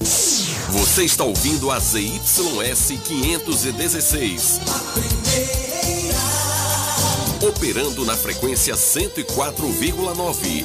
Você 0.00 1.04
está 1.04 1.24
ouvindo 1.24 1.70
a 1.70 1.78
ZYS 1.78 2.98
516. 3.04 4.60
Operando 7.40 8.04
na 8.04 8.16
frequência 8.16 8.74
104,9. 8.74 10.64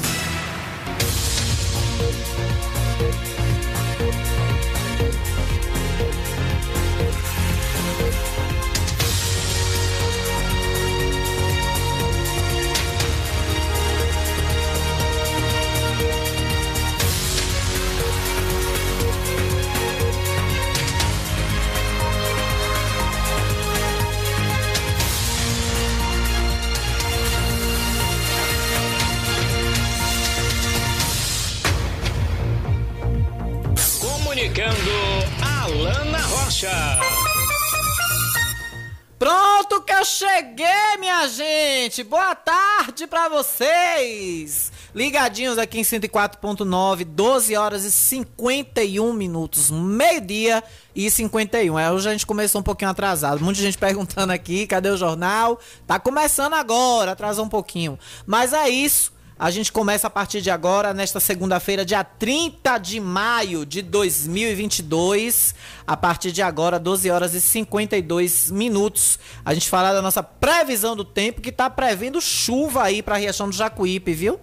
Gente! 41.91 42.03
Boa 42.05 42.33
tarde 42.33 43.05
pra 43.05 43.27
vocês! 43.27 44.71
Ligadinhos 44.95 45.57
aqui 45.57 45.77
em 45.77 45.83
104.9, 45.83 47.03
12 47.03 47.55
horas 47.57 47.83
e 47.83 47.91
51 47.91 49.11
minutos, 49.11 49.69
meio-dia 49.69 50.63
e 50.95 51.11
51. 51.11 51.77
É, 51.77 51.91
hoje 51.91 52.07
a 52.07 52.11
gente 52.13 52.25
começou 52.25 52.61
um 52.61 52.63
pouquinho 52.63 52.89
atrasado. 52.89 53.43
Muita 53.43 53.59
gente 53.59 53.77
perguntando 53.77 54.31
aqui, 54.31 54.65
cadê 54.65 54.89
o 54.89 54.95
jornal? 54.95 55.59
Tá 55.85 55.99
começando 55.99 56.53
agora, 56.53 57.11
atrasou 57.11 57.43
um 57.43 57.49
pouquinho. 57.49 57.99
Mas 58.25 58.53
é 58.53 58.69
isso. 58.69 59.11
A 59.41 59.49
gente 59.49 59.71
começa 59.71 60.05
a 60.05 60.09
partir 60.11 60.39
de 60.39 60.51
agora, 60.51 60.93
nesta 60.93 61.19
segunda-feira, 61.19 61.83
dia 61.83 62.03
30 62.03 62.77
de 62.77 62.99
maio 62.99 63.65
de 63.65 63.81
2022. 63.81 65.55
A 65.87 65.97
partir 65.97 66.31
de 66.31 66.43
agora, 66.43 66.77
12 66.77 67.09
horas 67.09 67.33
e 67.33 67.41
52 67.41 68.51
minutos. 68.51 69.17
A 69.43 69.55
gente 69.55 69.67
fala 69.67 69.93
da 69.93 70.01
nossa 70.03 70.21
previsão 70.21 70.95
do 70.95 71.03
tempo, 71.03 71.41
que 71.41 71.51
tá 71.51 71.71
prevendo 71.71 72.21
chuva 72.21 72.83
aí 72.83 73.01
pra 73.01 73.17
Riachão 73.17 73.49
do 73.49 73.55
Jacuípe, 73.55 74.13
viu? 74.13 74.39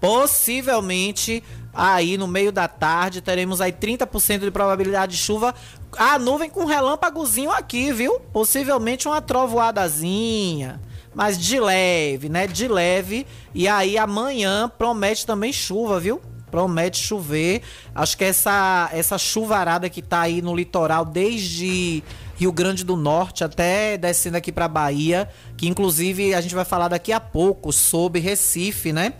Possivelmente 0.00 1.42
aí 1.74 2.16
no 2.16 2.28
meio 2.28 2.52
da 2.52 2.68
tarde 2.68 3.20
teremos 3.20 3.60
aí 3.60 3.72
30% 3.72 4.38
de 4.38 4.52
probabilidade 4.52 5.16
de 5.16 5.18
chuva. 5.18 5.56
A 5.98 6.20
nuvem 6.20 6.48
com 6.48 6.64
relâmpagozinho 6.66 7.50
aqui, 7.50 7.92
viu? 7.92 8.20
Possivelmente 8.32 9.08
uma 9.08 9.20
trovoadazinha 9.20 10.80
mas 11.16 11.38
de 11.38 11.58
leve, 11.58 12.28
né? 12.28 12.46
De 12.46 12.68
leve. 12.68 13.26
E 13.54 13.66
aí 13.66 13.96
amanhã 13.96 14.70
promete 14.76 15.24
também 15.24 15.50
chuva, 15.50 15.98
viu? 15.98 16.20
Promete 16.50 16.98
chover. 16.98 17.62
Acho 17.94 18.18
que 18.18 18.24
essa 18.24 18.90
essa 18.92 19.16
chuvarada 19.16 19.88
que 19.88 20.02
tá 20.02 20.20
aí 20.20 20.42
no 20.42 20.54
litoral 20.54 21.06
desde 21.06 22.04
Rio 22.36 22.52
Grande 22.52 22.84
do 22.84 22.98
Norte 22.98 23.42
até 23.42 23.96
descendo 23.96 24.36
aqui 24.36 24.52
para 24.52 24.68
Bahia, 24.68 25.26
que 25.56 25.66
inclusive 25.66 26.34
a 26.34 26.40
gente 26.42 26.54
vai 26.54 26.66
falar 26.66 26.88
daqui 26.88 27.12
a 27.12 27.20
pouco 27.20 27.72
sobre 27.72 28.20
Recife, 28.20 28.92
né? 28.92 29.14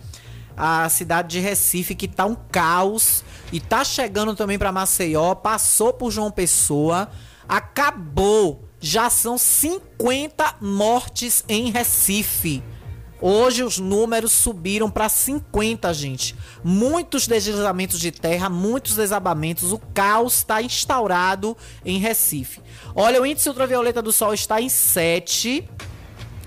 A 0.55 0.87
cidade 0.89 1.29
de 1.29 1.39
Recife 1.39 1.95
que 1.95 2.07
tá 2.07 2.27
um 2.27 2.35
caos 2.51 3.23
e 3.51 3.59
tá 3.59 3.83
chegando 3.83 4.35
também 4.35 4.59
para 4.59 4.71
Maceió, 4.71 5.33
passou 5.33 5.91
por 5.93 6.11
João 6.11 6.29
Pessoa, 6.29 7.09
acabou 7.49 8.66
já 8.79 9.09
são 9.09 9.37
50 9.37 10.55
mortes 10.61 11.43
em 11.47 11.71
Recife. 11.71 12.63
Hoje 13.19 13.63
os 13.63 13.79
números 13.79 14.31
subiram 14.31 14.91
para 14.91 15.09
50, 15.09 15.91
gente. 15.93 16.35
Muitos 16.63 17.25
deslizamentos 17.25 17.99
de 17.99 18.11
terra, 18.11 18.47
muitos 18.47 18.95
desabamentos. 18.95 19.71
O 19.71 19.79
caos 19.79 20.35
está 20.35 20.61
instaurado 20.61 21.57
em 21.83 21.97
Recife. 21.97 22.61
Olha, 22.93 23.21
o 23.21 23.25
índice 23.25 23.49
ultravioleta 23.49 24.03
do 24.03 24.11
sol 24.11 24.35
está 24.35 24.61
em 24.61 24.69
7 24.69 25.67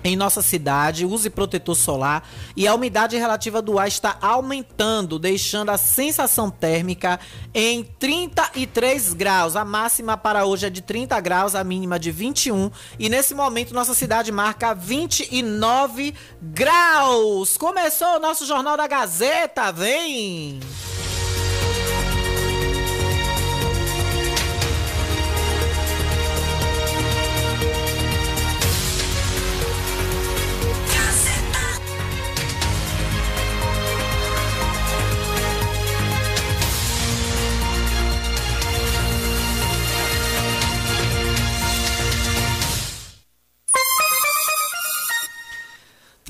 em 0.02 0.16
nossa 0.16 0.42
cidade, 0.42 1.04
use 1.04 1.28
protetor 1.30 1.74
solar 1.74 2.28
e 2.56 2.66
a 2.66 2.74
umidade 2.74 3.16
relativa 3.16 3.60
do 3.60 3.78
ar 3.78 3.88
está 3.88 4.16
aumentando, 4.20 5.18
deixando 5.18 5.70
a 5.70 5.76
sensação 5.78 6.50
térmica 6.50 7.20
em 7.54 7.84
33 7.84 9.14
graus. 9.14 9.56
A 9.56 9.64
máxima 9.64 10.16
para 10.16 10.44
hoje 10.44 10.66
é 10.66 10.70
de 10.70 10.80
30 10.80 11.20
graus, 11.20 11.54
a 11.54 11.62
mínima 11.62 11.98
de 11.98 12.10
21 12.10 12.70
e 12.98 13.08
nesse 13.08 13.34
momento 13.34 13.74
nossa 13.74 13.94
cidade 13.94 14.32
marca 14.32 14.74
29 14.74 16.14
graus. 16.40 17.56
Começou 17.56 18.16
o 18.16 18.20
nosso 18.20 18.46
Jornal 18.46 18.76
da 18.76 18.86
Gazeta, 18.86 19.70
vem! 19.70 20.60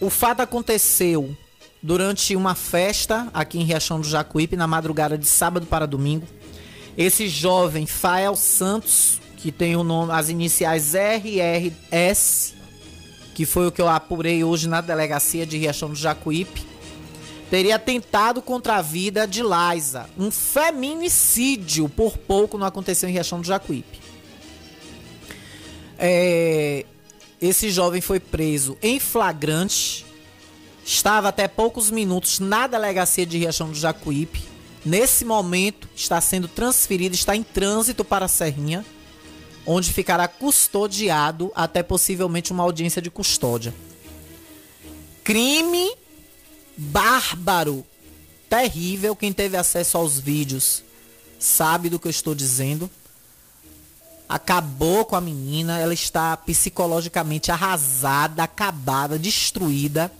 o 0.00 0.10
fato 0.10 0.40
aconteceu 0.40 1.36
durante 1.82 2.34
uma 2.34 2.54
festa 2.54 3.28
aqui 3.32 3.58
em 3.58 3.64
Riachão 3.64 4.00
do 4.00 4.08
Jacuípe, 4.08 4.56
na 4.56 4.66
madrugada 4.66 5.16
de 5.16 5.26
sábado 5.26 5.66
para 5.66 5.86
domingo. 5.86 6.26
Esse 6.96 7.28
jovem, 7.28 7.86
Fael 7.86 8.34
Santos, 8.34 9.20
que 9.36 9.52
tem 9.52 9.76
o 9.76 9.84
nome, 9.84 10.12
as 10.12 10.28
iniciais 10.28 10.94
RRS, 10.94 12.54
que 13.34 13.46
foi 13.46 13.68
o 13.68 13.72
que 13.72 13.80
eu 13.80 13.88
apurei 13.88 14.42
hoje 14.42 14.68
na 14.68 14.80
delegacia 14.80 15.46
de 15.46 15.56
Riachão 15.56 15.90
do 15.90 15.94
Jacuípe, 15.94 16.66
teria 17.48 17.78
tentado 17.78 18.42
contra 18.42 18.76
a 18.76 18.82
vida 18.82 19.26
de 19.26 19.42
Liza. 19.42 20.10
Um 20.18 20.30
feminicídio, 20.30 21.88
por 21.88 22.18
pouco, 22.18 22.58
não 22.58 22.66
aconteceu 22.66 23.08
em 23.08 23.12
Riachão 23.12 23.40
do 23.40 23.46
Jacuípe. 23.46 24.00
É, 25.96 26.84
esse 27.40 27.70
jovem 27.70 28.00
foi 28.00 28.18
preso 28.18 28.76
em 28.82 28.98
flagrante. 28.98 30.04
Estava 30.88 31.28
até 31.28 31.46
poucos 31.46 31.90
minutos 31.90 32.38
na 32.38 32.66
delegacia 32.66 33.26
de 33.26 33.36
Riachão 33.36 33.68
do 33.68 33.76
Jacuípe. 33.76 34.42
Nesse 34.82 35.22
momento, 35.22 35.86
está 35.94 36.18
sendo 36.18 36.48
transferido, 36.48 37.14
está 37.14 37.36
em 37.36 37.42
trânsito 37.42 38.02
para 38.02 38.24
a 38.24 38.28
Serrinha, 38.28 38.82
onde 39.66 39.92
ficará 39.92 40.26
custodiado 40.26 41.52
até 41.54 41.82
possivelmente 41.82 42.52
uma 42.52 42.62
audiência 42.62 43.02
de 43.02 43.10
custódia. 43.10 43.74
Crime 45.22 45.92
bárbaro, 46.74 47.84
terrível. 48.48 49.14
Quem 49.14 49.30
teve 49.30 49.58
acesso 49.58 49.98
aos 49.98 50.18
vídeos 50.18 50.82
sabe 51.38 51.90
do 51.90 51.98
que 51.98 52.08
eu 52.08 52.10
estou 52.10 52.34
dizendo. 52.34 52.90
Acabou 54.26 55.04
com 55.04 55.16
a 55.16 55.20
menina, 55.20 55.78
ela 55.78 55.92
está 55.92 56.34
psicologicamente 56.34 57.52
arrasada, 57.52 58.42
acabada, 58.42 59.18
destruída. 59.18 60.10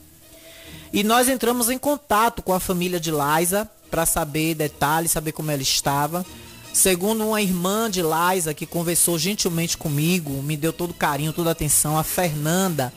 E 0.93 1.05
nós 1.05 1.29
entramos 1.29 1.69
em 1.69 1.79
contato 1.79 2.43
com 2.43 2.53
a 2.53 2.61
família 2.61 2.99
de 2.99 3.11
Liza 3.11 3.69
para 3.91 4.07
saber 4.07 4.55
detalhes, 4.55 5.11
saber 5.11 5.33
como 5.33 5.51
ela 5.51 5.63
estava. 5.63 6.25
Segundo 6.73 7.27
uma 7.27 7.43
irmã 7.43 7.91
de 7.91 8.03
Liza 8.03 8.55
que 8.55 8.67
conversou 8.67 9.19
gentilmente 9.19 9.77
comigo, 9.77 10.43
me 10.43 10.57
deu 10.57 10.73
todo 10.73 10.95
carinho, 10.95 11.33
toda 11.33 11.51
atenção, 11.51 11.99
a 11.99 12.05
Fernanda, 12.05 12.93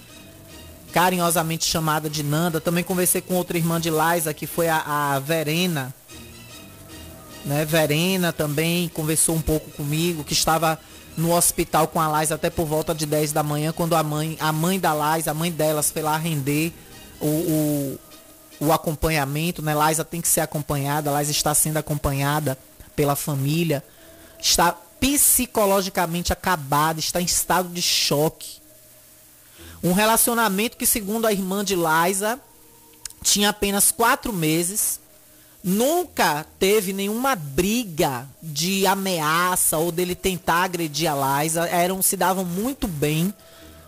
carinhosamente 0.92 1.66
chamada 1.66 2.10
de 2.10 2.24
Nanda. 2.24 2.62
Também 2.62 2.84
conversei 2.84 3.22
com 3.22 3.36
outra 3.36 3.58
irmã 3.58 3.80
de 3.80 3.90
Liza, 3.90 4.34
que 4.34 4.46
foi 4.46 4.70
a, 4.70 4.84
a 5.16 5.20
Verena. 5.20 5.94
Né? 7.46 7.66
Verena 7.66 8.32
também 8.32 8.88
conversou 8.90 9.36
um 9.36 9.42
pouco 9.42 9.70
comigo, 9.72 10.24
que 10.24 10.34
estava 10.34 10.80
no 11.18 11.36
hospital 11.36 11.88
com 11.88 12.00
a 12.00 12.20
Liza 12.20 12.36
até 12.36 12.50
por 12.50 12.66
volta 12.66 12.94
de 12.94 13.06
10 13.06 13.34
da 13.34 13.44
manhã, 13.44 13.74
quando 13.74 13.96
a 13.96 14.04
mãe, 14.04 14.38
a 14.40 14.52
mãe 14.52 14.80
da 14.80 14.94
Liza, 14.94 15.32
a 15.32 15.34
mãe 15.34 15.52
delas, 15.52 15.92
foi 15.92 16.02
lá 16.02 16.16
render 16.18 16.72
o, 17.22 17.98
o, 18.60 18.68
o 18.68 18.74
acompanhamento. 18.74 19.62
Né? 19.62 19.74
Liza 19.88 20.04
tem 20.04 20.20
que 20.20 20.28
ser 20.28 20.42
acompanhada, 20.42 21.18
Liza 21.20 21.32
está 21.32 21.54
sendo 21.54 21.78
acompanhada 21.78 22.58
pela 22.96 23.16
família. 23.16 23.84
Está 24.40 24.76
psicologicamente 25.00 26.32
acabada, 26.32 27.00
está 27.00 27.22
em 27.22 27.26
estado 27.26 27.70
de 27.70 27.82
choque. 27.82 28.62
Um 29.84 29.94
relacionamento 29.94 30.78
que, 30.78 30.86
segundo 30.86 31.26
a 31.26 31.32
irmã 31.32 31.64
de 31.66 31.76
Liza, 31.76 32.40
tinha 33.24 33.50
apenas 33.50 33.92
quatro 33.92 34.32
meses. 34.32 35.00
Nunca 35.64 36.46
teve 36.60 36.94
nenhuma 36.94 37.36
briga 37.36 38.28
de 38.42 38.86
ameaça 38.86 39.78
ou 39.78 39.92
dele 39.92 40.16
tentar 40.16 40.64
agredir 40.64 41.12
a 41.12 41.44
Liza. 41.44 41.68
Eram, 41.68 42.02
se 42.02 42.16
davam 42.16 42.46
muito 42.46 42.88
bem. 42.88 43.34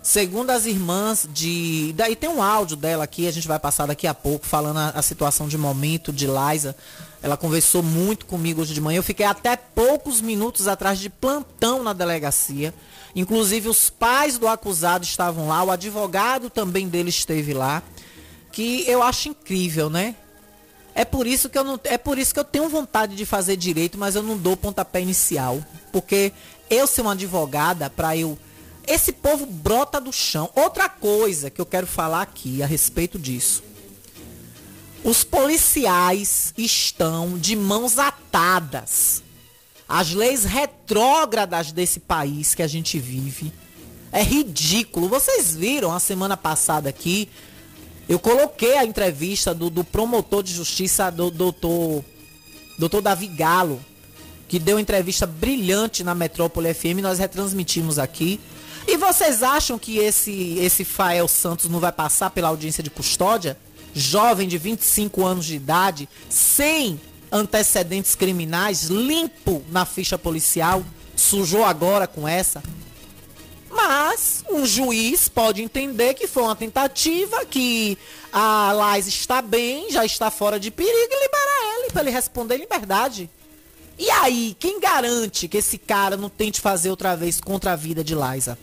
Segundo 0.04 0.50
as 0.50 0.66
irmãs 0.66 1.26
de. 1.32 1.94
Daí 1.96 2.14
tem 2.14 2.30
um 2.30 2.44
áudio 2.44 2.76
dela 2.76 3.06
aqui, 3.06 3.26
a 3.26 3.32
gente 3.32 3.48
vai 3.48 3.58
passar 3.58 3.86
daqui 3.86 4.06
a 4.06 4.14
pouco, 4.14 4.46
falando 4.46 4.78
a, 4.78 4.90
a 4.90 5.02
situação 5.02 5.48
de 5.48 5.58
momento 5.58 6.12
de 6.12 6.28
Liza. 6.28 6.76
Ela 7.22 7.38
conversou 7.38 7.82
muito 7.82 8.26
comigo 8.26 8.62
hoje 8.62 8.74
de 8.74 8.82
manhã. 8.82 8.98
Eu 8.98 9.04
fiquei 9.04 9.26
até 9.26 9.56
poucos 9.56 10.20
minutos 10.20 10.68
atrás 10.68 11.00
de 11.00 11.10
plantão 11.10 11.82
na 11.82 11.94
delegacia. 11.94 12.74
Inclusive 13.16 13.70
os 13.70 13.90
pais 13.90 14.38
do 14.38 14.46
acusado 14.46 15.06
estavam 15.06 15.48
lá, 15.48 15.64
o 15.64 15.72
advogado 15.72 16.50
também 16.50 16.90
dele 16.90 17.10
esteve 17.10 17.54
lá, 17.54 17.82
que 18.52 18.84
eu 18.86 19.02
acho 19.02 19.30
incrível, 19.30 19.90
né? 19.90 20.18
É 20.94 21.06
por 21.06 21.26
isso 21.26 21.48
que 21.48 21.58
eu 21.58 21.64
não, 21.64 21.80
é 21.86 21.98
por 21.98 22.18
isso 22.18 22.34
que 22.34 22.40
eu 22.42 22.44
tenho 22.44 22.68
vontade 22.68 23.16
de 23.16 23.26
fazer 23.26 23.56
direito, 23.56 23.98
mas 23.98 24.16
eu 24.16 24.22
não 24.22 24.38
dou 24.38 24.58
pontapé 24.58 25.00
inicial, 25.00 25.64
porque 25.94 26.34
eu 26.70 26.86
ser 26.88 27.02
uma 27.02 27.14
advogada 27.14 27.90
para 27.90 28.18
eu 28.18 28.38
esse 28.88 29.12
povo 29.12 29.45
brota 29.45 30.00
do 30.00 30.12
chão. 30.12 30.50
Outra 30.56 30.89
coisa 30.89 31.50
que 31.50 31.62
eu 31.62 31.65
quero 31.65 31.88
falar 31.88 32.21
aqui 32.21 32.62
a 32.62 32.65
respeito 32.65 33.18
disso. 33.18 33.63
Os 35.03 35.24
policiais 35.24 36.53
estão 36.57 37.38
de 37.38 37.56
mãos 37.56 38.00
atadas 38.00 39.24
as 39.88 40.12
leis 40.12 40.44
retrógradas 40.44 41.71
desse 41.71 42.00
país 42.00 42.56
que 42.56 42.63
a 42.63 42.68
gente 42.68 42.97
vive. 42.97 43.53
É 44.12 44.24
ridículo. 44.24 45.07
Vocês 45.07 45.56
viram 45.56 45.91
a 45.91 46.00
semana 46.00 46.35
passada 46.35 46.89
aqui, 46.89 47.30
eu 48.07 48.19
coloquei 48.19 48.77
a 48.77 48.85
entrevista 48.85 49.53
do, 49.53 49.69
do 49.69 49.83
promotor 49.83 50.41
de 50.41 50.53
justiça, 50.53 51.09
do 51.09 51.30
doutor, 51.30 52.04
doutor 52.78 53.02
Davi 53.02 53.28
Galo, 53.28 53.80
que 54.47 54.59
deu 54.59 54.80
entrevista 54.80 55.25
brilhante 55.25 56.04
na 56.04 56.13
Metrópole 56.13 56.73
FM, 56.73 57.02
nós 57.02 57.19
retransmitimos 57.19 57.97
aqui. 57.99 58.40
E 58.87 58.97
vocês 58.97 59.42
acham 59.42 59.80
que 59.80 59.97
esse, 59.97 60.57
esse 60.59 60.83
Fael 60.83 61.28
Santos 61.28 61.69
não 61.69 61.80
vai 61.80 61.92
passar 61.92 62.30
pela 62.30 62.49
audiência 62.49 62.83
de 62.83 62.90
custódia? 62.90 63.57
Jovem 63.94 64.47
de 64.47 64.57
25 64.57 65.23
anos 65.23 65.45
de 65.45 65.56
idade, 65.56 66.09
sem 66.28 66.99
antecedentes 67.31 68.16
criminais, 68.16 68.85
limpo 68.85 69.63
na 69.69 69.85
ficha 69.85 70.18
policial, 70.18 70.83
sujou 71.16 71.63
agora 71.63 72.07
com 72.07 72.28
essa. 72.28 72.61
Mas 73.71 74.44
um 74.49 74.66
juiz 74.66 75.28
pode 75.28 75.63
entender 75.63 76.13
que 76.13 76.28
foi 76.28 76.44
uma 76.44 76.56
tentativa, 76.56 77.44
que 77.45 77.97
a 78.31 78.71
Lais 78.71 79.07
está 79.07 79.42
bem, 79.42 79.92
já 79.92 80.06
está 80.06 80.30
fora 80.30 80.59
de 80.59 80.69
perigo 80.69 80.94
e 80.94 81.23
liberar 81.23 81.80
ele 81.80 81.92
para 81.92 82.02
ele 82.04 82.11
responder 82.11 82.56
em 82.56 82.59
liberdade. 82.59 83.30
E 83.97 84.09
aí, 84.09 84.56
quem 84.59 84.80
garante 84.80 85.47
que 85.47 85.57
esse 85.57 85.78
cara 85.78 86.18
não 86.18 86.30
tente 86.30 86.61
fazer 86.61 86.90
outra 86.90 87.16
vez 87.16 87.40
contra 87.40 87.73
a 87.73 87.75
vida 87.75 88.04
de 88.04 88.16
Liza? 88.16 88.57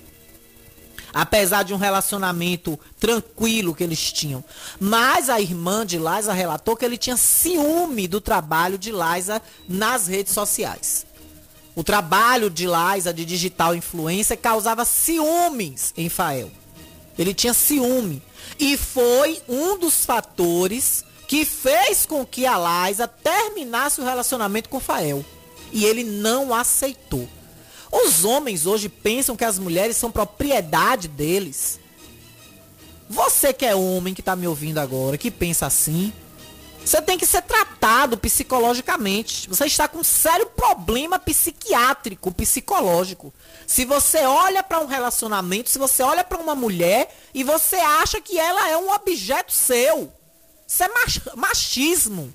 Apesar 1.13 1.63
de 1.63 1.75
um 1.75 1.77
relacionamento 1.77 2.79
tranquilo 2.99 3.75
que 3.75 3.85
eles 3.85 4.13
tinham. 4.13 4.45
Mas 4.79 5.29
a 5.29 5.41
irmã 5.41 5.85
de 5.85 5.99
Liza 5.99 6.33
relatou 6.33 6.77
que 6.77 6.85
ele 6.85 6.97
tinha 6.97 7.17
ciúme 7.17 8.07
do 8.07 8.21
trabalho 8.21 8.79
de 8.79 8.93
Liza 8.93 9.41
nas 9.69 10.07
redes 10.07 10.33
sociais. 10.33 11.07
O 11.75 11.85
trabalho 11.85 12.51
de 12.51 12.67
Liza 12.67 13.13
de 13.13 13.25
digital 13.25 13.75
influencer 13.75 14.39
causava 14.39 14.85
ciúmes 14.85 15.93
em 15.97 16.09
Fael. 16.09 16.51
Ele 17.19 17.35
tinha 17.35 17.55
ciúme. 17.55 18.23
E 18.59 18.77
foi 18.77 19.41
um 19.49 19.79
dos 19.79 20.05
fatores 20.05 21.05
que 21.29 21.45
fez 21.45 22.05
com 22.07 22.27
que 22.27 22.45
a 22.45 22.57
Liza 22.89 23.07
terminasse 23.07 24.01
o 24.01 24.05
relacionamento 24.05 24.69
com 24.69 24.81
Fael. 24.81 25.25
E 25.73 25.85
ele 25.85 26.03
não 26.03 26.53
aceitou. 26.53 27.29
Os 27.91 28.25
homens 28.25 28.67
hoje 28.67 28.89
pensam 28.89 29.37
que 29.37 29.45
as 29.45 29.59
mulheres 29.59 29.97
são 29.97 30.11
propriedade 30.11 31.09
deles. 31.09 31.81
Você 33.09 33.53
que 33.53 33.67
é 33.67 33.75
homem 33.75 34.15
que 34.15 34.21
está 34.21 34.37
me 34.37 34.47
ouvindo 34.47 34.79
agora, 34.79 35.19
que 35.19 35.31
pensa 35.31 35.67
assim, 35.67 36.13
você 36.85 37.03
tem 37.03 37.19
que 37.19 37.27
ser 37.27 37.43
tratado 37.43 38.17
psicologicamente. 38.17 39.49
Você 39.49 39.67
está 39.67 39.89
com 39.89 39.99
um 39.99 40.05
sério 40.05 40.47
problema 40.47 41.19
psiquiátrico, 41.19 42.33
psicológico. 42.33 43.35
Se 43.67 43.85
você 43.85 44.19
olha 44.21 44.63
para 44.63 44.81
um 44.81 44.87
relacionamento, 44.87 45.69
se 45.69 45.79
você 45.79 46.03
olha 46.03 46.25
para 46.25 46.39
uma 46.41 46.55
mulher 46.55 47.15
e 47.35 47.43
você 47.45 47.77
acha 47.77 48.21
que 48.21 48.39
ela 48.39 48.69
é 48.71 48.77
um 48.77 48.91
objeto 48.93 49.53
seu. 49.53 50.13
Isso 50.67 50.83
é 50.85 50.89
mach- 50.89 51.35
machismo. 51.37 52.33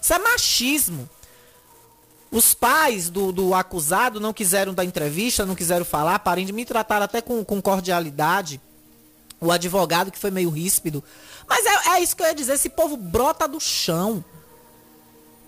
Isso 0.00 0.14
é 0.14 0.18
machismo. 0.18 1.10
Os 2.30 2.54
pais 2.54 3.10
do, 3.10 3.32
do 3.32 3.54
acusado 3.54 4.20
não 4.20 4.32
quiseram 4.32 4.72
dar 4.72 4.84
entrevista, 4.84 5.44
não 5.44 5.56
quiseram 5.56 5.84
falar, 5.84 6.18
parem 6.20 6.46
de 6.46 6.52
me 6.52 6.64
tratar 6.64 7.02
até 7.02 7.20
com, 7.20 7.44
com 7.44 7.60
cordialidade. 7.60 8.60
O 9.40 9.50
advogado 9.50 10.12
que 10.12 10.18
foi 10.18 10.30
meio 10.30 10.50
ríspido. 10.50 11.02
Mas 11.48 11.64
é, 11.66 11.96
é 11.96 12.02
isso 12.02 12.14
que 12.14 12.22
eu 12.22 12.26
ia 12.26 12.34
dizer, 12.34 12.52
esse 12.52 12.68
povo 12.68 12.96
brota 12.96 13.48
do 13.48 13.58
chão. 13.58 14.24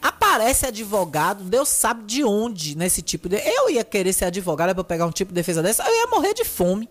Aparece 0.01 0.67
advogado, 0.67 1.45
Deus 1.45 1.69
sabe 1.69 2.03
de 2.05 2.25
onde 2.25 2.77
nesse 2.77 3.01
tipo 3.01 3.29
de. 3.29 3.37
Eu 3.37 3.71
ia 3.71 3.85
querer 3.85 4.13
ser 4.13 4.25
advogado 4.25 4.77
eu 4.77 4.85
pegar 4.85 5.07
um 5.07 5.13
tipo 5.13 5.31
de 5.31 5.37
defesa 5.37 5.63
dessa, 5.63 5.85
eu 5.85 5.95
ia 5.95 6.07
morrer 6.09 6.35
de 6.35 6.45
fome. 6.45 6.89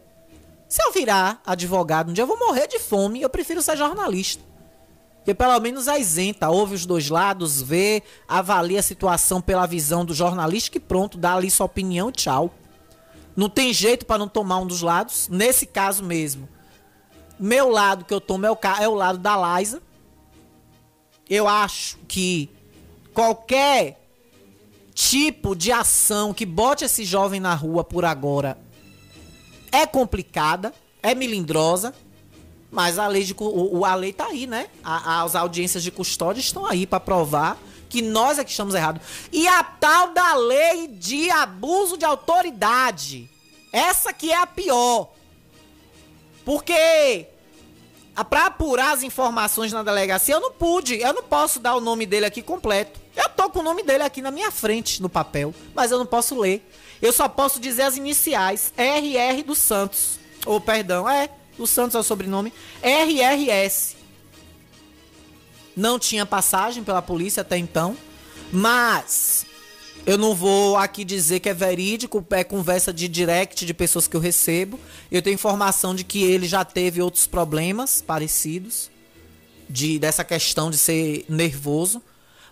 Se 0.69 0.81
eu 0.81 0.93
virar 0.93 1.41
advogado 1.45 2.11
um 2.11 2.13
dia, 2.13 2.21
eu 2.21 2.27
vou 2.27 2.39
morrer 2.39 2.67
de 2.67 2.79
fome. 2.79 3.21
Eu 3.21 3.29
prefiro 3.29 3.61
ser 3.61 3.75
jornalista. 3.75 4.41
Porque 5.21 5.35
pelo 5.35 5.59
menos 5.59 5.87
é 5.87 5.99
isenta, 5.99 6.49
ouve 6.49 6.73
os 6.73 6.85
dois 6.85 7.09
lados, 7.09 7.61
vê, 7.61 8.01
avalia 8.27 8.79
a 8.79 8.83
situação 8.83 9.39
pela 9.39 9.67
visão 9.67 10.03
do 10.03 10.15
jornalista 10.15 10.77
e 10.77 10.79
pronto, 10.79 11.15
dá 11.15 11.35
ali 11.35 11.51
sua 11.51 11.67
opinião 11.67 12.11
tchau. 12.11 12.51
Não 13.35 13.47
tem 13.47 13.71
jeito 13.71 14.05
pra 14.05 14.17
não 14.17 14.27
tomar 14.27 14.57
um 14.57 14.65
dos 14.65 14.81
lados. 14.81 15.27
Nesse 15.29 15.67
caso 15.67 16.03
mesmo, 16.03 16.49
meu 17.39 17.69
lado 17.69 18.03
que 18.03 18.13
eu 18.13 18.19
tomo 18.19 18.47
é 18.47 18.51
o, 18.51 18.57
é 18.79 18.87
o 18.87 18.95
lado 18.95 19.19
da 19.19 19.59
Liza. 19.59 19.81
Eu 21.29 21.47
acho 21.47 21.99
que 22.07 22.49
qualquer 23.13 24.01
tipo 24.93 25.55
de 25.55 25.71
ação 25.71 26.33
que 26.33 26.47
bote 26.47 26.83
esse 26.83 27.05
jovem 27.05 27.39
na 27.39 27.53
rua 27.53 27.83
por 27.83 28.03
agora 28.05 28.57
é 29.71 29.85
complicada, 29.85 30.73
é 31.01 31.15
melindrosa, 31.15 31.93
mas 32.71 32.97
a 32.97 33.05
lei, 33.07 33.23
de, 33.23 33.35
o, 33.37 33.79
o- 33.79 33.85
a 33.85 33.93
lei 33.95 34.13
tá 34.13 34.27
aí, 34.27 34.47
né? 34.47 34.67
A- 34.83 35.21
as 35.23 35.35
audiências 35.35 35.83
de 35.83 35.91
custódia 35.91 36.39
estão 36.39 36.65
aí 36.65 36.87
pra 36.87 36.99
provar 36.99 37.57
que 37.89 38.01
nós 38.01 38.39
é 38.39 38.43
que 38.45 38.51
estamos 38.51 38.73
errados. 38.73 39.01
E 39.31 39.45
a 39.47 39.61
tal 39.63 40.13
da 40.13 40.33
lei 40.35 40.87
de 40.87 41.29
abuso 41.29 41.97
de 41.97 42.05
autoridade. 42.05 43.29
Essa 43.73 44.13
que 44.13 44.31
é 44.31 44.37
a 44.37 44.47
pior. 44.47 45.09
Porque 46.45 47.27
a- 48.15 48.23
pra 48.25 48.47
apurar 48.47 48.93
as 48.93 49.03
informações 49.03 49.71
na 49.71 49.83
delegacia, 49.83 50.35
eu 50.35 50.39
não 50.39 50.51
pude, 50.51 50.95
eu 50.99 51.13
não 51.13 51.23
posso 51.23 51.59
dar 51.59 51.75
o 51.75 51.81
nome 51.81 52.05
dele 52.05 52.25
aqui 52.25 52.41
completo. 52.41 52.99
Eu 53.15 53.29
tô 53.29 53.49
com 53.49 53.59
o 53.59 53.63
nome 53.63 53.83
dele 53.83 54.03
aqui 54.03 54.21
na 54.21 54.31
minha 54.31 54.51
frente, 54.51 55.01
no 55.01 55.09
papel, 55.09 55.53
mas 55.75 55.91
eu 55.91 55.97
não 55.97 56.05
posso 56.05 56.39
ler. 56.39 56.65
Eu 57.01 57.11
só 57.11 57.27
posso 57.27 57.59
dizer 57.59 57.83
as 57.83 57.97
iniciais, 57.97 58.73
RR 58.77 59.43
dos 59.43 59.57
Santos. 59.57 60.19
Ou, 60.45 60.59
perdão, 60.61 61.09
é, 61.09 61.29
do 61.61 61.67
Santos 61.67 61.95
é 61.95 61.99
o 61.99 62.03
sobrenome, 62.03 62.51
RRS. 62.81 63.95
Não 65.75 65.97
tinha 65.97 66.25
passagem 66.25 66.83
pela 66.83 67.01
polícia 67.01 67.41
até 67.41 67.57
então, 67.57 67.95
mas 68.51 69.45
eu 70.05 70.17
não 70.17 70.33
vou 70.33 70.75
aqui 70.75 71.05
dizer 71.05 71.39
que 71.39 71.47
é 71.47 71.53
verídico, 71.53 72.25
é 72.31 72.43
conversa 72.43 72.91
de 72.91 73.07
direct 73.07 73.65
de 73.65 73.73
pessoas 73.73 74.07
que 74.07 74.15
eu 74.15 74.19
recebo. 74.19 74.79
Eu 75.11 75.21
tenho 75.21 75.35
informação 75.35 75.93
de 75.93 76.03
que 76.03 76.23
ele 76.23 76.47
já 76.47 76.65
teve 76.65 77.01
outros 77.01 77.27
problemas 77.27 78.01
parecidos 78.01 78.89
de 79.69 79.99
dessa 79.99 80.23
questão 80.23 80.69
de 80.71 80.77
ser 80.77 81.25
nervoso. 81.29 82.01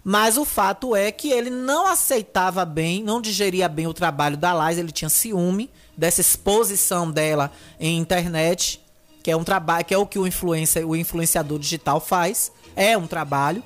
Mas 0.04 0.38
o 0.38 0.46
fato 0.46 0.96
é 0.96 1.12
que 1.12 1.30
ele 1.30 1.50
não 1.50 1.86
aceitava 1.86 2.64
bem, 2.64 3.04
não 3.04 3.20
digeria 3.20 3.68
bem 3.68 3.86
o 3.86 3.94
trabalho 3.94 4.38
da 4.38 4.54
Lais, 4.54 4.78
ele 4.78 4.92
tinha 4.92 5.10
ciúme 5.10 5.70
dessa 5.98 6.22
exposição 6.22 7.12
dela 7.12 7.52
em 7.80 7.98
internet, 7.98 8.82
que 9.30 9.34
é 9.34 9.38
um 9.38 9.44
trabalho, 9.44 9.86
que 9.86 9.94
é 9.94 9.98
o 9.98 10.08
que 10.08 10.18
o 10.18 10.26
influencer, 10.26 10.84
o 10.88 10.96
influenciador 10.96 11.60
digital 11.60 12.00
faz, 12.00 12.52
é 12.76 12.98
um 12.98 13.06
trabalho. 13.06 13.64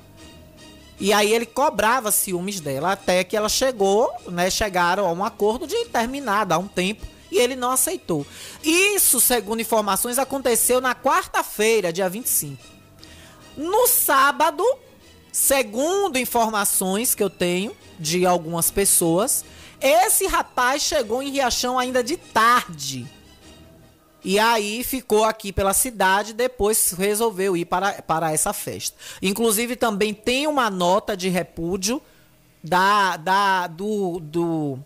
E 1.00 1.14
aí 1.14 1.34
ele 1.34 1.46
cobrava 1.46 2.12
ciúmes 2.12 2.60
dela 2.60 2.92
até 2.92 3.24
que 3.24 3.38
ela 3.38 3.48
chegou, 3.48 4.12
né? 4.28 4.50
Chegaram 4.50 5.08
a 5.08 5.12
um 5.14 5.24
acordo 5.24 5.66
de 5.66 5.86
terminar, 5.86 6.46
dar 6.46 6.58
um 6.58 6.68
tempo. 6.68 7.08
E 7.32 7.38
ele 7.38 7.56
não 7.56 7.72
aceitou. 7.72 8.28
Isso, 8.62 9.22
segundo 9.22 9.62
informações, 9.62 10.20
aconteceu 10.20 10.82
na 10.82 10.94
quarta-feira, 10.94 11.94
dia 11.94 12.10
25. 12.10 12.62
No 13.56 13.88
sábado, 13.88 14.66
segundo 15.32 16.20
informações 16.20 17.16
que 17.16 17.24
eu 17.24 17.30
tenho 17.30 17.74
de 17.98 18.26
algumas 18.26 18.70
pessoas, 18.70 19.46
esse 19.80 20.28
rapaz 20.28 20.82
chegou 20.82 21.24
em 21.24 21.32
Riachão 21.32 21.80
ainda 21.80 22.04
de 22.04 22.18
tarde. 22.18 23.08
E 24.24 24.40
aí 24.40 24.84
ficou 24.84 25.26
aqui 25.26 25.52
pela 25.52 25.74
cidade, 25.74 26.34
depois 26.34 26.94
resolveu 26.98 27.58
ir 27.58 27.66
para, 27.66 28.02
para 28.02 28.32
essa 28.32 28.54
festa. 28.54 28.98
Inclusive 29.22 29.76
também 29.76 30.14
tem 30.14 30.48
uma 30.48 30.70
nota 30.70 31.18
de 31.18 31.28
repúdio 31.28 32.02
da, 32.64 33.18
da 33.18 33.68
do, 33.68 34.20
do, 34.22 34.80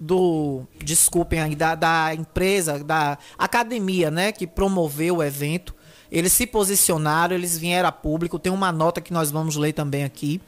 do 0.00 0.66
desculpem 0.82 1.40
aí, 1.40 1.54
da, 1.54 1.74
da 1.74 2.14
empresa, 2.14 2.82
da 2.82 3.18
academia, 3.36 4.10
né, 4.10 4.32
que 4.32 4.46
promoveu 4.46 5.16
o 5.16 5.22
evento. 5.22 5.74
Eles 6.10 6.32
se 6.32 6.46
posicionaram, 6.46 7.34
eles 7.34 7.58
vieram 7.58 7.90
a 7.90 7.92
público. 7.92 8.38
Tem 8.38 8.50
uma 8.50 8.72
nota 8.72 9.02
que 9.02 9.12
nós 9.12 9.30
vamos 9.30 9.56
ler 9.56 9.74
também 9.74 10.04
aqui 10.04 10.40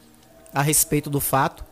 a 0.51 0.63
respeito 0.63 1.09
do 1.09 1.19
fato. 1.19 1.63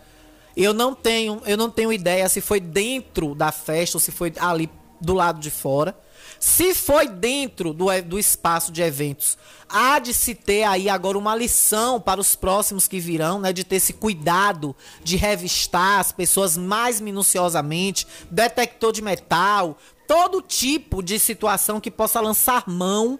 Eu 0.55 0.73
não 0.73 0.93
tenho, 0.93 1.41
eu 1.45 1.57
não 1.57 1.71
tenho 1.71 1.91
ideia 1.91 2.29
se 2.29 2.41
foi 2.41 2.59
dentro 2.59 3.33
da 3.33 3.51
festa 3.51 3.97
ou 3.97 4.01
se 4.01 4.11
foi 4.11 4.31
ali 4.39 4.69
do 5.01 5.13
lado 5.13 5.39
de 5.39 5.49
fora. 5.49 5.97
Se 6.39 6.73
foi 6.73 7.07
dentro 7.09 7.73
do, 7.73 7.87
do 8.03 8.17
espaço 8.17 8.71
de 8.71 8.81
eventos, 8.81 9.37
há 9.67 9.99
de 9.99 10.13
se 10.13 10.33
ter 10.33 10.63
aí 10.63 10.87
agora 10.89 11.17
uma 11.17 11.35
lição 11.35 11.99
para 11.99 12.21
os 12.21 12.35
próximos 12.35 12.87
que 12.87 12.99
virão, 12.99 13.39
né? 13.39 13.51
De 13.51 13.63
ter 13.63 13.75
esse 13.75 13.91
cuidado 13.93 14.75
de 15.03 15.17
revistar 15.17 15.99
as 15.99 16.11
pessoas 16.13 16.55
mais 16.55 17.01
minuciosamente, 17.01 18.07
detector 18.31 18.93
de 18.93 19.01
metal, 19.01 19.77
todo 20.07 20.41
tipo 20.41 21.03
de 21.03 21.19
situação 21.19 21.79
que 21.81 21.91
possa 21.91 22.19
lançar 22.21 22.63
mão 22.67 23.19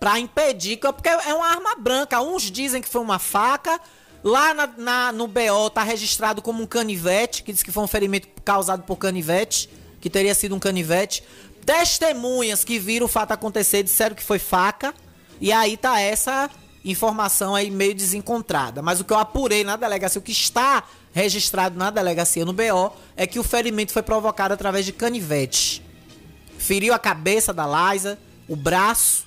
Pra 0.00 0.16
impedir, 0.20 0.76
que- 0.76 0.92
porque 0.92 1.08
é 1.08 1.34
uma 1.34 1.48
arma 1.48 1.74
branca. 1.76 2.20
Uns 2.20 2.44
dizem 2.44 2.80
que 2.80 2.88
foi 2.88 3.00
uma 3.00 3.18
faca. 3.18 3.80
Lá 4.22 4.54
na, 4.54 4.66
na- 4.76 5.12
no 5.12 5.26
BO 5.26 5.68
tá 5.74 5.82
registrado 5.82 6.40
como 6.40 6.62
um 6.62 6.66
canivete, 6.68 7.42
que 7.42 7.52
diz 7.52 7.64
que 7.64 7.72
foi 7.72 7.82
um 7.82 7.88
ferimento 7.88 8.28
causado 8.44 8.84
por 8.84 8.94
canivete, 8.94 9.68
que 10.00 10.08
teria 10.08 10.36
sido 10.36 10.54
um 10.54 10.60
canivete. 10.60 11.24
Testemunhas 11.68 12.64
que 12.64 12.78
viram 12.78 13.04
o 13.04 13.08
fato 13.10 13.32
acontecer 13.32 13.82
disseram 13.82 14.16
que 14.16 14.22
foi 14.22 14.38
faca. 14.38 14.94
E 15.38 15.52
aí 15.52 15.76
tá 15.76 16.00
essa 16.00 16.48
informação 16.82 17.54
aí 17.54 17.70
meio 17.70 17.94
desencontrada. 17.94 18.80
Mas 18.80 19.00
o 19.00 19.04
que 19.04 19.12
eu 19.12 19.18
apurei 19.18 19.62
na 19.64 19.76
delegacia, 19.76 20.18
o 20.18 20.22
que 20.22 20.32
está 20.32 20.82
registrado 21.12 21.78
na 21.78 21.90
delegacia 21.90 22.42
no 22.46 22.54
BO, 22.54 22.90
é 23.14 23.26
que 23.26 23.38
o 23.38 23.42
ferimento 23.42 23.92
foi 23.92 24.00
provocado 24.00 24.54
através 24.54 24.86
de 24.86 24.94
canivete. 24.94 25.84
Feriu 26.56 26.94
a 26.94 26.98
cabeça 26.98 27.52
da 27.52 27.66
Liza, 27.92 28.18
o 28.48 28.56
braço, 28.56 29.26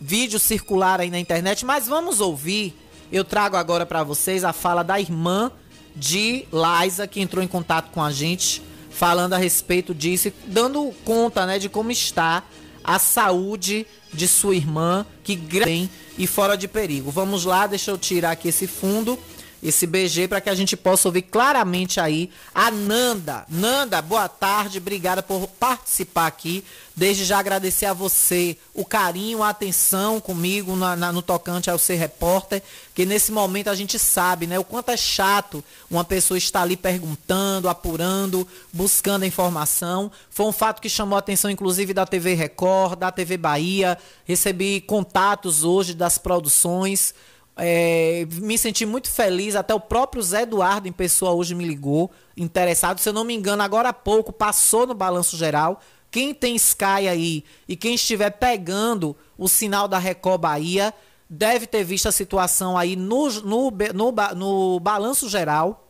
vídeo 0.00 0.40
circular 0.40 1.00
aí 1.00 1.08
na 1.08 1.20
internet, 1.20 1.64
mas 1.64 1.86
vamos 1.86 2.20
ouvir. 2.20 2.76
Eu 3.12 3.22
trago 3.24 3.56
agora 3.56 3.86
pra 3.86 4.02
vocês 4.02 4.42
a 4.42 4.52
fala 4.52 4.82
da 4.82 4.98
irmã 4.98 5.52
de 5.94 6.48
Liza, 6.52 7.06
que 7.06 7.20
entrou 7.20 7.44
em 7.44 7.48
contato 7.48 7.92
com 7.92 8.02
a 8.02 8.10
gente, 8.10 8.60
falando 9.00 9.32
a 9.32 9.38
respeito 9.38 9.94
disso, 9.94 10.28
e 10.28 10.34
dando 10.46 10.92
conta, 11.06 11.46
né, 11.46 11.58
de 11.58 11.70
como 11.70 11.90
está 11.90 12.42
a 12.84 12.98
saúde 12.98 13.86
de 14.12 14.28
sua 14.28 14.54
irmã, 14.54 15.06
que 15.24 15.36
bem 15.36 15.88
e 16.18 16.26
fora 16.26 16.54
de 16.54 16.68
perigo. 16.68 17.10
Vamos 17.10 17.46
lá, 17.46 17.66
deixa 17.66 17.90
eu 17.90 17.96
tirar 17.96 18.32
aqui 18.32 18.48
esse 18.48 18.66
fundo, 18.66 19.18
esse 19.62 19.86
BG, 19.86 20.28
para 20.28 20.40
que 20.40 20.48
a 20.48 20.54
gente 20.54 20.76
possa 20.76 21.08
ouvir 21.08 21.22
claramente 21.22 22.00
aí 22.00 22.30
a 22.54 22.70
Nanda. 22.70 23.44
Nanda, 23.48 24.00
boa 24.00 24.28
tarde, 24.28 24.78
obrigada 24.78 25.22
por 25.22 25.46
participar 25.46 26.26
aqui. 26.26 26.64
Desde 26.96 27.24
já 27.24 27.38
agradecer 27.38 27.86
a 27.86 27.94
você 27.94 28.58
o 28.74 28.84
carinho, 28.84 29.42
a 29.42 29.48
atenção 29.50 30.20
comigo 30.20 30.76
na- 30.76 30.96
na- 30.96 31.12
no 31.12 31.22
tocante 31.22 31.70
ao 31.70 31.78
ser 31.78 31.94
repórter, 31.94 32.62
que 32.94 33.06
nesse 33.06 33.32
momento 33.32 33.68
a 33.68 33.74
gente 33.74 33.98
sabe, 33.98 34.46
né, 34.46 34.58
o 34.58 34.64
quanto 34.64 34.90
é 34.90 34.96
chato 34.96 35.64
uma 35.90 36.04
pessoa 36.04 36.36
estar 36.36 36.60
ali 36.62 36.76
perguntando, 36.76 37.68
apurando, 37.68 38.46
buscando 38.72 39.22
a 39.22 39.26
informação. 39.26 40.10
Foi 40.30 40.44
um 40.46 40.52
fato 40.52 40.80
que 40.82 40.88
chamou 40.90 41.16
a 41.16 41.20
atenção, 41.20 41.50
inclusive, 41.50 41.94
da 41.94 42.04
TV 42.04 42.34
Record, 42.34 42.98
da 42.98 43.10
TV 43.10 43.36
Bahia. 43.36 43.96
Recebi 44.26 44.80
contatos 44.82 45.64
hoje 45.64 45.94
das 45.94 46.18
produções. 46.18 47.14
É, 47.62 48.26
me 48.40 48.56
senti 48.56 48.86
muito 48.86 49.10
feliz, 49.10 49.54
até 49.54 49.74
o 49.74 49.80
próprio 49.80 50.22
Zé 50.22 50.42
Eduardo 50.42 50.88
em 50.88 50.92
pessoa 50.92 51.32
hoje 51.32 51.54
me 51.54 51.66
ligou, 51.66 52.10
interessado. 52.34 52.98
Se 53.00 53.08
eu 53.08 53.12
não 53.12 53.22
me 53.22 53.34
engano, 53.34 53.62
agora 53.62 53.90
há 53.90 53.92
pouco 53.92 54.32
passou 54.32 54.86
no 54.86 54.94
balanço 54.94 55.36
geral. 55.36 55.78
Quem 56.10 56.32
tem 56.32 56.56
Sky 56.56 57.06
aí 57.08 57.44
e 57.68 57.76
quem 57.76 57.94
estiver 57.94 58.30
pegando 58.30 59.14
o 59.36 59.46
sinal 59.46 59.86
da 59.86 59.98
Record 59.98 60.40
Bahia 60.40 60.94
deve 61.28 61.66
ter 61.66 61.84
visto 61.84 62.06
a 62.06 62.12
situação 62.12 62.78
aí 62.78 62.96
no, 62.96 63.28
no, 63.42 63.70
no, 63.70 64.12
no 64.34 64.80
balanço 64.80 65.28
geral 65.28 65.86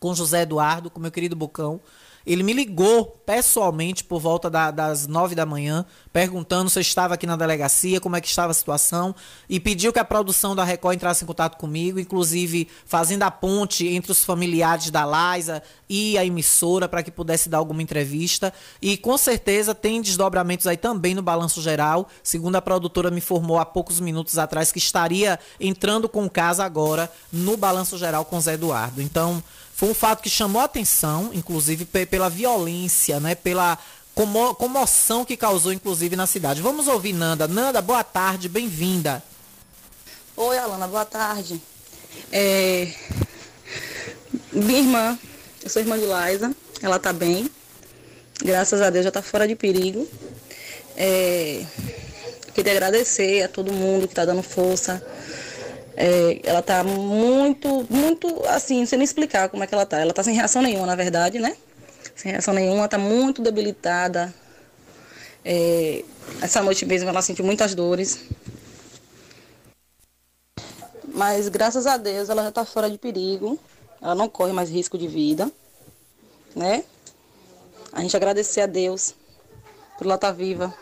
com 0.00 0.14
José 0.14 0.42
Eduardo, 0.42 0.90
com 0.90 1.00
meu 1.00 1.12
querido 1.12 1.36
Bocão. 1.36 1.80
Ele 2.26 2.42
me 2.42 2.52
ligou 2.52 3.04
pessoalmente 3.26 4.04
por 4.04 4.20
volta 4.20 4.48
da- 4.48 4.70
das 4.70 5.06
nove 5.06 5.34
da 5.34 5.44
manhã, 5.44 5.84
perguntando 6.12 6.70
se 6.70 6.78
eu 6.78 6.80
estava 6.80 7.14
aqui 7.14 7.26
na 7.26 7.36
delegacia, 7.36 8.00
como 8.00 8.16
é 8.16 8.20
que 8.20 8.28
estava 8.28 8.50
a 8.50 8.54
situação, 8.54 9.14
e 9.48 9.58
pediu 9.58 9.92
que 9.92 9.98
a 9.98 10.04
produção 10.04 10.54
da 10.54 10.64
Record 10.64 10.96
entrasse 10.96 11.24
em 11.24 11.26
contato 11.26 11.56
comigo, 11.56 11.98
inclusive 11.98 12.68
fazendo 12.86 13.24
a 13.24 13.30
ponte 13.30 13.86
entre 13.88 14.12
os 14.12 14.24
familiares 14.24 14.90
da 14.90 15.04
Liza 15.04 15.62
e 15.88 16.16
a 16.16 16.24
emissora 16.24 16.88
para 16.88 17.02
que 17.02 17.10
pudesse 17.10 17.48
dar 17.48 17.58
alguma 17.58 17.82
entrevista. 17.82 18.52
E 18.80 18.96
com 18.96 19.16
certeza 19.18 19.74
tem 19.74 20.00
desdobramentos 20.00 20.66
aí 20.66 20.76
também 20.76 21.14
no 21.14 21.22
Balanço 21.22 21.60
Geral. 21.60 22.08
Segundo 22.22 22.56
a 22.56 22.62
produtora 22.62 23.10
me 23.10 23.18
informou 23.18 23.58
há 23.58 23.64
poucos 23.66 24.00
minutos 24.00 24.38
atrás 24.38 24.72
que 24.72 24.78
estaria 24.78 25.38
entrando 25.60 26.08
com 26.08 26.24
o 26.24 26.30
caso 26.30 26.62
agora 26.62 27.10
no 27.32 27.56
Balanço 27.56 27.98
Geral 27.98 28.24
com 28.24 28.40
Zé 28.40 28.54
Eduardo. 28.54 29.02
Então, 29.02 29.42
foi 29.76 29.88
um 29.88 29.94
fato 29.94 30.22
que 30.22 30.30
chamou 30.30 30.62
a 30.62 30.64
atenção, 30.66 31.30
inclusive 31.34 31.84
pe- 31.84 32.06
pela 32.06 32.30
violência, 32.30 33.18
né? 33.18 33.34
Pela 33.34 33.78
como- 34.14 34.54
comoção 34.54 35.24
que 35.24 35.36
causou, 35.36 35.72
inclusive, 35.72 36.14
na 36.14 36.26
cidade. 36.26 36.62
Vamos 36.62 36.86
ouvir 36.86 37.12
Nanda. 37.12 37.48
Nanda, 37.48 37.82
boa 37.82 38.04
tarde, 38.04 38.48
bem-vinda. 38.48 39.22
Oi, 40.36 40.58
Alana, 40.58 40.86
boa 40.86 41.04
tarde. 41.04 41.60
É... 42.30 42.92
Minha 44.52 44.78
irmã, 44.78 45.18
eu 45.62 45.68
sou 45.68 45.82
irmã 45.82 45.98
de 45.98 46.04
Liza, 46.04 46.54
ela 46.80 46.98
tá 46.98 47.12
bem. 47.12 47.50
Graças 48.44 48.80
a 48.80 48.90
Deus 48.90 49.04
já 49.04 49.10
tá 49.10 49.22
fora 49.22 49.46
de 49.48 49.56
perigo. 49.56 50.08
É... 50.96 51.64
Queria 52.54 52.72
agradecer 52.72 53.42
a 53.42 53.48
todo 53.48 53.72
mundo 53.72 54.06
que 54.06 54.14
tá 54.14 54.24
dando 54.24 54.42
força. 54.42 55.04
É, 55.96 56.40
ela 56.42 56.60
tá 56.60 56.82
muito, 56.82 57.86
muito 57.88 58.44
assim, 58.48 58.84
nem 58.92 59.02
explicar 59.02 59.48
como 59.48 59.62
é 59.62 59.66
que 59.66 59.74
ela 59.74 59.86
tá. 59.86 59.98
Ela 60.00 60.12
tá 60.12 60.22
sem 60.22 60.34
reação 60.34 60.60
nenhuma, 60.60 60.86
na 60.86 60.96
verdade, 60.96 61.38
né? 61.38 61.56
Sem 62.16 62.32
reação 62.32 62.52
nenhuma, 62.52 62.88
tá 62.88 62.98
muito 62.98 63.42
debilitada. 63.42 64.34
É, 65.44 66.04
essa 66.40 66.62
noite 66.62 66.84
mesmo 66.86 67.08
ela 67.08 67.22
sentiu 67.22 67.44
muitas 67.44 67.74
dores. 67.74 68.24
Mas 71.06 71.48
graças 71.48 71.86
a 71.86 71.96
Deus 71.96 72.28
ela 72.28 72.42
já 72.42 72.50
tá 72.50 72.64
fora 72.64 72.90
de 72.90 72.98
perigo. 72.98 73.58
Ela 74.02 74.14
não 74.14 74.28
corre 74.28 74.52
mais 74.52 74.68
risco 74.68 74.98
de 74.98 75.06
vida, 75.06 75.50
né? 76.54 76.84
A 77.92 78.00
gente 78.00 78.16
agradecer 78.16 78.60
a 78.60 78.66
Deus 78.66 79.14
por 79.96 80.06
ela 80.06 80.16
estar 80.16 80.32
viva. 80.32 80.74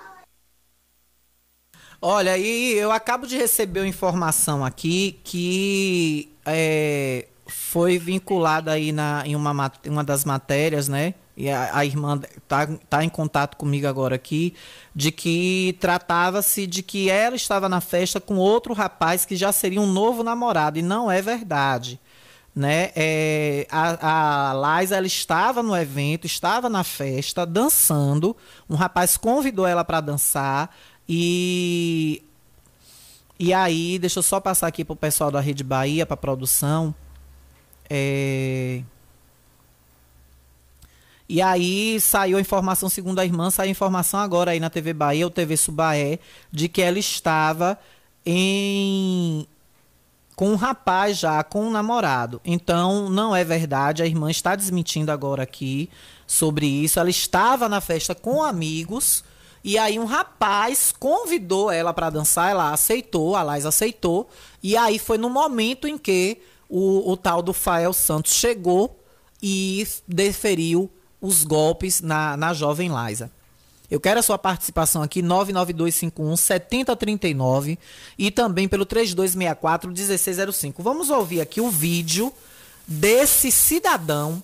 Olha, 2.04 2.36
e 2.36 2.72
eu 2.72 2.90
acabo 2.90 3.28
de 3.28 3.36
receber 3.36 3.78
uma 3.78 3.86
informação 3.86 4.64
aqui 4.64 5.20
que 5.22 6.34
é, 6.44 7.28
foi 7.46 7.96
vinculada 7.96 8.72
aí 8.72 8.90
na, 8.90 9.22
em 9.24 9.36
uma, 9.36 9.70
uma 9.86 10.02
das 10.02 10.24
matérias, 10.24 10.88
né? 10.88 11.14
E 11.36 11.48
a, 11.48 11.78
a 11.78 11.86
irmã 11.86 12.20
tá, 12.48 12.66
tá 12.90 13.04
em 13.04 13.08
contato 13.08 13.56
comigo 13.56 13.86
agora 13.86 14.16
aqui, 14.16 14.52
de 14.92 15.12
que 15.12 15.76
tratava-se 15.78 16.66
de 16.66 16.82
que 16.82 17.08
ela 17.08 17.36
estava 17.36 17.68
na 17.68 17.80
festa 17.80 18.20
com 18.20 18.34
outro 18.34 18.74
rapaz 18.74 19.24
que 19.24 19.36
já 19.36 19.52
seria 19.52 19.80
um 19.80 19.86
novo 19.86 20.24
namorado, 20.24 20.80
e 20.80 20.82
não 20.82 21.08
é 21.08 21.22
verdade. 21.22 22.00
Né? 22.54 22.90
É, 22.96 23.66
a, 23.70 24.50
a 24.50 24.80
Liza 24.80 24.96
ela 24.96 25.06
estava 25.06 25.62
no 25.62 25.74
evento, 25.74 26.26
estava 26.26 26.68
na 26.68 26.84
festa, 26.84 27.46
dançando. 27.46 28.36
Um 28.68 28.74
rapaz 28.74 29.16
convidou 29.16 29.66
ela 29.66 29.84
para 29.84 30.02
dançar 30.02 30.68
e 31.14 32.22
e 33.38 33.52
aí, 33.52 33.98
deixa 33.98 34.20
eu 34.20 34.22
só 34.22 34.40
passar 34.40 34.68
aqui 34.68 34.84
pro 34.84 34.94
pessoal 34.94 35.28
da 35.28 35.40
Rede 35.40 35.64
Bahia, 35.64 36.06
pra 36.06 36.16
produção. 36.16 36.94
É... 37.90 38.82
E 41.28 41.42
aí 41.42 42.00
saiu 42.00 42.38
a 42.38 42.40
informação, 42.40 42.88
segundo 42.88 43.18
a 43.18 43.24
irmã, 43.24 43.50
saiu 43.50 43.68
a 43.68 43.70
informação 43.70 44.20
agora 44.20 44.52
aí 44.52 44.60
na 44.60 44.70
TV 44.70 44.92
Bahia, 44.92 45.26
ou 45.26 45.30
TV 45.30 45.56
Subaé, 45.56 46.20
de 46.52 46.68
que 46.68 46.80
ela 46.80 46.98
estava 46.98 47.76
em 48.24 49.46
com 50.36 50.52
um 50.52 50.56
rapaz 50.56 51.18
já, 51.18 51.42
com 51.42 51.66
um 51.66 51.70
namorado. 51.70 52.40
Então, 52.44 53.10
não 53.10 53.34
é 53.34 53.42
verdade. 53.42 54.02
A 54.02 54.06
irmã 54.06 54.30
está 54.30 54.54
desmentindo 54.54 55.10
agora 55.10 55.42
aqui 55.42 55.90
sobre 56.28 56.66
isso. 56.66 57.00
Ela 57.00 57.10
estava 57.10 57.68
na 57.68 57.80
festa 57.80 58.14
com 58.14 58.42
amigos. 58.42 59.24
E 59.64 59.78
aí 59.78 59.98
um 59.98 60.04
rapaz 60.04 60.92
convidou 60.98 61.70
ela 61.70 61.94
para 61.94 62.10
dançar, 62.10 62.50
ela 62.50 62.72
aceitou, 62.72 63.36
a 63.36 63.42
Lais 63.42 63.64
aceitou. 63.64 64.28
E 64.62 64.76
aí 64.76 64.98
foi 64.98 65.18
no 65.18 65.30
momento 65.30 65.86
em 65.86 65.96
que 65.96 66.38
o, 66.68 67.10
o 67.10 67.16
tal 67.16 67.42
do 67.42 67.52
Fael 67.52 67.92
Santos 67.92 68.32
chegou 68.32 68.98
e 69.42 69.86
deferiu 70.06 70.90
os 71.20 71.44
golpes 71.44 72.00
na, 72.00 72.36
na 72.36 72.52
jovem 72.52 72.90
Liza. 72.90 73.30
Eu 73.90 74.00
quero 74.00 74.18
a 74.18 74.22
sua 74.22 74.38
participação 74.38 75.02
aqui, 75.02 75.20
99251 75.20 76.34
7039 76.34 77.78
e 78.18 78.30
também 78.30 78.66
pelo 78.66 78.86
3264 78.86 79.90
1605. 79.90 80.82
Vamos 80.82 81.10
ouvir 81.10 81.42
aqui 81.42 81.60
o 81.60 81.68
vídeo 81.68 82.32
desse 82.88 83.52
cidadão. 83.52 84.42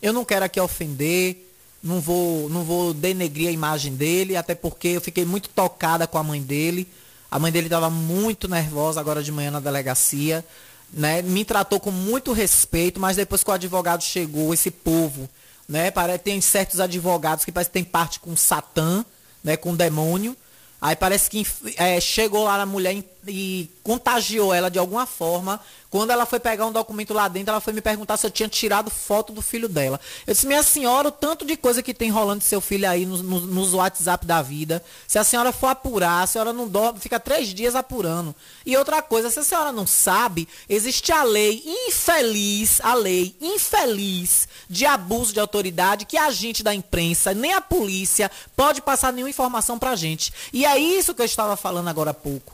Eu 0.00 0.12
não 0.12 0.24
quero 0.24 0.44
aqui 0.44 0.60
ofender, 0.60 1.53
não 1.84 2.00
vou, 2.00 2.48
não 2.48 2.64
vou 2.64 2.94
denegrir 2.94 3.48
a 3.48 3.52
imagem 3.52 3.94
dele, 3.94 4.36
até 4.36 4.54
porque 4.54 4.88
eu 4.88 5.00
fiquei 5.00 5.24
muito 5.24 5.50
tocada 5.50 6.06
com 6.06 6.18
a 6.18 6.22
mãe 6.22 6.42
dele. 6.42 6.88
A 7.30 7.38
mãe 7.38 7.52
dele 7.52 7.66
estava 7.66 7.90
muito 7.90 8.48
nervosa 8.48 8.98
agora 8.98 9.22
de 9.22 9.30
manhã 9.30 9.50
na 9.50 9.60
delegacia, 9.60 10.44
né? 10.92 11.20
Me 11.20 11.44
tratou 11.44 11.78
com 11.78 11.90
muito 11.90 12.32
respeito, 12.32 12.98
mas 12.98 13.16
depois 13.16 13.44
que 13.44 13.50
o 13.50 13.52
advogado 13.52 14.02
chegou, 14.02 14.54
esse 14.54 14.70
povo 14.70 15.28
né? 15.68 15.90
Parece 15.90 16.18
tem 16.20 16.40
certos 16.40 16.80
advogados 16.80 17.44
que 17.44 17.52
parece 17.52 17.70
que 17.70 17.74
tem 17.74 17.84
parte 17.84 18.20
com 18.20 18.36
Satã, 18.36 19.04
né? 19.42 19.56
Com 19.56 19.74
demônio. 19.74 20.36
Aí 20.80 20.94
parece 20.94 21.30
que 21.30 21.46
é, 21.76 22.00
chegou 22.00 22.44
lá 22.44 22.58
na 22.58 22.66
mulher 22.66 22.92
e, 23.26 23.70
contagiou 23.82 24.52
ela 24.52 24.70
de 24.70 24.78
alguma 24.78 25.06
forma. 25.06 25.60
Quando 25.90 26.10
ela 26.10 26.26
foi 26.26 26.40
pegar 26.40 26.66
um 26.66 26.72
documento 26.72 27.14
lá 27.14 27.28
dentro, 27.28 27.50
ela 27.50 27.60
foi 27.60 27.72
me 27.72 27.80
perguntar 27.80 28.16
se 28.16 28.26
eu 28.26 28.30
tinha 28.30 28.48
tirado 28.48 28.90
foto 28.90 29.32
do 29.32 29.40
filho 29.40 29.68
dela. 29.68 30.00
Eu 30.26 30.32
disse, 30.32 30.46
minha 30.46 30.62
senhora, 30.62 31.08
o 31.08 31.12
tanto 31.12 31.44
de 31.44 31.56
coisa 31.56 31.82
que 31.82 31.94
tem 31.94 32.10
rolando 32.10 32.40
de 32.40 32.46
seu 32.46 32.60
filho 32.60 32.88
aí 32.88 33.06
nos, 33.06 33.22
nos 33.22 33.74
WhatsApp 33.74 34.26
da 34.26 34.42
vida. 34.42 34.82
Se 35.06 35.18
a 35.18 35.24
senhora 35.24 35.52
for 35.52 35.68
apurar, 35.68 36.22
a 36.22 36.26
senhora 36.26 36.52
não 36.52 36.66
dorme, 36.66 36.98
fica 36.98 37.20
três 37.20 37.48
dias 37.54 37.76
apurando. 37.76 38.34
E 38.66 38.76
outra 38.76 39.02
coisa, 39.02 39.30
se 39.30 39.38
a 39.38 39.44
senhora 39.44 39.70
não 39.70 39.86
sabe, 39.86 40.48
existe 40.68 41.12
a 41.12 41.22
lei 41.22 41.62
infeliz, 41.64 42.80
a 42.82 42.94
lei 42.94 43.36
infeliz 43.40 44.48
de 44.68 44.86
abuso 44.86 45.32
de 45.32 45.38
autoridade 45.38 46.06
que 46.06 46.16
a 46.16 46.30
gente 46.30 46.62
da 46.62 46.74
imprensa, 46.74 47.34
nem 47.34 47.52
a 47.52 47.60
polícia, 47.60 48.30
pode 48.56 48.80
passar 48.80 49.12
nenhuma 49.12 49.30
informação 49.30 49.78
pra 49.78 49.94
gente. 49.94 50.32
E 50.52 50.64
é 50.64 50.76
isso 50.78 51.14
que 51.14 51.22
eu 51.22 51.26
estava 51.26 51.56
falando 51.56 51.88
agora 51.88 52.10
há 52.10 52.14
pouco. 52.14 52.53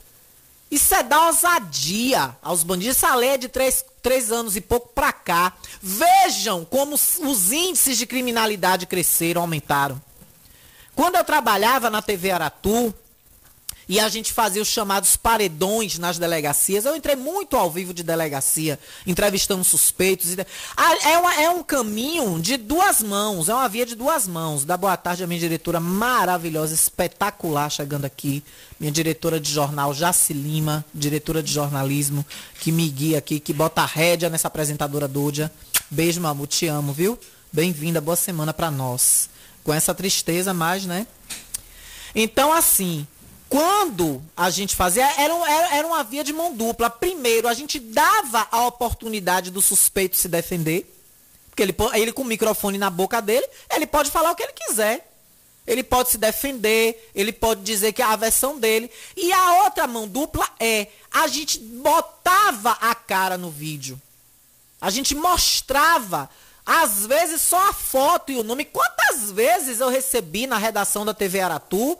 Isso 0.71 0.95
é 0.95 1.03
dar 1.03 1.27
ousadia 1.27 2.33
aos 2.41 2.63
bandidos. 2.63 2.95
Essa 2.95 3.13
lei 3.13 3.31
é 3.31 3.37
de 3.37 3.49
três, 3.49 3.83
três 4.01 4.31
anos 4.31 4.55
e 4.55 4.61
pouco 4.61 4.87
pra 4.95 5.11
cá. 5.11 5.53
Vejam 5.81 6.63
como 6.63 6.95
os 6.95 7.51
índices 7.51 7.97
de 7.97 8.05
criminalidade 8.05 8.87
cresceram, 8.87 9.41
aumentaram. 9.41 10.01
Quando 10.95 11.17
eu 11.17 11.25
trabalhava 11.25 11.89
na 11.89 12.01
TV 12.01 12.31
Aratu, 12.31 12.93
e 13.91 13.99
a 13.99 14.07
gente 14.07 14.31
fazia 14.31 14.61
os 14.61 14.69
chamados 14.69 15.17
paredões 15.17 15.99
nas 15.99 16.17
delegacias. 16.17 16.85
Eu 16.85 16.95
entrei 16.95 17.13
muito 17.17 17.57
ao 17.57 17.69
vivo 17.69 17.93
de 17.93 18.03
delegacia, 18.03 18.79
entrevistando 19.05 19.65
suspeitos. 19.65 20.33
É, 21.03 21.17
uma- 21.17 21.35
é 21.35 21.49
um 21.49 21.61
caminho 21.61 22.39
de 22.39 22.55
duas 22.55 23.03
mãos, 23.03 23.49
é 23.49 23.53
uma 23.53 23.67
via 23.67 23.85
de 23.85 23.93
duas 23.93 24.29
mãos. 24.29 24.63
Da 24.63 24.77
boa 24.77 24.95
tarde 24.95 25.25
a 25.25 25.27
minha 25.27 25.41
diretora 25.41 25.81
maravilhosa, 25.81 26.73
espetacular, 26.73 27.69
chegando 27.69 28.05
aqui. 28.05 28.41
Minha 28.79 28.93
diretora 28.93 29.41
de 29.41 29.51
jornal, 29.51 29.93
Jaci 29.93 30.31
Lima, 30.31 30.85
diretora 30.93 31.43
de 31.43 31.51
jornalismo, 31.51 32.25
que 32.61 32.71
me 32.71 32.87
guia 32.87 33.17
aqui, 33.17 33.41
que 33.41 33.51
bota 33.51 33.81
a 33.81 33.85
rédea 33.85 34.29
nessa 34.29 34.47
apresentadora 34.47 35.05
Dúdia. 35.05 35.51
Beijo, 35.89 36.21
Mamu, 36.21 36.47
te 36.47 36.65
amo, 36.65 36.93
viu? 36.93 37.19
Bem-vinda, 37.51 37.99
boa 37.99 38.15
semana 38.15 38.53
pra 38.53 38.71
nós. 38.71 39.29
Com 39.65 39.73
essa 39.73 39.93
tristeza, 39.93 40.53
mas, 40.53 40.85
né? 40.85 41.05
Então, 42.15 42.53
assim, 42.53 43.05
quando 43.51 44.23
a 44.35 44.49
gente 44.49 44.77
fazia, 44.77 45.03
era, 45.19 45.33
era, 45.33 45.75
era 45.75 45.85
uma 45.85 46.05
via 46.05 46.23
de 46.23 46.31
mão 46.31 46.53
dupla. 46.53 46.89
Primeiro, 46.89 47.49
a 47.49 47.53
gente 47.53 47.81
dava 47.81 48.47
a 48.49 48.65
oportunidade 48.65 49.51
do 49.51 49.61
suspeito 49.61 50.15
se 50.15 50.29
defender. 50.29 50.89
Porque 51.49 51.61
ele, 51.61 51.75
ele 51.95 52.13
com 52.13 52.21
o 52.21 52.25
microfone 52.25 52.77
na 52.77 52.89
boca 52.89 53.21
dele, 53.21 53.45
ele 53.69 53.85
pode 53.85 54.09
falar 54.09 54.31
o 54.31 54.35
que 54.35 54.43
ele 54.43 54.53
quiser. 54.53 55.05
Ele 55.67 55.83
pode 55.83 56.11
se 56.11 56.17
defender, 56.17 57.11
ele 57.13 57.33
pode 57.33 57.61
dizer 57.61 57.91
que 57.91 58.01
é 58.01 58.05
a 58.05 58.15
versão 58.15 58.57
dele. 58.57 58.89
E 59.17 59.33
a 59.33 59.63
outra 59.65 59.85
mão 59.85 60.07
dupla 60.07 60.47
é, 60.57 60.87
a 61.11 61.27
gente 61.27 61.59
botava 61.59 62.77
a 62.79 62.95
cara 62.95 63.37
no 63.37 63.51
vídeo. 63.51 64.01
A 64.79 64.89
gente 64.89 65.13
mostrava, 65.13 66.29
às 66.65 67.05
vezes, 67.05 67.41
só 67.41 67.67
a 67.67 67.73
foto 67.73 68.31
e 68.31 68.37
o 68.37 68.43
nome. 68.43 68.63
Quantas 68.63 69.29
vezes 69.29 69.81
eu 69.81 69.89
recebi 69.89 70.47
na 70.47 70.57
redação 70.57 71.05
da 71.05 71.13
TV 71.13 71.41
Aratu 71.41 71.99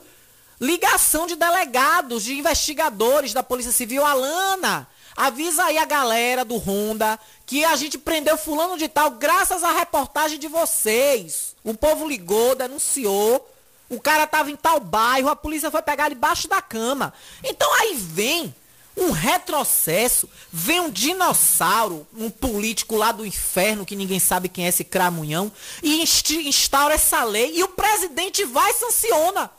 Ligação 0.62 1.26
de 1.26 1.36
delegados, 1.36 2.24
de 2.24 2.38
investigadores 2.38 3.34
da 3.34 3.42
Polícia 3.42 3.72
Civil. 3.72 4.06
Alana, 4.06 4.88
avisa 5.18 5.64
aí 5.64 5.80
a 5.80 5.86
galera 5.86 6.46
do 6.46 6.56
Honda 6.56 7.20
que 7.48 7.66
a 7.66 7.76
gente 7.76 7.98
prendeu 7.98 8.38
fulano 8.38 8.78
de 8.78 8.88
tal 8.88 9.10
graças 9.10 9.64
à 9.64 9.72
reportagem 9.72 10.38
de 10.38 10.48
vocês. 10.48 11.56
O 11.64 11.74
povo 11.74 12.08
ligou, 12.08 12.54
denunciou. 12.54 13.50
O 13.90 14.00
cara 14.00 14.28
tava 14.28 14.52
em 14.52 14.56
tal 14.56 14.80
bairro, 14.80 15.30
a 15.30 15.36
polícia 15.36 15.72
foi 15.72 15.82
pegar 15.82 16.10
debaixo 16.10 16.48
da 16.48 16.62
cama. 16.62 17.12
Então 17.44 17.68
aí 17.80 17.96
vem 17.96 18.54
um 18.96 19.10
retrocesso, 19.10 20.30
vem 20.52 20.80
um 20.80 20.90
dinossauro, 20.90 22.06
um 22.16 22.30
político 22.30 22.96
lá 22.96 23.12
do 23.12 23.26
inferno, 23.26 23.86
que 23.86 23.96
ninguém 23.96 24.20
sabe 24.20 24.48
quem 24.48 24.66
é 24.66 24.70
esse 24.70 24.84
cramunhão, 24.84 25.52
e 25.82 26.04
instaura 26.46 26.94
essa 26.94 27.24
lei 27.24 27.54
e 27.56 27.64
o 27.64 27.70
presidente 27.70 28.44
vai 28.46 28.70
e 28.70 28.76
sanciona 28.76 29.50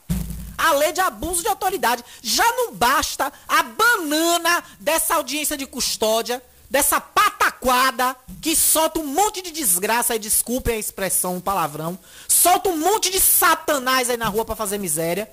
a 0.62 0.72
lei 0.74 0.92
de 0.92 1.00
abuso 1.00 1.42
de 1.42 1.48
autoridade. 1.48 2.04
Já 2.22 2.44
não 2.52 2.72
basta 2.74 3.32
a 3.48 3.62
banana 3.62 4.62
dessa 4.78 5.16
audiência 5.16 5.56
de 5.56 5.66
custódia, 5.66 6.42
dessa 6.70 7.00
pataquada 7.00 8.16
que 8.40 8.54
solta 8.56 9.00
um 9.00 9.06
monte 9.06 9.42
de 9.42 9.50
desgraça, 9.50 10.14
e 10.14 10.18
desculpem 10.18 10.74
a 10.76 10.78
expressão, 10.78 11.36
um 11.36 11.40
palavrão, 11.40 11.98
solta 12.28 12.68
um 12.70 12.76
monte 12.78 13.10
de 13.10 13.20
satanás 13.20 14.08
aí 14.08 14.16
na 14.16 14.28
rua 14.28 14.44
pra 14.44 14.56
fazer 14.56 14.78
miséria. 14.78 15.30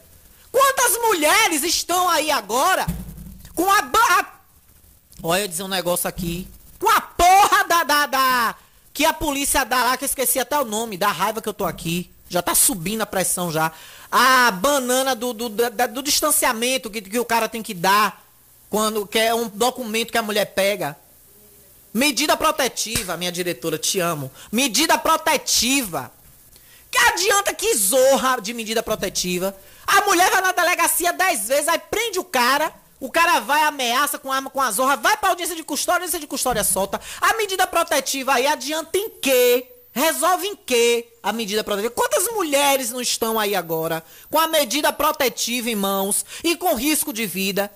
Quantas 0.51 0.97
mulheres 1.01 1.63
estão 1.63 2.09
aí 2.09 2.31
agora 2.31 2.85
com 3.55 3.69
a, 3.71 3.79
a 3.79 4.25
Olha, 5.21 5.41
eu 5.41 5.47
dizer 5.47 5.63
um 5.63 5.67
negócio 5.67 6.07
aqui. 6.09 6.47
Com 6.79 6.89
a 6.89 7.01
porra 7.01 7.63
da, 7.65 7.83
da, 7.83 8.05
da- 8.05 8.55
Que 8.93 9.05
a 9.05 9.13
polícia 9.13 9.63
dá 9.65 9.83
lá, 9.83 9.97
que 9.97 10.05
eu 10.05 10.07
esqueci 10.07 10.39
até 10.39 10.57
o 10.59 10.65
nome, 10.65 10.97
da 10.97 11.11
raiva 11.11 11.41
que 11.41 11.49
eu 11.49 11.53
tô 11.53 11.65
aqui. 11.65 12.09
Já 12.29 12.41
tá 12.41 12.55
subindo 12.55 13.01
a 13.01 13.05
pressão 13.05 13.51
já. 13.51 13.71
A 14.11 14.51
banana 14.51 15.15
do, 15.15 15.33
do, 15.33 15.49
do 15.49 16.01
distanciamento 16.01 16.89
que, 16.89 17.01
que 17.01 17.19
o 17.19 17.25
cara 17.25 17.47
tem 17.47 17.61
que 17.61 17.73
dar. 17.73 18.25
Quando 18.69 19.05
que 19.05 19.17
é 19.17 19.33
um 19.33 19.47
documento 19.47 20.11
que 20.11 20.17
a 20.17 20.21
mulher 20.21 20.45
pega. 20.45 20.95
Medida 21.93 22.37
protetiva, 22.37 23.17
minha 23.17 23.31
diretora, 23.31 23.77
te 23.77 23.99
amo. 23.99 24.31
Medida 24.51 24.97
protetiva. 24.97 26.11
Que 26.91 26.97
adianta 26.97 27.53
que 27.53 27.75
zorra 27.75 28.39
de 28.39 28.53
medida 28.53 28.81
protetiva? 28.81 29.55
A 29.85 30.01
mulher 30.01 30.29
vai 30.31 30.41
na 30.41 30.51
delegacia 30.51 31.11
dez 31.13 31.47
vezes, 31.47 31.67
aí 31.67 31.79
prende 31.79 32.19
o 32.19 32.23
cara, 32.23 32.71
o 32.99 33.09
cara 33.09 33.39
vai, 33.39 33.63
ameaça 33.63 34.19
com 34.19 34.31
arma, 34.31 34.49
com 34.49 34.61
a 34.61 34.71
zorra, 34.71 34.95
vai 34.97 35.17
pra 35.17 35.29
audiência 35.29 35.55
de 35.55 35.63
custódia, 35.63 36.01
audiência 36.01 36.19
de 36.19 36.27
custódia 36.27 36.63
solta. 36.63 36.99
A 37.21 37.33
medida 37.37 37.65
protetiva 37.65 38.33
aí 38.33 38.45
adianta 38.45 38.97
em 38.97 39.09
quê? 39.09 39.67
Resolve 39.91 40.47
em 40.47 40.55
quê 40.55 41.07
a 41.21 41.33
medida 41.33 41.63
protetiva? 41.63 41.93
Quantas 41.93 42.31
mulheres 42.33 42.91
não 42.91 43.01
estão 43.01 43.39
aí 43.39 43.55
agora 43.55 44.03
com 44.29 44.37
a 44.37 44.47
medida 44.47 44.93
protetiva 44.93 45.69
em 45.69 45.75
mãos 45.75 46.25
e 46.43 46.55
com 46.55 46.75
risco 46.75 47.11
de 47.11 47.25
vida? 47.25 47.71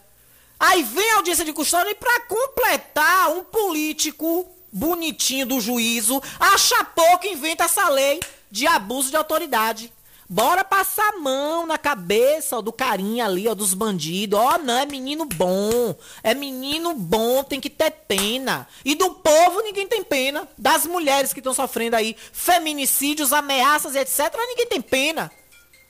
Aí 0.59 0.83
vem 0.83 1.11
a 1.11 1.15
audiência 1.17 1.43
de 1.43 1.51
custódia 1.51 1.91
e 1.91 1.95
pra 1.95 2.21
completar, 2.21 3.31
um 3.31 3.43
político 3.43 4.49
bonitinho 4.71 5.45
do 5.45 5.59
juízo 5.59 6.21
acha 6.39 6.83
pouco 6.85 7.27
inventa 7.27 7.65
essa 7.65 7.89
lei 7.89 8.19
de 8.49 8.65
abuso 8.65 9.09
de 9.09 9.17
autoridade. 9.17 9.91
Bora 10.33 10.63
passar 10.63 11.07
a 11.09 11.19
mão 11.19 11.67
na 11.67 11.77
cabeça 11.77 12.57
ó, 12.57 12.61
do 12.61 12.73
carinha 12.73 13.25
ali, 13.25 13.47
ó, 13.47 13.53
dos 13.53 13.75
bandidos. 13.75 14.39
Ó, 14.39 14.57
não, 14.57 14.79
é 14.79 14.83
menino 14.83 15.25
bom. 15.25 15.95
É 16.23 16.33
menino 16.33 16.95
bom, 16.95 17.43
tem 17.43 17.61
que 17.61 17.69
ter 17.69 17.91
pena. 17.91 18.67
E 18.83 18.95
do 18.95 19.11
povo 19.11 19.61
ninguém 19.61 19.87
tem 19.87 20.03
pena. 20.03 20.49
Das 20.57 20.87
mulheres 20.87 21.33
que 21.33 21.39
estão 21.39 21.53
sofrendo 21.53 21.95
aí 21.95 22.15
feminicídios, 22.31 23.31
ameaças, 23.31 23.93
etc. 23.93 24.35
Ninguém 24.35 24.65
tem 24.65 24.81
pena. 24.81 25.31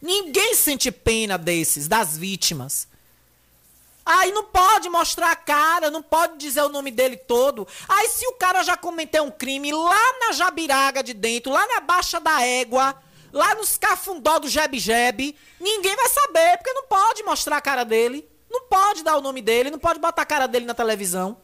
Ninguém 0.02 0.54
sente 0.56 0.92
pena 0.92 1.38
desses, 1.38 1.88
das 1.88 2.18
vítimas. 2.18 2.86
Aí 4.06 4.34
não 4.34 4.44
pode 4.44 4.90
mostrar 4.90 5.32
a 5.32 5.38
cara, 5.38 5.90
não 5.90 6.04
pode 6.04 6.38
dizer 6.38 6.64
o 6.64 6.70
nome 6.70 6.92
dele 6.92 7.16
todo. 7.16 7.66
Aí 7.88 8.10
se 8.10 8.28
o 8.28 8.34
cara 8.34 8.62
já 8.62 8.76
cometeu 8.76 9.24
um 9.24 9.32
crime 9.32 9.72
lá 9.72 10.20
na 10.20 10.34
Jabiraga 10.34 11.02
de 11.02 11.14
dentro, 11.14 11.50
lá 11.50 11.66
na 11.66 11.80
Baixa 11.80 12.20
da 12.20 12.46
Égua, 12.46 12.94
lá 13.34 13.56
nos 13.56 13.78
cafundó 13.78 14.38
do 14.38 14.48
Jeb-Jeb, 14.48 15.36
ninguém 15.60 15.96
vai 15.96 16.08
saber, 16.08 16.58
porque 16.58 16.72
não 16.72 16.84
pode 16.84 17.24
mostrar 17.24 17.58
a 17.58 17.62
cara 17.62 17.84
dele. 17.84 18.30
Não 18.50 18.68
pode 18.68 19.04
dar 19.04 19.18
o 19.18 19.22
nome 19.22 19.42
dele, 19.42 19.72
não 19.72 19.80
pode 19.80 20.00
botar 20.00 20.22
a 20.22 20.26
cara 20.26 20.48
dele 20.48 20.68
na 20.68 20.76
televisão. 20.76 21.38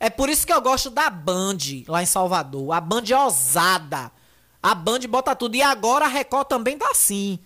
É 0.00 0.10
por 0.10 0.28
isso 0.28 0.44
que 0.44 0.52
eu 0.52 0.60
gosto 0.60 0.90
da 0.90 1.08
Band, 1.08 1.58
lá 1.86 2.02
em 2.02 2.06
Salvador. 2.06 2.72
A 2.72 2.80
Band 2.80 3.04
é 3.08 3.16
ousada. 3.16 4.10
A 4.60 4.74
Band 4.74 5.00
bota 5.08 5.36
tudo. 5.36 5.54
E 5.54 5.62
agora 5.62 6.04
a 6.04 6.08
Record 6.08 6.48
também 6.48 6.76
tá 6.76 6.90
assim. 6.90 7.38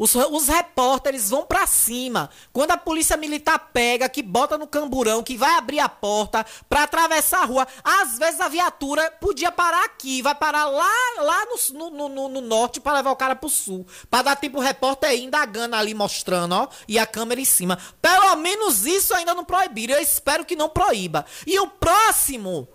Os, 0.00 0.14
os 0.14 0.48
repórteres 0.48 1.28
vão 1.28 1.44
pra 1.44 1.66
cima. 1.66 2.30
Quando 2.54 2.70
a 2.70 2.76
polícia 2.78 3.18
militar 3.18 3.58
pega, 3.70 4.08
que 4.08 4.22
bota 4.22 4.56
no 4.56 4.66
camburão, 4.66 5.22
que 5.22 5.36
vai 5.36 5.56
abrir 5.56 5.78
a 5.78 5.90
porta 5.90 6.42
pra 6.70 6.84
atravessar 6.84 7.42
a 7.42 7.44
rua. 7.44 7.66
Às 7.84 8.16
vezes 8.16 8.40
a 8.40 8.48
viatura 8.48 9.10
podia 9.20 9.52
parar 9.52 9.84
aqui, 9.84 10.22
vai 10.22 10.34
parar 10.34 10.64
lá, 10.64 10.90
lá 11.18 11.44
no, 11.44 11.90
no, 11.90 12.08
no- 12.08 12.28
no 12.30 12.40
norte 12.40 12.80
pra 12.80 12.94
levar 12.94 13.10
o 13.10 13.16
cara 13.16 13.36
pro 13.36 13.50
sul. 13.50 13.86
Pra 14.08 14.22
dar 14.22 14.36
tempo 14.36 14.56
o 14.56 14.62
repórter 14.62 15.12
indagando 15.20 15.76
ali, 15.76 15.92
mostrando, 15.92 16.54
ó, 16.54 16.68
e 16.88 16.98
a 16.98 17.04
câmera 17.04 17.38
em 17.38 17.44
cima. 17.44 17.78
Pelo 18.00 18.36
menos 18.36 18.86
isso 18.86 19.12
ainda 19.14 19.34
não 19.34 19.44
proibiram. 19.44 19.96
Eu 19.96 20.02
espero 20.02 20.46
que 20.46 20.56
não 20.56 20.70
proíba. 20.70 21.26
E 21.46 21.60
o 21.60 21.66
próximo 21.66 22.66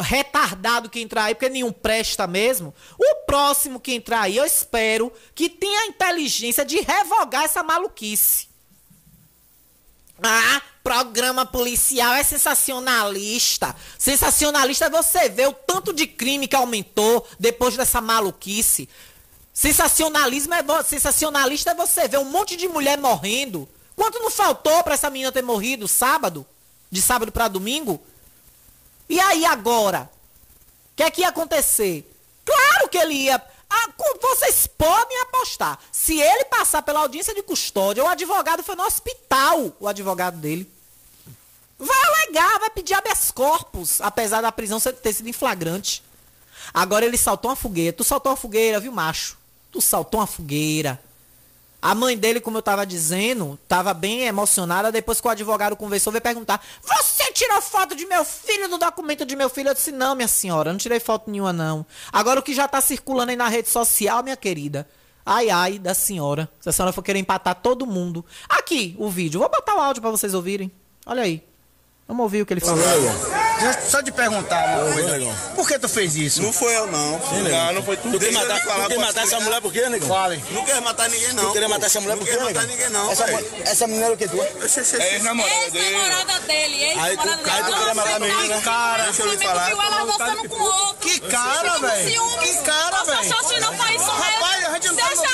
retardado 0.00 0.88
que 0.88 1.00
entrar 1.00 1.24
aí, 1.24 1.34
porque 1.34 1.48
nenhum 1.48 1.72
presta 1.72 2.26
mesmo. 2.26 2.74
O 2.98 3.26
próximo 3.26 3.80
que 3.80 3.92
entrar 3.92 4.22
aí, 4.22 4.36
eu 4.36 4.44
espero 4.44 5.12
que 5.34 5.48
tenha 5.48 5.82
a 5.82 5.86
inteligência 5.86 6.64
de 6.64 6.80
revogar 6.80 7.44
essa 7.44 7.62
maluquice. 7.62 8.48
Ah, 10.22 10.62
programa 10.82 11.46
policial 11.46 12.14
é 12.14 12.22
sensacionalista. 12.22 13.74
Sensacionalista 13.98 14.86
é 14.86 14.90
você 14.90 15.28
ver 15.28 15.48
o 15.48 15.52
tanto 15.52 15.92
de 15.92 16.06
crime 16.06 16.48
que 16.48 16.56
aumentou 16.56 17.26
depois 17.38 17.76
dessa 17.76 18.00
maluquice. 18.00 18.88
Sensacionalismo 19.52 20.54
é 20.54 20.62
sensacionalista 20.84 21.72
é 21.72 21.74
você 21.74 22.06
ver 22.08 22.18
um 22.18 22.24
monte 22.24 22.56
de 22.56 22.68
mulher 22.68 22.98
morrendo. 22.98 23.68
Quanto 23.96 24.20
não 24.20 24.30
faltou 24.30 24.82
pra 24.84 24.94
essa 24.94 25.10
menina 25.10 25.32
ter 25.32 25.42
morrido 25.42 25.88
sábado? 25.88 26.46
De 26.90 27.02
sábado 27.02 27.32
pra 27.32 27.48
domingo? 27.48 28.00
E 29.08 29.18
aí 29.18 29.44
agora? 29.44 30.10
O 30.92 30.96
que 30.96 31.02
é 31.02 31.10
que 31.10 31.22
ia 31.22 31.28
acontecer? 31.28 32.10
Claro 32.44 32.88
que 32.88 32.98
ele 32.98 33.14
ia. 33.14 33.42
Ah, 33.70 33.88
vocês 34.20 34.66
podem 34.66 35.20
apostar. 35.22 35.78
Se 35.92 36.18
ele 36.18 36.44
passar 36.46 36.82
pela 36.82 37.00
audiência 37.00 37.34
de 37.34 37.42
custódia, 37.42 38.02
o 38.02 38.08
advogado 38.08 38.62
foi 38.62 38.74
no 38.74 38.84
hospital, 38.84 39.72
o 39.78 39.86
advogado 39.86 40.38
dele. 40.38 40.70
Vai 41.78 41.96
alegar, 42.04 42.58
vai 42.58 42.70
pedir 42.70 42.94
habeas 42.94 43.30
corpus, 43.30 44.00
apesar 44.00 44.40
da 44.40 44.50
prisão 44.50 44.80
ter 44.80 45.12
sido 45.12 45.28
em 45.28 45.32
flagrante. 45.32 46.02
Agora 46.74 47.04
ele 47.04 47.16
saltou 47.16 47.50
uma 47.50 47.56
fogueira. 47.56 47.92
Tu 47.92 48.04
saltou 48.04 48.32
uma 48.32 48.36
fogueira, 48.36 48.80
viu, 48.80 48.90
macho? 48.90 49.38
Tu 49.70 49.80
saltou 49.80 50.20
uma 50.20 50.26
fogueira. 50.26 51.00
A 51.80 51.94
mãe 51.94 52.16
dele, 52.18 52.40
como 52.40 52.58
eu 52.58 52.62
tava 52.62 52.84
dizendo, 52.84 53.58
tava 53.68 53.94
bem 53.94 54.22
emocionada. 54.22 54.90
Depois 54.90 55.20
que 55.20 55.28
o 55.28 55.30
advogado 55.30 55.76
conversou, 55.76 56.12
veio 56.12 56.22
perguntar: 56.22 56.60
Você 56.82 57.32
tirou 57.32 57.62
foto 57.62 57.94
de 57.94 58.04
meu 58.04 58.24
filho, 58.24 58.68
do 58.68 58.78
documento 58.78 59.24
de 59.24 59.36
meu 59.36 59.48
filho? 59.48 59.68
Eu 59.68 59.74
disse: 59.74 59.92
Não, 59.92 60.16
minha 60.16 60.26
senhora, 60.26 60.72
não 60.72 60.78
tirei 60.78 60.98
foto 60.98 61.30
nenhuma, 61.30 61.52
não. 61.52 61.86
Agora 62.12 62.40
o 62.40 62.42
que 62.42 62.52
já 62.52 62.66
tá 62.66 62.80
circulando 62.80 63.30
aí 63.30 63.36
na 63.36 63.48
rede 63.48 63.68
social, 63.68 64.22
minha 64.24 64.36
querida. 64.36 64.88
Ai, 65.24 65.50
ai, 65.50 65.78
da 65.78 65.94
senhora. 65.94 66.48
Se 66.58 66.68
a 66.68 66.72
senhora 66.72 66.92
for 66.92 67.02
querer 67.02 67.18
empatar 67.18 67.54
todo 67.54 67.86
mundo. 67.86 68.24
Aqui, 68.48 68.96
o 68.98 69.08
vídeo. 69.08 69.38
Vou 69.38 69.48
botar 69.48 69.76
o 69.76 69.80
áudio 69.80 70.00
pra 70.00 70.10
vocês 70.10 70.34
ouvirem. 70.34 70.72
Olha 71.06 71.22
aí. 71.22 71.46
Vamos 72.08 72.22
ouvir 72.22 72.42
o 72.42 72.46
que 72.46 72.54
ele 72.54 72.60
falou. 72.60 72.82
Deixa 73.60 73.78
eu 73.78 73.90
só 73.90 74.02
te 74.02 74.12
perguntar 74.12 74.78
uma 74.78 74.92
coisa. 74.92 75.18
Por 75.54 75.66
que 75.66 75.78
tu 75.78 75.88
fez 75.88 76.14
isso? 76.14 76.42
Não 76.42 76.52
foi 76.52 76.76
eu, 76.76 76.86
não. 76.86 77.18
não, 77.18 77.72
não 77.74 77.82
foi 77.82 77.96
tu. 77.96 78.10
Tu 78.10 78.18
quer 78.20 78.32
matar, 78.32 78.60
falar, 78.60 78.84
tu 78.84 78.88
quer 78.90 78.98
matar 78.98 79.24
essa 79.24 79.40
mulher 79.40 79.60
por 79.60 79.72
quê, 79.72 79.88
negão? 79.88 80.08
Fale. 80.08 80.44
Não 80.50 80.64
quer 80.64 80.80
matar 80.80 81.08
ninguém, 81.08 81.32
não. 81.32 81.44
Tu 81.46 81.52
queria 81.52 81.68
matar 81.68 81.86
essa 81.86 82.00
mulher 82.00 82.16
não 82.16 82.24
por 82.24 82.28
quê, 82.28 82.36
quer 82.36 82.44
matar 82.44 82.66
negão? 82.66 82.76
ninguém, 82.76 82.90
não. 82.90 83.10
Essa, 83.10 83.24
essa 83.64 83.86
menina 83.86 84.06
é 84.06 84.10
o 84.10 84.16
que 84.16 84.28
tu? 84.28 84.40
É 84.40 84.64
oxe. 84.64 84.80
ex-namorada 84.80 85.70
dele. 85.70 85.86
Ex-namorada 85.86 86.40
dele, 86.40 86.84
Aí 86.84 87.16
tu, 87.16 87.28
ex-namorada 87.28 87.52
aí 87.52 87.64
tu 87.64 87.78
queria 87.78 87.94
matar 87.94 88.16
a 88.16 88.18
menina. 88.20 88.60
Cara, 88.60 89.02
Deixa 89.04 89.22
eu 89.22 89.30
lhe 89.30 89.38
falar. 89.38 89.66
Viu 89.66 89.82
ela 89.82 90.04
dançando 90.04 90.48
com 90.48 90.62
outro. 90.62 90.96
Que 91.00 91.20
cara, 91.20 91.78
velho. 91.78 92.38
Que 92.38 92.54
cara, 92.62 93.04
velho. 93.04 93.20
achou 93.20 93.60
não 93.60 93.76
pra 93.76 93.92
isso? 93.92 94.10
Rapaz, 94.10 94.64
a 94.64 94.72
gente 94.74 94.86
não 94.88 94.96
tá 94.96 95.14
não. 95.14 95.28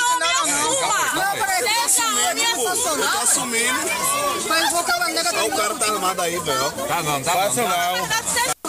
assumindo. 3.24 3.78
Mas 4.48 4.72
o 4.72 4.82
cara 4.84 5.74
tá 5.74 5.86
armado 5.86 6.22
aí, 6.22 6.38
velho. 6.38 6.72
Tá 6.72 7.02
não, 7.02 7.22
tá 7.22 7.34
não. 7.34 8.13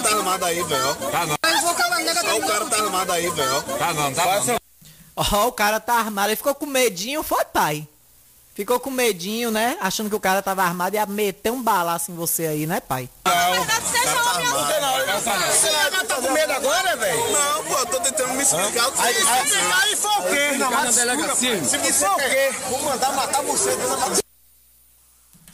Tá 0.01 0.09
armado 0.09 0.45
aí, 0.45 0.63
velho. 0.63 0.97
Mas 1.43 1.61
vou 1.61 1.71
acabar 1.71 1.97
negando. 1.97 2.29
Ó, 2.29 2.37
o 2.37 2.47
cara 2.47 2.65
tá 2.65 2.77
armado 2.77 3.11
aí, 3.11 3.29
velho. 3.29 3.61
Tá 3.63 3.93
não, 3.93 4.13
tá 4.13 4.43
não. 4.45 4.57
Ó, 5.15 5.47
o 5.47 5.51
cara 5.51 5.79
tá 5.79 5.93
armado. 5.95 6.29
Ele 6.29 6.35
ficou 6.35 6.55
com 6.55 6.65
medinho, 6.65 7.23
foi 7.23 7.45
pai. 7.45 7.87
Ficou 8.55 8.79
com 8.79 8.89
medinho, 8.89 9.51
né? 9.51 9.77
Achando 9.81 10.09
que 10.09 10.15
o 10.15 10.19
cara 10.19 10.41
tava 10.41 10.63
armado 10.63 10.95
e 10.95 10.97
ia 10.97 11.05
meter 11.05 11.51
um 11.51 11.61
balaço 11.61 12.09
em 12.09 12.15
você 12.15 12.47
aí, 12.47 12.65
né, 12.65 12.79
pai? 12.79 13.09
Você 13.25 13.33
vai 15.71 16.05
tá 16.05 16.15
com 16.15 16.31
medo 16.31 16.53
agora, 16.53 16.95
velho? 16.95 17.31
Não, 17.31 17.65
pô, 17.65 17.73
eu 17.73 17.85
tô 17.85 17.99
tentando 17.99 18.33
me 18.33 18.43
explicar 18.43 18.87
o 18.87 18.93
que 18.93 18.97
você 18.97 19.13
disse. 19.13 19.57
aí 19.57 19.95
foi 19.97 20.11
o 20.11 20.23
quê? 20.23 20.51
Se 21.65 21.77
você 21.77 22.07
o 22.07 22.15
quê? 22.15 22.55
Vou 22.69 22.81
mandar 22.83 23.11
matar 23.11 23.43
você. 23.43 23.71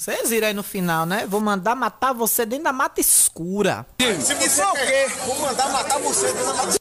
Vocês 0.01 0.31
viram 0.31 0.47
aí 0.47 0.53
no 0.55 0.63
final, 0.63 1.05
né? 1.05 1.27
Vou 1.27 1.39
mandar 1.39 1.75
matar 1.75 2.11
você 2.11 2.43
dentro 2.43 2.63
da 2.63 2.73
mata 2.73 2.99
escura. 2.99 3.85
Se 3.99 4.33
você 4.33 4.63
o 4.63 4.73
quê? 4.73 5.07
Vou 5.27 5.39
mandar 5.39 5.71
matar 5.71 5.99
você 5.99 6.33
dentro 6.33 6.47
da 6.47 6.53
mata. 6.55 6.79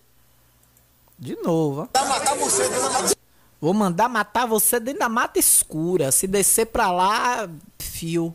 De 1.18 1.36
novo, 1.42 1.82
ó. 1.94 2.08
Matar 2.08 2.34
você 2.36 2.62
dentro 2.62 2.80
da 2.80 2.88
mata. 2.88 3.14
Vou 3.60 3.74
mandar 3.74 4.08
matar 4.08 4.46
você 4.46 4.80
dentro 4.80 5.00
da 5.00 5.08
mata 5.10 5.38
escura. 5.38 6.10
Se 6.10 6.26
descer 6.26 6.68
pra 6.68 6.90
lá, 6.90 7.46
fio. 7.78 8.34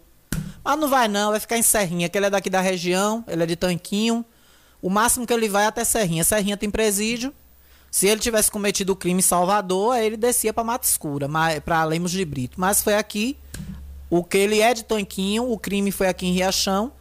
Mas 0.63 0.78
não 0.78 0.88
vai 0.88 1.08
não, 1.08 1.32
vai 1.32 1.39
ficar 1.39 1.58
em 1.58 1.63
Serrinha, 1.63 2.08
que 2.08 2.15
ele 2.15 2.28
é 2.28 2.30
daqui 2.30 2.52
da 2.52 2.62
região, 2.62 3.24
ele 3.28 3.41
é 3.41 3.45
de 3.48 3.56
Tanquinho. 3.56 4.24
O 4.84 4.89
máximo 4.91 5.26
que 5.26 5.34
ele 5.34 5.50
vai 5.50 5.63
é 5.63 5.67
até 5.67 5.84
Serrinha. 5.84 6.24
Serrinha 6.24 6.58
tem 6.58 6.69
presídio. 6.69 7.34
Se 7.89 8.06
ele 8.06 8.21
tivesse 8.21 8.52
cometido 8.52 8.93
o 8.93 8.95
crime 8.95 9.17
em 9.17 9.24
Salvador, 9.24 9.95
aí 9.95 10.06
ele 10.06 10.17
descia 10.17 10.54
pra 10.54 10.63
Mata 10.63 10.86
Escura, 10.86 11.28
pra 11.65 11.84
Lemos 11.86 12.12
de 12.12 12.24
Brito. 12.24 12.62
Mas 12.62 12.84
foi 12.84 12.93
aqui. 12.93 13.36
O 14.15 14.23
que 14.23 14.38
ele 14.38 14.62
é 14.62 14.73
de 14.73 14.86
Tanquinho, 14.86 15.51
o 15.51 15.60
crime 15.60 15.91
foi 15.91 16.08
aqui 16.08 16.25
em 16.25 16.32
Riachão. 16.32 16.93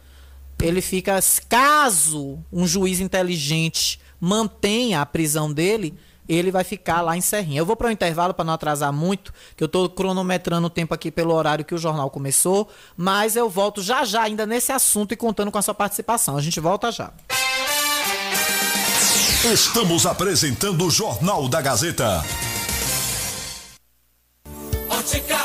Ele 0.61 0.81
fica, 0.81 1.17
caso 1.47 2.39
um 2.51 2.67
juiz 2.67 2.99
inteligente 2.99 4.01
mantenha 4.19 4.99
a 4.99 5.05
prisão 5.05 5.49
dele, 5.49 5.97
ele 6.27 6.51
vai 6.51 6.65
ficar 6.65 7.01
lá 7.01 7.15
em 7.15 7.21
Serrinha. 7.21 7.61
Eu 7.61 7.65
vou 7.65 7.77
para 7.77 7.87
o 7.87 7.91
intervalo 7.91 8.33
para 8.33 8.43
não 8.43 8.53
atrasar 8.53 8.91
muito, 8.91 9.33
que 9.55 9.63
eu 9.63 9.67
estou 9.67 9.89
cronometrando 9.89 10.67
o 10.67 10.69
tempo 10.69 10.93
aqui 10.93 11.09
pelo 11.09 11.33
horário 11.33 11.63
que 11.63 11.73
o 11.73 11.77
jornal 11.77 12.09
começou, 12.09 12.67
mas 12.97 13.37
eu 13.37 13.49
volto 13.49 13.81
já 13.81 14.03
já 14.03 14.23
ainda 14.23 14.45
nesse 14.45 14.73
assunto 14.73 15.13
e 15.13 15.15
contando 15.15 15.51
com 15.51 15.57
a 15.57 15.61
sua 15.61 15.73
participação. 15.73 16.35
A 16.35 16.41
gente 16.41 16.59
volta 16.59 16.91
já. 16.91 17.13
Estamos 19.53 20.05
apresentando 20.05 20.85
o 20.85 20.91
Jornal 20.91 21.47
da 21.47 21.61
Gazeta. 21.61 22.25
Ótica 24.89 25.44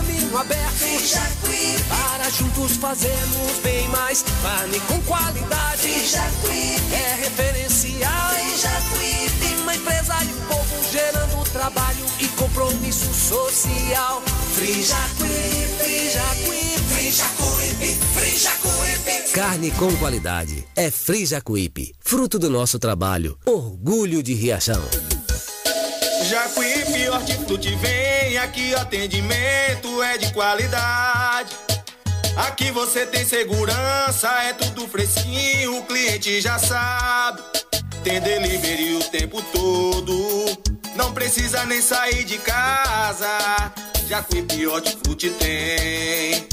caminho 0.31 0.37
aberto. 0.37 0.71
Para 1.89 2.29
juntos 2.29 2.77
fazermos 2.77 3.59
bem 3.63 3.87
mais 3.89 4.23
carne 4.41 4.79
com 4.81 5.01
qualidade. 5.01 5.89
É 6.93 7.15
referencial. 7.15 8.31
Uma 9.61 9.75
empresa 9.75 10.15
e 10.23 10.33
um 10.33 10.45
povo 10.47 10.91
gerando 10.91 11.49
trabalho 11.51 12.05
e 12.19 12.27
compromisso 12.29 13.13
social. 13.13 14.21
Frijacuí, 14.55 15.67
Frijacuí. 15.77 16.71
Carne 19.33 19.71
com 19.71 19.95
qualidade. 19.97 20.65
É 20.75 20.91
Frijacuípe. 20.91 21.93
Fruto 21.99 22.37
do 22.37 22.49
nosso 22.49 22.77
trabalho. 22.79 23.37
Orgulho 23.45 24.21
de 24.21 24.33
Riachão. 24.33 24.83
Jacuípe, 26.29 27.09
hortifruti 27.09 27.75
vem, 27.75 28.00
aqui 28.41 28.73
o 28.73 28.79
atendimento 28.79 30.01
é 30.01 30.17
de 30.17 30.33
qualidade. 30.33 31.55
Aqui 32.35 32.71
você 32.71 33.05
tem 33.05 33.23
segurança, 33.25 34.27
é 34.43 34.53
tudo 34.53 34.87
fresquinho, 34.87 35.77
o 35.77 35.83
cliente 35.83 36.41
já 36.41 36.57
sabe. 36.57 37.41
Tem 38.03 38.19
delivery 38.19 38.95
o 38.95 39.03
tempo 39.03 39.41
todo, 39.53 40.57
não 40.95 41.13
precisa 41.13 41.65
nem 41.65 41.81
sair 41.81 42.23
de 42.23 42.37
casa. 42.39 43.71
Jacuípe, 44.07 44.65
hortifruti 44.65 45.29
tem 45.31 46.47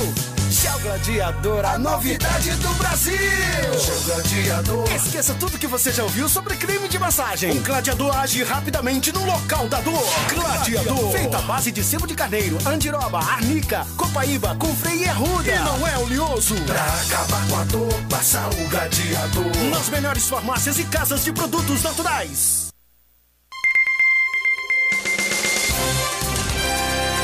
Gel 0.60 0.78
Gladiador, 0.80 1.64
a 1.64 1.78
novidade 1.78 2.50
do 2.56 2.68
Brasil. 2.74 3.16
Gel 3.16 4.00
Gladiador. 4.04 4.92
Esqueça 4.92 5.32
tudo 5.40 5.58
que 5.58 5.66
você 5.66 5.90
já 5.90 6.02
ouviu 6.02 6.28
sobre 6.28 6.54
creme 6.54 6.86
de 6.86 6.98
massagem. 6.98 7.52
O 7.52 7.62
Gladiador 7.62 8.14
age 8.14 8.44
rapidamente 8.44 9.10
no 9.10 9.24
local 9.24 9.66
da 9.70 9.80
dor. 9.80 10.04
Gladiador. 10.28 11.12
Feito 11.12 11.34
à 11.34 11.40
base 11.40 11.72
de 11.72 11.82
sebo 11.82 12.06
de 12.06 12.14
carneiro, 12.14 12.58
andiroba, 12.66 13.20
arnica, 13.20 13.86
copaíba, 13.96 14.54
com 14.56 14.76
freio 14.76 15.00
e 15.00 15.08
arruda. 15.08 15.50
E 15.50 15.58
não 15.60 15.86
é 15.86 15.96
oleoso. 15.96 16.54
Pra 16.66 16.84
acabar 16.84 17.48
com 17.48 17.56
a 17.56 17.64
dor, 17.64 18.02
passa 18.10 18.46
o 18.48 18.68
Gladiador. 18.68 19.56
Nas 19.70 19.88
melhores 19.88 20.28
farmácias 20.28 20.78
e 20.78 20.84
casas 20.84 21.24
de 21.24 21.32
produtos 21.32 21.82
naturais. 21.82 22.68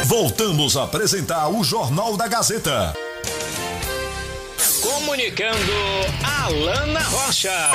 Voltamos 0.04 0.74
a 0.74 0.84
apresentar 0.84 1.48
o 1.48 1.62
Jornal 1.62 2.16
da 2.16 2.26
Gazeta. 2.26 2.94
Comunicando 5.06 5.72
Alana 6.24 6.98
Rocha. 6.98 7.70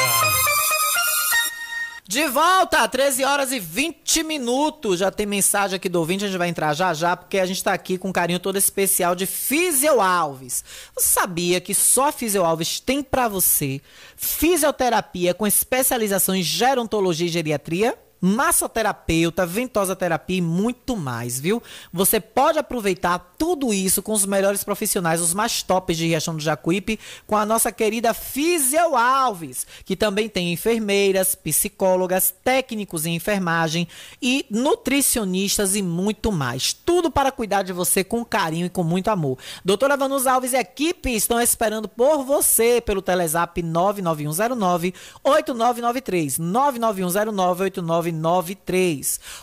De 2.05 2.27
volta, 2.27 2.85
13 2.85 3.23
horas 3.23 3.53
e 3.53 3.59
20 3.59 4.21
minutos. 4.23 4.99
Já 4.99 5.09
tem 5.09 5.25
mensagem 5.25 5.77
aqui 5.77 5.87
do 5.87 5.97
ouvinte, 5.99 6.25
a 6.25 6.27
gente 6.27 6.37
vai 6.37 6.49
entrar 6.49 6.73
já 6.73 6.93
já, 6.93 7.15
porque 7.15 7.39
a 7.39 7.45
gente 7.45 7.63
tá 7.63 7.71
aqui 7.71 7.97
com 7.97 8.09
um 8.09 8.11
carinho 8.11 8.37
todo 8.37 8.57
especial 8.57 9.15
de 9.15 9.25
Fisio 9.25 10.01
Alves. 10.01 10.61
Você 10.93 11.07
sabia 11.07 11.61
que 11.61 11.73
só 11.73 12.11
Fisio 12.11 12.43
Alves 12.43 12.81
tem 12.81 13.01
para 13.01 13.29
você 13.29 13.79
fisioterapia 14.17 15.33
com 15.33 15.47
especialização 15.47 16.35
em 16.35 16.43
gerontologia 16.43 17.27
e 17.27 17.29
geriatria? 17.29 17.97
Massoterapeuta, 18.21 19.45
ventosa 19.45 19.95
terapia 19.95 20.37
e 20.37 20.41
muito 20.41 20.95
mais, 20.95 21.39
viu? 21.39 21.61
Você 21.91 22.19
pode 22.19 22.59
aproveitar 22.59 23.33
tudo 23.37 23.73
isso 23.73 24.03
com 24.03 24.13
os 24.13 24.25
melhores 24.25 24.63
profissionais, 24.63 25.19
os 25.19 25.33
mais 25.33 25.63
tops 25.63 25.97
de 25.97 26.07
Riachão 26.07 26.35
do 26.35 26.41
Jacuípe, 26.41 26.99
com 27.25 27.35
a 27.35 27.45
nossa 27.45 27.71
querida 27.71 28.13
Fisio 28.13 28.95
Alves, 28.95 29.65
que 29.83 29.95
também 29.95 30.29
tem 30.29 30.53
enfermeiras, 30.53 31.33
psicólogas, 31.33 32.33
técnicos 32.43 33.05
em 33.07 33.15
enfermagem 33.15 33.87
e 34.21 34.45
nutricionistas 34.51 35.75
e 35.75 35.81
muito 35.81 36.31
mais. 36.31 36.73
Tudo 36.73 37.09
para 37.09 37.31
cuidar 37.31 37.63
de 37.63 37.73
você 37.73 38.03
com 38.03 38.23
carinho 38.23 38.67
e 38.67 38.69
com 38.69 38.83
muito 38.83 39.09
amor. 39.09 39.39
Doutora 39.65 39.97
Vanus 39.97 40.27
Alves 40.27 40.53
e 40.53 40.57
equipe 40.57 41.09
estão 41.09 41.41
esperando 41.41 41.89
por 41.89 42.23
você 42.23 42.79
pelo 42.79 43.01
Telezap 43.01 43.61
99109 43.63 44.93
8993 45.23 46.37
99109 46.37 47.63
8993 47.63 48.10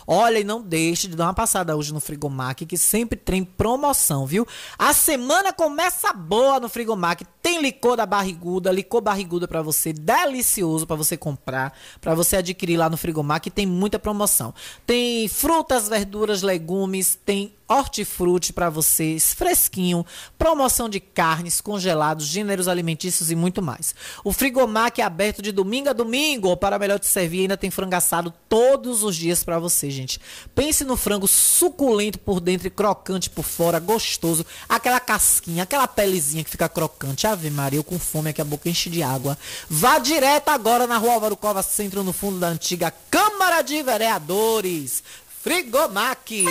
Olha, 0.07 0.39
e 0.39 0.43
não 0.43 0.61
deixe 0.61 1.07
de 1.07 1.15
dar 1.15 1.25
uma 1.25 1.33
passada 1.33 1.75
hoje 1.75 1.93
no 1.93 1.99
Frigomac, 1.99 2.65
que 2.65 2.77
sempre 2.77 3.17
tem 3.17 3.43
promoção, 3.43 4.25
viu? 4.25 4.47
A 4.77 4.93
semana 4.93 5.51
começa 5.53 6.13
boa 6.13 6.59
no 6.59 6.69
Frigomac. 6.69 7.25
Tem 7.49 7.59
licor 7.59 7.97
da 7.97 8.05
barriguda, 8.05 8.71
licor 8.71 9.01
barriguda 9.01 9.47
para 9.47 9.63
você, 9.63 9.91
delicioso 9.91 10.85
para 10.85 10.95
você 10.95 11.17
comprar, 11.17 11.75
para 11.99 12.13
você 12.13 12.37
adquirir 12.37 12.77
lá 12.77 12.91
no 12.91 12.95
Frigomac. 12.95 13.49
Tem 13.49 13.65
muita 13.65 13.97
promoção. 13.97 14.53
Tem 14.85 15.27
frutas, 15.27 15.89
verduras, 15.89 16.43
legumes, 16.43 17.17
tem 17.25 17.51
hortifruti 17.69 18.51
para 18.51 18.67
vocês, 18.67 19.31
fresquinho, 19.31 20.03
promoção 20.39 20.89
de 20.89 20.99
carnes, 20.99 21.61
congelados, 21.61 22.25
gêneros 22.25 22.67
alimentícios 22.67 23.29
e 23.29 23.35
muito 23.35 23.61
mais. 23.61 23.93
O 24.23 24.33
Frigomac 24.33 24.99
é 24.99 25.03
aberto 25.03 25.39
de 25.39 25.51
domingo 25.51 25.89
a 25.89 25.93
domingo, 25.93 26.57
para 26.57 26.79
melhor 26.79 26.97
te 26.97 27.05
servir, 27.05 27.41
ainda 27.41 27.55
tem 27.55 27.69
frango 27.69 27.95
assado 27.95 28.33
todos 28.49 29.03
os 29.03 29.15
dias 29.15 29.43
para 29.43 29.59
você, 29.59 29.91
gente. 29.91 30.19
Pense 30.55 30.83
no 30.83 30.97
frango 30.97 31.27
suculento 31.27 32.17
por 32.17 32.39
dentro 32.39 32.65
e 32.65 32.71
crocante 32.71 33.29
por 33.29 33.43
fora, 33.43 33.79
gostoso, 33.79 34.43
aquela 34.67 34.99
casquinha, 34.99 35.61
aquela 35.61 35.87
pelezinha 35.87 36.43
que 36.43 36.49
fica 36.49 36.67
crocante. 36.67 37.27
Ave 37.39 37.49
Maria, 37.49 37.79
eu 37.79 37.83
com 37.85 37.97
fome 37.97 38.31
aqui 38.31 38.41
a 38.41 38.45
boca 38.45 38.67
enche 38.67 38.89
de 38.89 39.01
água. 39.01 39.37
Vá 39.69 39.97
direto 39.97 40.49
agora 40.49 40.85
na 40.85 40.97
Rua 40.97 41.13
Álvaro 41.13 41.37
Cova 41.37 41.63
Centro, 41.63 42.03
no 42.03 42.11
fundo 42.11 42.37
da 42.37 42.49
antiga 42.49 42.93
Câmara 43.09 43.61
de 43.61 43.81
Vereadores. 43.81 45.01
Frigomac. 45.41 46.43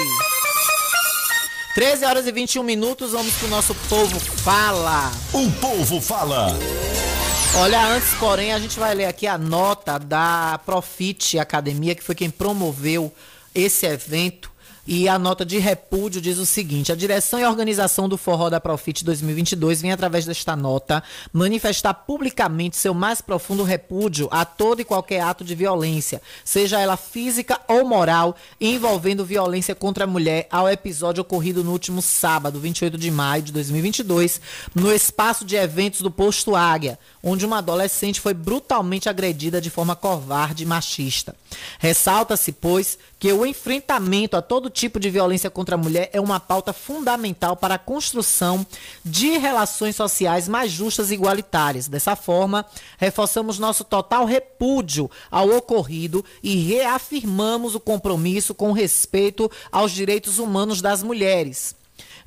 13 1.74 2.04
horas 2.06 2.26
e 2.26 2.32
21 2.32 2.62
minutos, 2.62 3.12
vamos 3.12 3.34
pro 3.34 3.48
nosso 3.48 3.74
povo 3.90 4.18
fala. 4.18 5.12
O 5.34 5.50
povo 5.60 6.00
fala. 6.00 6.58
Olha, 7.56 7.86
antes, 7.88 8.14
porém, 8.14 8.54
a 8.54 8.58
gente 8.58 8.78
vai 8.78 8.94
ler 8.94 9.04
aqui 9.04 9.26
a 9.26 9.36
nota 9.36 9.98
da 9.98 10.58
Profit 10.64 11.38
Academia, 11.38 11.94
que 11.94 12.02
foi 12.02 12.14
quem 12.14 12.30
promoveu 12.30 13.12
esse 13.54 13.84
evento. 13.84 14.50
E 14.90 15.06
a 15.06 15.18
nota 15.18 15.44
de 15.44 15.58
repúdio 15.58 16.18
diz 16.18 16.38
o 16.38 16.46
seguinte: 16.46 16.90
a 16.90 16.96
direção 16.96 17.38
e 17.38 17.44
organização 17.44 18.08
do 18.08 18.16
Forró 18.16 18.48
da 18.48 18.58
Profit 18.58 19.04
2022 19.04 19.82
vem, 19.82 19.92
através 19.92 20.24
desta 20.24 20.56
nota, 20.56 21.02
manifestar 21.30 21.92
publicamente 21.92 22.74
seu 22.74 22.94
mais 22.94 23.20
profundo 23.20 23.62
repúdio 23.64 24.28
a 24.30 24.46
todo 24.46 24.80
e 24.80 24.86
qualquer 24.86 25.20
ato 25.20 25.44
de 25.44 25.54
violência, 25.54 26.22
seja 26.42 26.80
ela 26.80 26.96
física 26.96 27.60
ou 27.68 27.84
moral, 27.84 28.34
envolvendo 28.58 29.26
violência 29.26 29.74
contra 29.74 30.04
a 30.04 30.06
mulher, 30.06 30.46
ao 30.50 30.66
episódio 30.66 31.20
ocorrido 31.20 31.62
no 31.62 31.72
último 31.72 32.00
sábado, 32.00 32.58
28 32.58 32.96
de 32.96 33.10
maio 33.10 33.42
de 33.42 33.52
2022, 33.52 34.40
no 34.74 34.90
espaço 34.90 35.44
de 35.44 35.54
eventos 35.54 36.00
do 36.00 36.10
Posto 36.10 36.56
Águia, 36.56 36.98
onde 37.22 37.44
uma 37.44 37.58
adolescente 37.58 38.22
foi 38.22 38.32
brutalmente 38.32 39.06
agredida 39.06 39.60
de 39.60 39.68
forma 39.68 39.94
covarde 39.94 40.62
e 40.62 40.66
machista. 40.66 41.36
Ressalta-se, 41.78 42.52
pois, 42.52 42.96
que 43.18 43.32
o 43.32 43.44
enfrentamento 43.44 44.36
a 44.36 44.42
todo 44.42 44.70
tipo 44.70 45.00
de 45.00 45.10
violência 45.10 45.50
contra 45.50 45.74
a 45.74 45.78
mulher 45.78 46.08
é 46.12 46.20
uma 46.20 46.38
pauta 46.38 46.72
fundamental 46.72 47.56
para 47.56 47.74
a 47.74 47.78
construção 47.78 48.64
de 49.04 49.38
relações 49.38 49.96
sociais 49.96 50.48
mais 50.48 50.70
justas 50.70 51.10
e 51.10 51.14
igualitárias. 51.14 51.88
Dessa 51.88 52.14
forma, 52.14 52.64
reforçamos 52.96 53.58
nosso 53.58 53.82
total 53.84 54.24
repúdio 54.24 55.10
ao 55.30 55.50
ocorrido 55.50 56.24
e 56.42 56.56
reafirmamos 56.56 57.74
o 57.74 57.80
compromisso 57.80 58.54
com 58.54 58.72
respeito 58.72 59.50
aos 59.72 59.90
direitos 59.90 60.38
humanos 60.38 60.80
das 60.80 61.02
mulheres. 61.02 61.74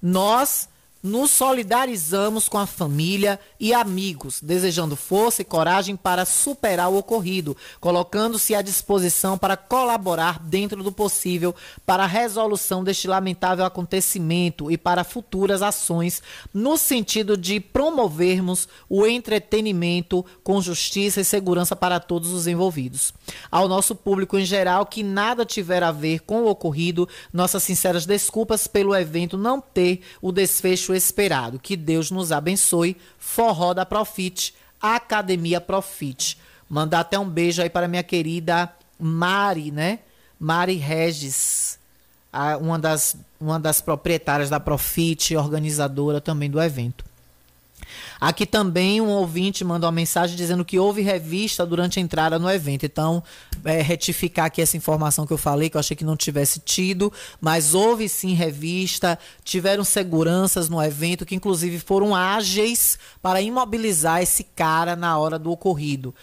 Nós 0.02 0.68
nos 1.02 1.32
solidarizamos 1.32 2.48
com 2.48 2.58
a 2.58 2.68
família 2.68 3.40
e 3.60 3.74
amigos, 3.74 4.40
desejando 4.42 4.96
força 4.96 5.42
e 5.42 5.46
coragem 5.46 5.96
para 5.96 6.26
superar 6.26 6.90
o 6.90 6.98
ocorrido, 6.98 7.58
colocando-se 7.80 8.54
à 8.54 8.62
disposição 8.62 9.38
para 9.38 9.58
colaborar 9.58 10.40
dentro 10.40 10.84
do 10.84 10.92
possível 10.92 11.56
para 11.86 12.04
a 12.04 12.08
resolução 12.08 12.84
deste 12.84 13.08
lamentável 13.08 13.66
acontecimento 13.66 14.70
e 14.72 14.78
para 14.78 15.04
futuras 15.04 15.62
ações 15.62 16.22
no 16.54 16.78
sentido 16.78 17.36
de 17.36 17.60
promovermos 17.60 18.68
o 18.90 19.06
entretenimento 19.06 20.24
com 20.44 20.62
justiça 20.62 21.22
e 21.22 21.26
segurança 21.26 21.76
para 21.76 22.00
todos 22.00 22.32
os 22.32 22.48
envolvidos. 22.48 23.14
Ao 23.50 23.68
nosso 23.68 23.96
público 23.96 24.38
em 24.38 24.46
geral 24.46 24.86
que 24.86 25.04
nada 25.04 25.46
tiver 25.46 25.84
a 25.84 25.92
ver 25.92 26.20
com 26.22 26.44
o 26.44 26.50
ocorrido, 26.50 27.08
nossas 27.34 27.64
sinceras 27.64 28.06
desculpas 28.06 28.68
pelo 28.68 28.96
evento 28.96 29.38
não 29.38 29.60
ter 29.60 30.02
o 30.22 30.32
desfecho 30.32 30.91
esperado. 30.94 31.60
Que 31.60 31.76
Deus 31.76 32.12
nos 32.12 32.32
abençoe. 32.32 32.98
Forró 33.18 33.74
da 33.74 33.86
Profit, 33.86 34.54
Academia 34.82 35.62
Profit. 35.62 36.38
Mandar 36.70 37.02
até 37.02 37.20
um 37.20 37.30
beijo 37.30 37.62
aí 37.62 37.70
para 37.70 37.88
minha 37.88 38.04
querida 38.04 38.72
Mari, 39.00 39.72
né? 39.72 40.00
Mari 40.40 40.76
Regis, 40.76 41.78
uma, 42.60 42.80
das, 42.80 43.16
uma 43.40 43.60
das 43.60 43.82
proprietárias 43.82 44.50
da 44.50 44.60
Profit, 44.60 45.36
organizadora 45.36 46.20
também 46.22 46.50
do 46.50 46.62
evento. 46.62 47.06
Aqui 48.20 48.46
também 48.46 49.02
um 49.02 49.10
ouvinte 49.10 49.64
mandou 49.64 49.88
uma 49.88 49.96
mensagem 49.96 50.36
dizendo 50.36 50.66
que 50.66 50.78
houve 50.78 51.02
revista 51.02 51.66
durante 51.66 52.00
a 52.00 52.02
entrada 52.02 52.38
no 52.38 52.50
evento. 52.50 52.86
Então, 52.86 53.24
é, 53.66 53.82
retificar 53.82 54.46
aqui 54.46 54.62
essa 54.62 54.78
informação 54.78 55.26
que 55.26 55.34
eu 55.34 55.38
falei, 55.38 55.70
que 55.70 55.78
eu 55.78 55.80
achei 55.80 55.96
que 55.96 56.06
não 56.06 56.16
tivesse 56.16 56.60
tido, 56.60 57.12
mas 57.39 57.74
houve 57.74 58.08
sim 58.08 58.34
revista, 58.34 59.18
tiveram 59.44 59.84
seguranças 59.84 60.70
no 60.70 60.82
evento 60.82 61.26
que 61.26 61.36
inclusive 61.36 61.80
foram 61.80 62.16
ágeis 62.16 62.98
para 63.22 63.42
imobilizar 63.42 64.22
esse 64.22 64.44
cara 64.44 64.96
na 64.96 65.18
hora 65.18 65.38
do 65.38 65.52
ocorrido. 65.52 66.14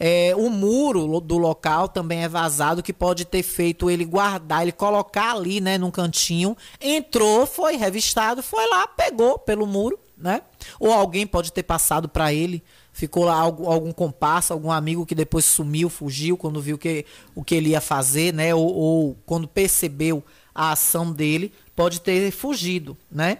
É, 0.00 0.32
o 0.36 0.48
muro 0.48 1.20
do 1.20 1.36
local 1.36 1.88
também 1.88 2.22
é 2.22 2.28
vazado, 2.28 2.82
que 2.82 2.92
pode 2.92 3.24
ter 3.24 3.42
feito 3.42 3.90
ele 3.90 4.04
guardar, 4.04 4.62
ele 4.62 4.70
colocar 4.70 5.34
ali, 5.34 5.60
né, 5.60 5.76
num 5.76 5.90
cantinho. 5.90 6.56
Entrou, 6.80 7.46
foi 7.46 7.76
revistado, 7.76 8.42
foi 8.42 8.68
lá, 8.68 8.86
pegou 8.86 9.38
pelo 9.38 9.66
muro, 9.66 9.98
né? 10.18 10.42
Ou 10.80 10.92
alguém 10.92 11.26
pode 11.26 11.52
ter 11.52 11.62
passado 11.62 12.08
para 12.08 12.32
ele, 12.32 12.62
ficou 12.92 13.24
lá 13.24 13.34
algum, 13.34 13.70
algum 13.70 13.92
compasso, 13.92 14.52
algum 14.52 14.70
amigo 14.70 15.06
que 15.06 15.14
depois 15.14 15.44
sumiu, 15.44 15.88
fugiu 15.88 16.36
quando 16.36 16.60
viu 16.60 16.76
que, 16.76 17.06
o 17.34 17.44
que 17.44 17.54
ele 17.54 17.70
ia 17.70 17.80
fazer, 17.80 18.34
né? 18.34 18.54
Ou, 18.54 18.66
ou 18.66 19.16
quando 19.24 19.46
percebeu 19.46 20.22
a 20.54 20.72
ação 20.72 21.12
dele, 21.12 21.52
pode 21.76 22.00
ter 22.00 22.30
fugido, 22.32 22.96
né? 23.10 23.38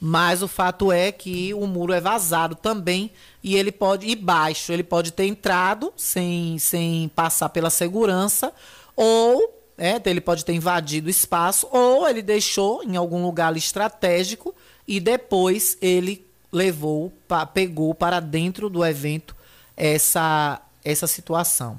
Mas 0.00 0.42
o 0.42 0.48
fato 0.48 0.90
é 0.90 1.12
que 1.12 1.52
o 1.52 1.66
muro 1.66 1.92
é 1.92 2.00
vazado 2.00 2.54
também 2.54 3.12
e 3.42 3.54
ele 3.54 3.70
pode 3.70 4.06
ir 4.06 4.16
baixo, 4.16 4.72
ele 4.72 4.82
pode 4.82 5.12
ter 5.12 5.26
entrado 5.26 5.92
sem, 5.94 6.58
sem 6.58 7.08
passar 7.14 7.50
pela 7.50 7.68
segurança 7.68 8.50
ou 8.96 9.60
é, 9.76 10.00
ele 10.06 10.20
pode 10.20 10.44
ter 10.44 10.54
invadido 10.54 11.06
o 11.06 11.10
espaço 11.10 11.68
ou 11.70 12.08
ele 12.08 12.22
deixou 12.22 12.82
em 12.82 12.96
algum 12.96 13.22
lugar 13.22 13.54
estratégico 13.56 14.54
e 14.90 14.98
depois 14.98 15.78
ele 15.80 16.26
levou, 16.50 17.12
pegou 17.54 17.94
para 17.94 18.18
dentro 18.18 18.68
do 18.68 18.84
evento 18.84 19.36
essa 19.76 20.60
essa 20.84 21.06
situação. 21.06 21.78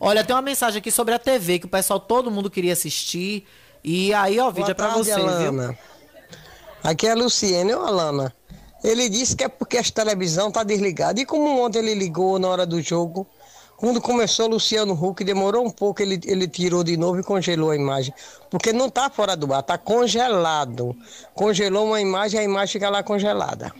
Olha, 0.00 0.24
tem 0.24 0.34
uma 0.34 0.40
mensagem 0.40 0.78
aqui 0.78 0.90
sobre 0.90 1.12
a 1.12 1.18
TV 1.18 1.58
que 1.58 1.66
o 1.66 1.68
pessoal 1.68 2.00
todo 2.00 2.30
mundo 2.30 2.48
queria 2.48 2.72
assistir 2.72 3.46
e 3.84 4.14
aí 4.14 4.40
ó, 4.40 4.48
o 4.48 4.52
vídeo 4.52 4.64
Boa 4.64 4.70
é 4.70 4.74
para 4.74 4.88
você, 4.88 5.14
viu? 5.14 5.28
Alana. 5.28 5.78
Aqui 6.82 7.06
é 7.06 7.10
a 7.10 7.14
Luciene, 7.14 7.74
ô 7.74 7.82
Alana. 7.82 8.34
Ele 8.82 9.06
disse 9.10 9.36
que 9.36 9.44
é 9.44 9.48
porque 9.48 9.76
a 9.76 9.82
televisão 9.82 10.50
tá 10.50 10.62
desligada. 10.62 11.20
E 11.20 11.26
como 11.26 11.60
ontem 11.60 11.80
ele 11.80 11.94
ligou 11.94 12.38
na 12.38 12.48
hora 12.48 12.64
do 12.64 12.80
jogo, 12.80 13.26
quando 13.76 14.00
começou 14.00 14.48
Luciano 14.48 14.94
Huck, 14.94 15.22
demorou 15.22 15.66
um 15.66 15.70
pouco, 15.70 16.00
ele, 16.00 16.18
ele 16.24 16.48
tirou 16.48 16.82
de 16.82 16.96
novo 16.96 17.20
e 17.20 17.22
congelou 17.22 17.70
a 17.70 17.76
imagem. 17.76 18.14
Porque 18.50 18.72
não 18.72 18.88
tá 18.88 19.10
fora 19.10 19.36
do 19.36 19.52
ar, 19.52 19.62
tá 19.62 19.76
congelado. 19.76 20.96
Congelou 21.34 21.86
uma 21.86 22.00
imagem, 22.00 22.40
a 22.40 22.42
imagem 22.42 22.72
fica 22.72 22.88
lá 22.88 23.02
congelada. 23.02 23.72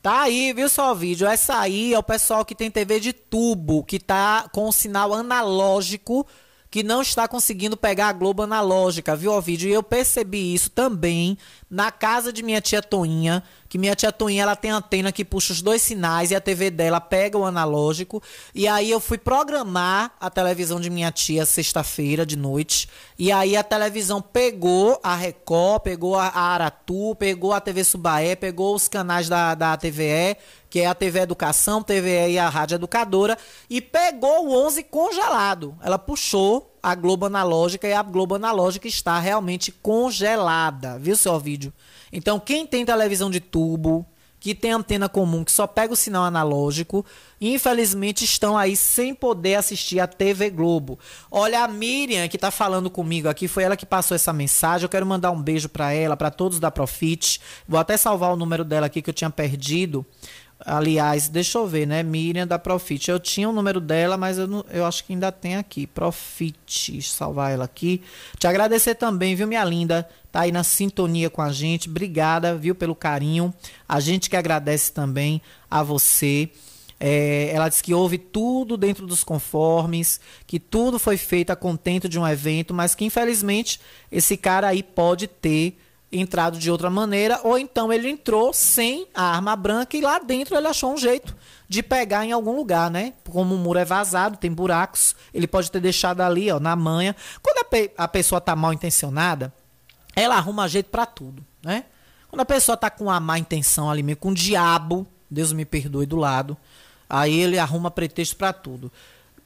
Tá 0.00 0.22
aí, 0.22 0.52
viu 0.52 0.68
só 0.68 0.92
o 0.92 0.94
vídeo? 0.94 1.26
Essa 1.26 1.58
aí 1.58 1.92
é 1.92 1.98
o 1.98 2.02
pessoal 2.02 2.44
que 2.44 2.54
tem 2.54 2.70
TV 2.70 3.00
de 3.00 3.12
tubo, 3.12 3.82
que 3.82 3.98
tá 3.98 4.48
com 4.52 4.68
o 4.68 4.72
sinal 4.72 5.12
analógico, 5.12 6.24
que 6.70 6.84
não 6.84 7.02
está 7.02 7.26
conseguindo 7.26 7.76
pegar 7.76 8.08
a 8.08 8.12
Globo 8.12 8.42
analógica, 8.42 9.16
viu 9.16 9.32
o 9.32 9.40
vídeo? 9.40 9.68
E 9.68 9.72
eu 9.72 9.82
percebi 9.82 10.54
isso 10.54 10.70
também 10.70 11.36
na 11.70 11.90
casa 11.90 12.32
de 12.32 12.42
minha 12.42 12.60
tia 12.60 12.82
Toinha, 12.82 13.42
que 13.68 13.76
minha 13.76 13.94
tia 13.94 14.10
Toinha 14.10 14.42
ela 14.42 14.56
tem 14.56 14.70
antena 14.70 15.12
que 15.12 15.24
puxa 15.24 15.52
os 15.52 15.60
dois 15.60 15.82
sinais 15.82 16.30
e 16.30 16.34
a 16.34 16.40
TV 16.40 16.70
dela 16.70 17.00
pega 17.00 17.36
o 17.36 17.44
analógico. 17.44 18.22
E 18.54 18.66
aí 18.66 18.90
eu 18.90 18.98
fui 18.98 19.18
programar 19.18 20.12
a 20.18 20.30
televisão 20.30 20.80
de 20.80 20.88
minha 20.88 21.12
tia 21.12 21.44
sexta-feira 21.44 22.24
de 22.24 22.36
noite. 22.36 22.88
E 23.18 23.30
aí 23.30 23.56
a 23.56 23.62
televisão 23.62 24.22
pegou 24.22 24.98
a 25.02 25.14
Record, 25.14 25.82
pegou 25.82 26.16
a 26.16 26.28
Aratu, 26.28 27.14
pegou 27.16 27.52
a 27.52 27.60
TV 27.60 27.84
Subaé, 27.84 28.34
pegou 28.34 28.74
os 28.74 28.88
canais 28.88 29.28
da, 29.28 29.54
da 29.54 29.76
TVE, 29.76 30.36
que 30.70 30.80
é 30.80 30.86
a 30.86 30.94
TV 30.94 31.20
Educação, 31.20 31.82
TVE 31.82 32.30
e 32.30 32.38
a 32.38 32.48
Rádio 32.48 32.76
Educadora, 32.76 33.36
e 33.68 33.80
pegou 33.82 34.46
o 34.46 34.66
11 34.66 34.84
congelado. 34.84 35.76
Ela 35.82 35.98
puxou 35.98 36.77
a 36.82 36.94
Globo 36.94 37.26
Analógica 37.26 37.86
e 37.86 37.92
a 37.92 38.02
Globo 38.02 38.34
Analógica 38.34 38.86
está 38.86 39.18
realmente 39.18 39.70
congelada, 39.70 40.98
viu 40.98 41.16
seu 41.16 41.38
vídeo? 41.38 41.72
Então, 42.12 42.40
quem 42.40 42.66
tem 42.66 42.84
televisão 42.84 43.30
de 43.30 43.40
tubo, 43.40 44.06
que 44.40 44.54
tem 44.54 44.70
antena 44.70 45.08
comum, 45.08 45.42
que 45.42 45.50
só 45.50 45.66
pega 45.66 45.92
o 45.92 45.96
sinal 45.96 46.24
analógico, 46.24 47.04
infelizmente 47.40 48.24
estão 48.24 48.56
aí 48.56 48.76
sem 48.76 49.14
poder 49.14 49.56
assistir 49.56 49.98
a 50.00 50.06
TV 50.06 50.50
Globo. 50.50 50.98
Olha, 51.30 51.64
a 51.64 51.68
Miriam 51.68 52.28
que 52.28 52.38
tá 52.38 52.50
falando 52.50 52.88
comigo 52.88 53.28
aqui, 53.28 53.48
foi 53.48 53.64
ela 53.64 53.76
que 53.76 53.86
passou 53.86 54.14
essa 54.14 54.32
mensagem. 54.32 54.84
Eu 54.84 54.88
quero 54.88 55.06
mandar 55.06 55.30
um 55.30 55.42
beijo 55.42 55.68
para 55.68 55.92
ela, 55.92 56.16
para 56.16 56.30
todos 56.30 56.60
da 56.60 56.70
Profit. 56.70 57.40
Vou 57.66 57.80
até 57.80 57.96
salvar 57.96 58.32
o 58.32 58.36
número 58.36 58.64
dela 58.64 58.86
aqui 58.86 59.02
que 59.02 59.10
eu 59.10 59.14
tinha 59.14 59.30
perdido. 59.30 60.06
Aliás, 60.60 61.28
deixa 61.28 61.56
eu 61.58 61.66
ver, 61.66 61.86
né? 61.86 62.02
Miriam 62.02 62.46
da 62.46 62.58
Profit. 62.58 63.10
Eu 63.10 63.20
tinha 63.20 63.48
o 63.48 63.52
número 63.52 63.80
dela, 63.80 64.16
mas 64.16 64.38
eu, 64.38 64.46
não- 64.48 64.64
eu 64.70 64.84
acho 64.84 65.04
que 65.04 65.12
ainda 65.12 65.30
tem 65.30 65.56
aqui. 65.56 65.86
Profit. 65.86 67.00
Salvar 67.02 67.52
ela 67.52 67.64
aqui. 67.64 68.02
Te 68.38 68.46
agradecer 68.46 68.96
também, 68.96 69.34
viu, 69.36 69.46
minha 69.46 69.64
linda? 69.64 70.08
Tá 70.32 70.40
aí 70.40 70.52
na 70.52 70.64
sintonia 70.64 71.30
com 71.30 71.40
a 71.40 71.52
gente. 71.52 71.88
Obrigada, 71.88 72.56
viu, 72.56 72.74
pelo 72.74 72.94
carinho. 72.94 73.54
A 73.88 74.00
gente 74.00 74.28
que 74.28 74.36
agradece 74.36 74.92
também 74.92 75.40
a 75.70 75.82
você. 75.82 76.50
É, 77.00 77.50
ela 77.54 77.68
disse 77.68 77.82
que 77.84 77.94
houve 77.94 78.18
tudo 78.18 78.76
dentro 78.76 79.06
dos 79.06 79.22
conformes, 79.22 80.20
que 80.46 80.58
tudo 80.58 80.98
foi 80.98 81.16
feito 81.16 81.50
a 81.50 81.56
contento 81.56 82.08
de 82.08 82.18
um 82.18 82.26
evento, 82.26 82.74
mas 82.74 82.96
que 82.96 83.04
infelizmente 83.04 83.80
esse 84.10 84.36
cara 84.36 84.66
aí 84.66 84.82
pode 84.82 85.28
ter 85.28 85.78
entrado 86.10 86.58
de 86.58 86.70
outra 86.70 86.88
maneira, 86.88 87.38
ou 87.44 87.58
então 87.58 87.92
ele 87.92 88.08
entrou 88.08 88.52
sem 88.52 89.06
a 89.14 89.24
arma 89.34 89.54
branca 89.54 89.96
e 89.96 90.00
lá 90.00 90.18
dentro 90.18 90.56
ele 90.56 90.66
achou 90.66 90.92
um 90.92 90.96
jeito 90.96 91.36
de 91.68 91.82
pegar 91.82 92.24
em 92.24 92.32
algum 92.32 92.56
lugar, 92.56 92.90
né? 92.90 93.12
Como 93.28 93.54
o 93.54 93.58
muro 93.58 93.78
é 93.78 93.84
vazado, 93.84 94.38
tem 94.38 94.50
buracos, 94.50 95.14
ele 95.34 95.46
pode 95.46 95.70
ter 95.70 95.80
deixado 95.80 96.22
ali, 96.22 96.50
ó, 96.50 96.58
na 96.58 96.74
manha. 96.74 97.14
Quando 97.42 97.58
a, 97.58 97.64
pe- 97.64 97.92
a 97.98 98.08
pessoa 98.08 98.40
tá 98.40 98.56
mal 98.56 98.72
intencionada, 98.72 99.52
ela 100.16 100.36
arruma 100.36 100.66
jeito 100.66 100.88
pra 100.88 101.04
tudo, 101.04 101.44
né? 101.62 101.84
Quando 102.30 102.40
a 102.40 102.46
pessoa 102.46 102.76
tá 102.76 102.88
com 102.90 103.04
uma 103.04 103.20
má 103.20 103.38
intenção 103.38 103.90
ali, 103.90 104.02
meio 104.02 104.16
com 104.16 104.30
o 104.30 104.34
diabo, 104.34 105.06
Deus 105.30 105.52
me 105.52 105.64
perdoe 105.66 106.06
do 106.06 106.16
lado, 106.16 106.56
aí 107.08 107.38
ele 107.38 107.58
arruma 107.58 107.90
pretexto 107.90 108.36
pra 108.36 108.52
tudo. 108.52 108.90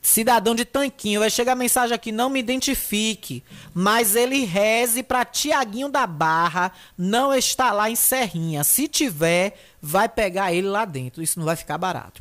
Cidadão 0.04 0.52
de 0.52 0.64
tanquinho, 0.64 1.20
vai 1.20 1.30
chegar 1.30 1.54
mensagem 1.54 1.94
aqui, 1.94 2.10
não 2.10 2.28
me 2.28 2.40
identifique, 2.40 3.44
mas 3.72 4.16
ele 4.16 4.44
reze 4.44 5.00
pra 5.00 5.24
Tiaguinho 5.24 5.88
da 5.88 6.08
Barra 6.08 6.72
não 6.98 7.32
está 7.32 7.70
lá 7.70 7.88
em 7.88 7.94
Serrinha. 7.94 8.64
Se 8.64 8.88
tiver, 8.88 9.56
vai 9.80 10.08
pegar 10.08 10.52
ele 10.52 10.66
lá 10.66 10.84
dentro. 10.84 11.22
Isso 11.22 11.38
não 11.38 11.46
vai 11.46 11.54
ficar 11.54 11.78
barato. 11.78 12.20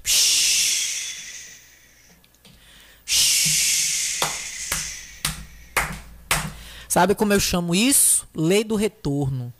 Sabe 6.87 7.15
como 7.15 7.33
eu 7.33 7.39
chamo 7.39 7.73
isso? 7.73 8.27
Lei 8.35 8.63
do 8.63 8.75
retorno. 8.75 9.51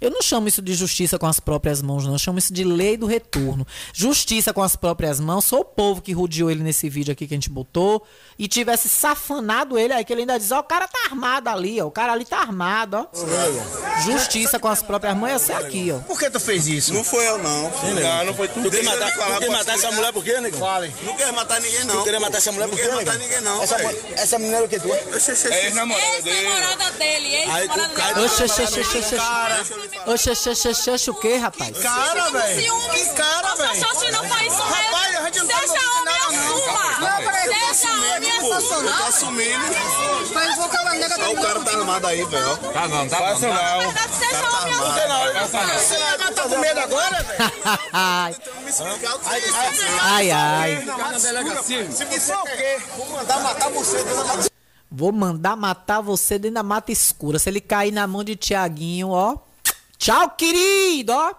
Eu 0.00 0.10
não 0.10 0.22
chamo 0.22 0.48
isso 0.48 0.62
de 0.62 0.74
justiça 0.74 1.18
com 1.18 1.26
as 1.26 1.38
próprias 1.38 1.82
mãos, 1.82 2.04
não. 2.04 2.12
Eu 2.12 2.18
chamo 2.18 2.38
isso 2.38 2.52
de 2.52 2.64
lei 2.64 2.96
do 2.96 3.06
retorno. 3.06 3.66
Justiça 3.92 4.52
com 4.52 4.62
as 4.62 4.76
próprias 4.76 5.20
mãos. 5.20 5.44
Sou 5.44 5.60
o 5.60 5.64
povo 5.64 6.00
que 6.00 6.12
rodeou 6.12 6.50
ele 6.50 6.62
nesse 6.62 6.88
vídeo 6.88 7.12
aqui 7.12 7.26
que 7.26 7.34
a 7.34 7.36
gente 7.36 7.50
botou. 7.50 8.02
E 8.38 8.48
tivesse 8.48 8.88
safanado 8.88 9.78
ele 9.78 9.92
aí, 9.92 10.04
que 10.04 10.12
ele 10.12 10.22
ainda 10.22 10.38
diz: 10.38 10.50
Ó, 10.52 10.60
o 10.60 10.64
cara 10.64 10.88
tá 10.88 10.98
armado 11.10 11.48
ali, 11.48 11.80
ó. 11.80 11.86
O 11.86 11.90
cara 11.90 12.12
ali 12.12 12.24
tá 12.24 12.38
armado, 12.38 12.96
ó. 12.96 13.89
Justiça 14.04 14.58
com 14.58 14.68
as 14.68 14.82
próprias 14.82 15.16
mãos 15.16 15.30
ia 15.30 15.38
ser 15.38 15.52
aqui, 15.54 15.92
ó. 15.92 15.98
Por 16.00 16.18
que 16.18 16.30
tu 16.30 16.40
fez 16.40 16.66
isso? 16.66 16.92
Não 16.94 17.04
foi 17.04 17.26
eu, 17.26 17.38
não. 17.38 17.62
Não, 17.70 18.24
não 18.26 18.34
foi 18.34 18.48
tu. 18.48 18.54
Tu 18.62 18.70
quer 18.70 18.82
Deixa 18.82 18.90
matar, 18.90 19.12
falar, 19.12 19.34
tu 19.36 19.40
quer 19.40 19.50
matar 19.50 19.74
essa 19.74 19.90
mulher 19.92 20.12
por 20.12 20.24
quê, 20.24 20.40
nego? 20.40 20.58
Fale. 20.58 20.94
Não 21.02 21.16
quer 21.16 21.32
matar 21.32 21.60
ninguém, 21.60 21.84
não. 21.84 21.96
Tu 21.96 22.04
queria 22.04 22.18
quer 22.18 22.24
matar 22.24 22.38
essa 22.38 22.52
mulher 22.52 22.68
Não 22.68 22.70
por 22.70 22.76
quê, 22.76 22.82
quer 22.88 22.94
nego? 22.96 23.06
matar 23.06 23.18
ninguém, 23.18 23.40
não, 23.40 23.62
Essa, 23.62 23.76
essa 24.16 24.38
menina 24.38 24.58
é 24.58 24.62
o 24.62 24.68
que 24.68 24.80
tu? 24.80 24.92
É 24.92 25.64
ex-namorada 25.66 26.22
dele. 26.22 26.36
Ex-namorada 26.38 26.90
dele, 26.92 27.34
ex-namorada 27.34 28.14
dele. 28.14 28.26
Oxe, 28.26 28.42
oxe, 28.44 28.62
oxe, 28.62 28.80
oxe, 28.80 28.98
oxe. 28.98 29.16
Oxe, 30.06 30.30
oxe, 30.30 30.50
oxe, 30.50 30.68
oxe, 30.68 30.90
oxe, 30.90 31.10
o 31.10 31.14
quê, 31.14 31.36
rapaz? 31.36 31.78
Cara, 31.78 32.30
velho. 32.30 32.80
Que 32.90 33.04
cara, 33.14 33.54
velho. 33.54 33.80
Não 33.80 33.94
sou 33.94 34.10
não 34.12 34.28
faz 34.28 34.52
isso, 34.52 34.62
Rapaz, 34.62 35.16
a 35.16 35.24
gente 35.24 35.38
não 35.40 35.46
tá 35.46 35.64
em 35.64 35.68
homem, 35.70 36.04
não. 36.04 36.30
Não, 37.00 37.22
tô 37.22 37.30
Seja 37.40 37.70
assumindo, 37.70 38.16
homem, 38.16 38.40
pô. 38.40 38.52
assuma. 38.52 38.90
Eu 38.90 38.96
tô 38.96 39.04
assumindo. 39.04 39.64
Ó, 41.20 41.30
o 41.32 41.42
cara 41.42 41.60
tá 41.60 41.70
armado 41.72 42.06
aí, 42.06 42.24
velho. 42.24 42.56
Tá 42.72 42.88
não, 42.88 43.08
tá 43.08 43.20
não. 43.20 43.89
Seja 44.18 44.48
homem, 44.60 44.74
não, 46.18 46.32
tá 46.32 46.42
com 46.42 46.58
medo 46.58 46.80
agora, 46.80 47.22
velho? 47.22 47.50
ai, 47.92 48.34
o 50.30 50.32
ai. 50.32 50.84
Se 51.90 52.04
você 52.04 52.34
o 52.34 52.42
quê? 52.44 52.80
Vou 52.96 53.08
mandar 53.10 53.40
matar 53.40 53.70
você 53.70 53.96
dentro 54.02 54.16
da 54.16 54.24
mata. 54.24 54.50
Vou 54.90 55.12
mandar 55.12 55.56
matar 55.56 56.00
você 56.00 56.38
dentro 56.38 56.54
da 56.56 56.62
mata 56.62 56.90
escura. 56.90 57.38
Se 57.38 57.48
ele 57.48 57.60
cair 57.60 57.92
na 57.92 58.06
mão 58.06 58.24
de 58.24 58.36
Tiaguinho, 58.36 59.10
ó. 59.10 59.36
Tchau, 59.96 60.30
querido, 60.30 61.12
ó. 61.12 61.34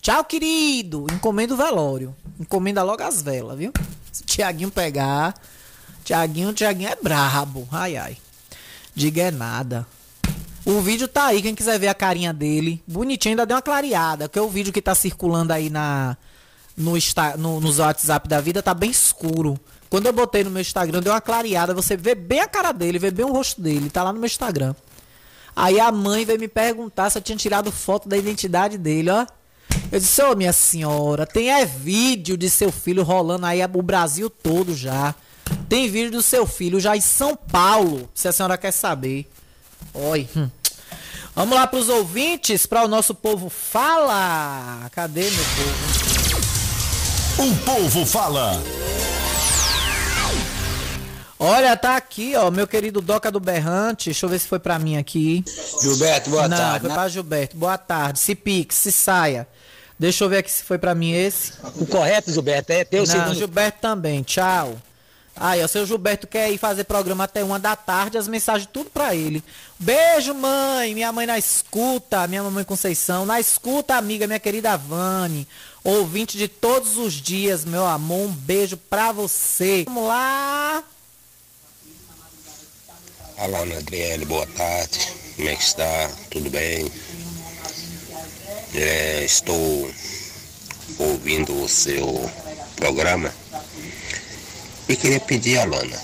Tchau, 0.00 0.24
querido. 0.24 1.06
Encomenda 1.12 1.54
o 1.54 1.56
velório. 1.56 2.16
Encomenda 2.38 2.82
logo 2.82 3.02
as 3.02 3.20
velas, 3.20 3.58
viu? 3.58 3.72
Se 4.10 4.24
Tiaguinho 4.24 4.70
pegar. 4.70 5.34
Tiaguinho, 6.04 6.52
Tiaguinho 6.54 6.90
é 6.90 6.96
brabo. 6.96 7.68
Ai, 7.70 7.96
ai. 7.96 8.16
Diga 8.94 9.24
é 9.24 9.30
nada. 9.30 9.86
O 10.64 10.80
vídeo 10.80 11.08
tá 11.08 11.26
aí, 11.26 11.40
quem 11.40 11.54
quiser 11.54 11.78
ver 11.78 11.88
a 11.88 11.94
carinha 11.94 12.32
dele. 12.32 12.82
Bonitinho, 12.86 13.32
ainda 13.32 13.46
deu 13.46 13.56
uma 13.56 13.62
clareada. 13.62 14.28
Que 14.28 14.38
é 14.38 14.42
o 14.42 14.48
vídeo 14.48 14.72
que 14.72 14.82
tá 14.82 14.94
circulando 14.94 15.52
aí 15.52 15.70
na, 15.70 16.16
no, 16.76 16.92
no, 17.38 17.60
nos 17.60 17.78
WhatsApp 17.78 18.28
da 18.28 18.40
vida 18.40 18.62
tá 18.62 18.74
bem 18.74 18.90
escuro. 18.90 19.58
Quando 19.88 20.06
eu 20.06 20.12
botei 20.12 20.44
no 20.44 20.50
meu 20.50 20.60
Instagram, 20.60 21.00
deu 21.00 21.12
uma 21.12 21.20
clareada. 21.20 21.74
Você 21.74 21.96
vê 21.96 22.14
bem 22.14 22.40
a 22.40 22.46
cara 22.46 22.72
dele, 22.72 22.98
vê 22.98 23.10
bem 23.10 23.24
o 23.24 23.32
rosto 23.32 23.60
dele. 23.60 23.90
Tá 23.90 24.02
lá 24.02 24.12
no 24.12 24.18
meu 24.18 24.26
Instagram. 24.26 24.74
Aí 25.56 25.80
a 25.80 25.90
mãe 25.90 26.24
veio 26.24 26.38
me 26.38 26.48
perguntar 26.48 27.10
se 27.10 27.18
eu 27.18 27.22
tinha 27.22 27.36
tirado 27.36 27.72
foto 27.72 28.08
da 28.08 28.16
identidade 28.16 28.78
dele, 28.78 29.10
ó. 29.10 29.26
Eu 29.90 29.98
disse, 29.98 30.22
ô 30.22 30.36
minha 30.36 30.52
senhora, 30.52 31.26
tem 31.26 31.50
é 31.50 31.64
vídeo 31.64 32.36
de 32.36 32.48
seu 32.48 32.70
filho 32.70 33.02
rolando 33.02 33.46
aí 33.46 33.60
o 33.64 33.82
Brasil 33.82 34.30
todo 34.30 34.74
já. 34.74 35.14
Tem 35.68 35.88
vídeo 35.88 36.12
do 36.12 36.22
seu 36.22 36.46
filho 36.46 36.78
já 36.78 36.96
em 36.96 37.00
São 37.00 37.36
Paulo, 37.36 38.08
se 38.14 38.28
a 38.28 38.32
senhora 38.32 38.56
quer 38.56 38.72
saber. 38.72 39.28
Oi. 39.94 40.28
Hum. 40.36 40.48
Vamos 41.34 41.54
lá 41.56 41.66
pros 41.66 41.88
ouvintes, 41.88 42.66
para 42.66 42.84
o 42.84 42.88
nosso 42.88 43.14
povo 43.14 43.48
fala. 43.48 44.88
Cadê 44.92 45.30
meu 45.30 45.44
povo? 45.44 47.50
O 47.50 47.56
povo 47.64 48.04
fala. 48.06 48.62
Olha, 51.38 51.74
tá 51.74 51.96
aqui, 51.96 52.34
ó, 52.36 52.50
meu 52.50 52.66
querido 52.66 53.00
Doca 53.00 53.30
do 53.30 53.40
Berrante. 53.40 54.10
Deixa 54.10 54.26
eu 54.26 54.30
ver 54.30 54.38
se 54.38 54.46
foi 54.46 54.58
pra 54.58 54.78
mim 54.78 54.98
aqui. 54.98 55.42
Gilberto, 55.80 56.28
boa 56.28 56.46
Não, 56.46 56.56
tarde. 56.56 56.86
foi 56.86 56.94
pra 56.94 57.08
Gilberto. 57.08 57.56
Boa 57.56 57.78
tarde. 57.78 58.18
Se 58.18 58.34
pique, 58.34 58.74
se 58.74 58.92
saia. 58.92 59.48
Deixa 59.98 60.24
eu 60.24 60.28
ver 60.28 60.38
aqui 60.38 60.50
se 60.50 60.62
foi 60.62 60.76
pra 60.76 60.94
mim 60.94 61.12
esse. 61.12 61.52
O 61.76 61.86
correto, 61.86 62.30
Gilberto, 62.30 62.72
é 62.72 62.84
teu 62.84 63.00
Não, 63.00 63.06
segundo. 63.06 63.34
Gilberto 63.34 63.78
também. 63.80 64.22
Tchau. 64.22 64.76
Aí, 65.42 65.64
ó, 65.64 65.66
seu 65.66 65.86
Gilberto 65.86 66.26
quer 66.26 66.52
ir 66.52 66.58
fazer 66.58 66.84
programa 66.84 67.24
até 67.24 67.42
uma 67.42 67.58
da 67.58 67.74
tarde, 67.74 68.18
as 68.18 68.28
mensagens 68.28 68.68
tudo 68.70 68.90
pra 68.90 69.14
ele. 69.14 69.42
Beijo, 69.78 70.34
mãe. 70.34 70.92
Minha 70.92 71.10
mãe 71.10 71.24
na 71.24 71.38
escuta, 71.38 72.26
minha 72.26 72.42
mamãe 72.42 72.62
Conceição. 72.62 73.24
Na 73.24 73.40
escuta, 73.40 73.94
amiga, 73.94 74.26
minha 74.26 74.38
querida 74.38 74.76
Vani. 74.76 75.48
Ouvinte 75.82 76.36
de 76.36 76.46
todos 76.46 76.98
os 76.98 77.14
dias, 77.14 77.64
meu 77.64 77.86
amor. 77.86 78.28
Um 78.28 78.32
beijo 78.32 78.76
pra 78.76 79.12
você. 79.12 79.84
Vamos 79.86 80.06
lá. 80.08 80.84
Alana 83.38 83.78
Adriele, 83.78 84.26
boa 84.26 84.46
tarde. 84.46 85.08
Como 85.36 85.48
é 85.48 85.56
que 85.56 85.62
está? 85.62 86.10
Tudo 86.28 86.50
bem? 86.50 86.92
É, 88.74 89.24
estou 89.24 89.90
ouvindo 90.98 91.62
o 91.62 91.66
seu 91.66 92.30
programa 92.76 93.32
e 94.90 94.96
queria 94.96 95.20
pedir 95.20 95.56
a 95.56 95.62
Alana 95.62 95.96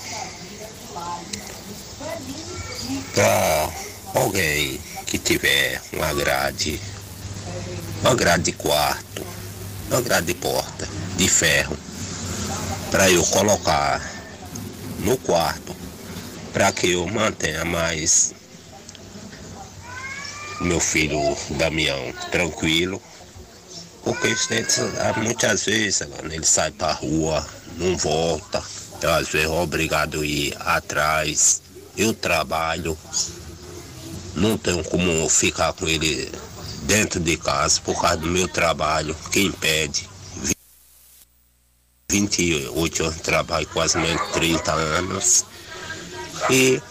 para 3.13 3.69
alguém 4.15 4.79
que 5.05 5.17
tiver 5.17 5.81
uma 5.91 6.13
grade, 6.13 6.79
uma 8.01 8.15
grade 8.15 8.43
de 8.43 8.51
quarto, 8.53 9.25
uma 9.91 9.99
grade 9.99 10.27
de 10.27 10.35
porta 10.35 10.87
de 11.17 11.27
ferro, 11.27 11.77
para 12.89 13.11
eu 13.11 13.25
colocar 13.25 14.01
no 14.99 15.17
quarto 15.17 15.75
para 16.53 16.71
que 16.71 16.93
eu 16.93 17.05
mantenha 17.07 17.65
mais 17.65 18.33
meu 20.61 20.79
filho 20.79 21.19
Damião 21.57 22.13
tranquilo. 22.31 23.01
Porque 24.01 24.33
muitas 25.17 25.65
vezes 25.65 26.07
ele 26.23 26.45
sai 26.45 26.71
pra 26.71 26.93
rua, 26.93 27.45
não 27.77 27.97
volta. 27.97 28.63
Eu 29.01 29.13
às 29.13 29.29
vezes 29.29 29.49
obrigado 29.49 30.21
a 30.21 30.25
ir 30.25 30.55
atrás. 30.59 31.61
Eu 31.95 32.13
trabalho. 32.13 32.97
Não 34.35 34.57
tenho 34.57 34.83
como 34.83 35.27
ficar 35.29 35.73
com 35.73 35.87
ele 35.87 36.31
dentro 36.83 37.19
de 37.19 37.37
casa 37.37 37.81
por 37.81 37.99
causa 37.99 38.17
do 38.17 38.27
meu 38.27 38.47
trabalho, 38.47 39.15
que 39.31 39.41
impede. 39.41 40.09
28 42.09 43.03
anos 43.03 43.15
de 43.15 43.21
trabalho, 43.21 43.67
quase 43.67 43.97
menos 43.97 44.31
30 44.31 44.71
anos. 44.71 45.45
E 46.49 46.81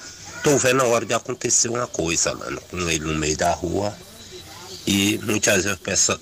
tô 0.43 0.57
vendo 0.59 0.83
a 0.83 0.87
hora 0.87 1.07
de 1.07 1.15
acontecer 1.15 1.69
uma 1.69 1.87
coisa, 1.87 2.35
mano, 2.35 2.61
com 2.71 2.79
ele 2.89 3.05
no 3.05 3.15
meio 3.15 3.37
da 3.37 3.53
rua. 3.53 3.97
E 4.87 5.19
muitas 5.25 5.65
vezes 5.65 5.73
as 5.73 5.79
pessoas 5.79 6.21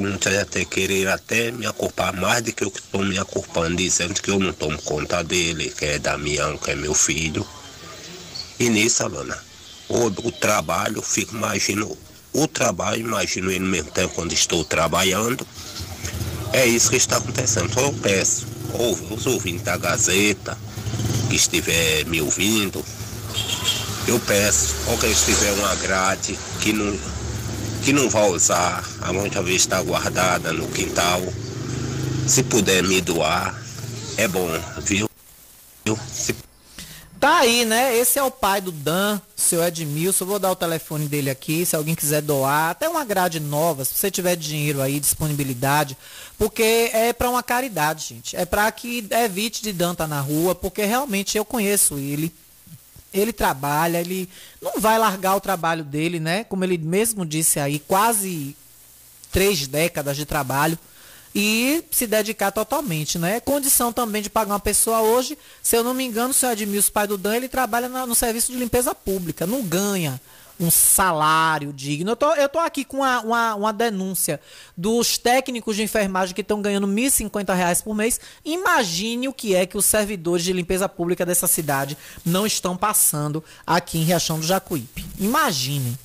muitas 0.00 0.32
vezes 0.32 0.46
até 0.46 0.64
querer 0.64 1.08
até 1.08 1.50
me 1.50 1.66
aculpar 1.66 2.14
mais 2.14 2.40
do 2.42 2.52
que 2.52 2.62
eu 2.62 2.68
estou 2.68 3.04
me 3.04 3.18
aculpando, 3.18 3.76
dizendo 3.76 4.22
que 4.22 4.30
eu 4.30 4.38
não 4.38 4.52
tomo 4.52 4.80
conta 4.82 5.24
dele, 5.24 5.74
que 5.76 5.84
é 5.84 5.98
Damião, 5.98 6.56
que 6.56 6.70
é 6.70 6.76
meu 6.76 6.94
filho. 6.94 7.44
E 8.60 8.68
nisso, 8.68 9.02
Alana, 9.02 9.36
o, 9.88 10.06
o 10.06 10.32
trabalho, 10.32 11.02
fico 11.02 11.34
imaginando, 11.34 11.98
o 12.32 12.46
trabalho, 12.46 13.00
imagino 13.00 13.50
ele 13.50 13.64
mesmo 13.64 13.90
tempo 13.90 14.14
quando 14.14 14.32
estou 14.32 14.64
trabalhando. 14.64 15.46
É 16.52 16.64
isso 16.64 16.90
que 16.90 16.96
está 16.96 17.16
acontecendo. 17.16 17.66
Então 17.70 17.86
eu 17.86 17.92
peço, 17.94 18.46
ouve, 18.72 19.12
os 19.12 19.26
ouvintes 19.26 19.62
da 19.62 19.76
Gazeta, 19.76 20.56
que 21.28 21.34
estiver 21.34 22.04
me 22.04 22.20
ouvindo, 22.20 22.84
eu 24.06 24.20
peço, 24.20 24.76
alguém 24.86 25.12
tiver 25.12 25.52
uma 25.54 25.74
grade 25.74 26.38
que 26.60 26.72
não, 26.72 26.96
que 27.86 27.92
não 27.92 28.10
vai 28.10 28.28
usar, 28.30 28.84
a 29.00 29.12
muita 29.12 29.40
vez 29.40 29.62
está 29.62 29.80
guardada 29.80 30.52
no 30.52 30.66
quintal, 30.66 31.22
se 32.26 32.42
puder 32.42 32.82
me 32.82 33.00
doar, 33.00 33.56
é 34.16 34.26
bom, 34.26 34.48
viu? 34.82 35.08
Se 36.10 36.34
Tá 37.20 37.38
aí, 37.38 37.64
né? 37.64 37.96
Esse 37.96 38.18
é 38.18 38.22
o 38.24 38.30
pai 38.30 38.60
do 38.60 38.72
Dan, 38.72 39.20
seu 39.36 39.62
Edmilson. 39.62 40.24
Vou 40.24 40.40
dar 40.40 40.50
o 40.50 40.56
telefone 40.56 41.06
dele 41.06 41.30
aqui, 41.30 41.64
se 41.64 41.76
alguém 41.76 41.94
quiser 41.94 42.22
doar. 42.22 42.70
Até 42.70 42.88
uma 42.88 43.04
grade 43.04 43.38
nova, 43.38 43.84
se 43.84 43.94
você 43.94 44.10
tiver 44.10 44.34
dinheiro 44.34 44.82
aí, 44.82 44.98
disponibilidade. 44.98 45.96
Porque 46.36 46.90
é 46.92 47.12
para 47.12 47.30
uma 47.30 47.42
caridade, 47.42 48.04
gente. 48.08 48.36
É 48.36 48.44
para 48.44 48.70
que 48.72 49.06
evite 49.12 49.62
de 49.62 49.72
Dan 49.72 49.92
estar 49.92 50.04
tá 50.04 50.08
na 50.08 50.20
rua, 50.20 50.56
porque 50.56 50.84
realmente 50.84 51.38
eu 51.38 51.44
conheço 51.44 51.98
ele. 51.98 52.34
Ele 53.20 53.32
trabalha, 53.32 54.00
ele 54.00 54.28
não 54.60 54.80
vai 54.80 54.98
largar 54.98 55.36
o 55.36 55.40
trabalho 55.40 55.84
dele, 55.84 56.20
né? 56.20 56.44
Como 56.44 56.64
ele 56.64 56.78
mesmo 56.78 57.24
disse 57.24 57.58
aí, 57.58 57.78
quase 57.78 58.56
três 59.30 59.66
décadas 59.66 60.16
de 60.16 60.24
trabalho 60.24 60.78
e 61.34 61.84
se 61.90 62.06
dedicar 62.06 62.50
totalmente, 62.50 63.18
né? 63.18 63.40
Condição 63.40 63.92
também 63.92 64.22
de 64.22 64.30
pagar 64.30 64.54
uma 64.54 64.60
pessoa 64.60 65.00
hoje, 65.00 65.36
se 65.62 65.76
eu 65.76 65.84
não 65.84 65.92
me 65.92 66.04
engano, 66.04 66.30
o 66.30 66.34
senhor 66.34 66.52
Edmilson, 66.52 66.90
pai 66.92 67.06
do 67.06 67.18
Dan, 67.18 67.36
ele 67.36 67.48
trabalha 67.48 67.88
no 67.88 68.14
serviço 68.14 68.50
de 68.50 68.58
limpeza 68.58 68.94
pública, 68.94 69.46
não 69.46 69.62
ganha 69.62 70.18
um 70.58 70.70
salário 70.70 71.72
digno. 71.72 72.12
Eu 72.12 72.16
tô, 72.16 72.34
eu 72.34 72.48
tô 72.48 72.58
aqui 72.58 72.84
com 72.84 72.98
uma, 72.98 73.20
uma, 73.20 73.54
uma 73.54 73.72
denúncia 73.72 74.40
dos 74.76 75.18
técnicos 75.18 75.76
de 75.76 75.82
enfermagem 75.82 76.34
que 76.34 76.40
estão 76.40 76.62
ganhando 76.62 76.86
R$ 76.86 76.92
1.050 76.92 77.82
por 77.82 77.94
mês. 77.94 78.20
Imagine 78.44 79.28
o 79.28 79.32
que 79.32 79.54
é 79.54 79.66
que 79.66 79.76
os 79.76 79.84
servidores 79.84 80.44
de 80.44 80.52
limpeza 80.52 80.88
pública 80.88 81.26
dessa 81.26 81.46
cidade 81.46 81.96
não 82.24 82.46
estão 82.46 82.76
passando 82.76 83.42
aqui 83.66 83.98
em 83.98 84.02
Riachão 84.02 84.38
do 84.38 84.46
Jacuípe. 84.46 85.04
Imaginem. 85.18 85.96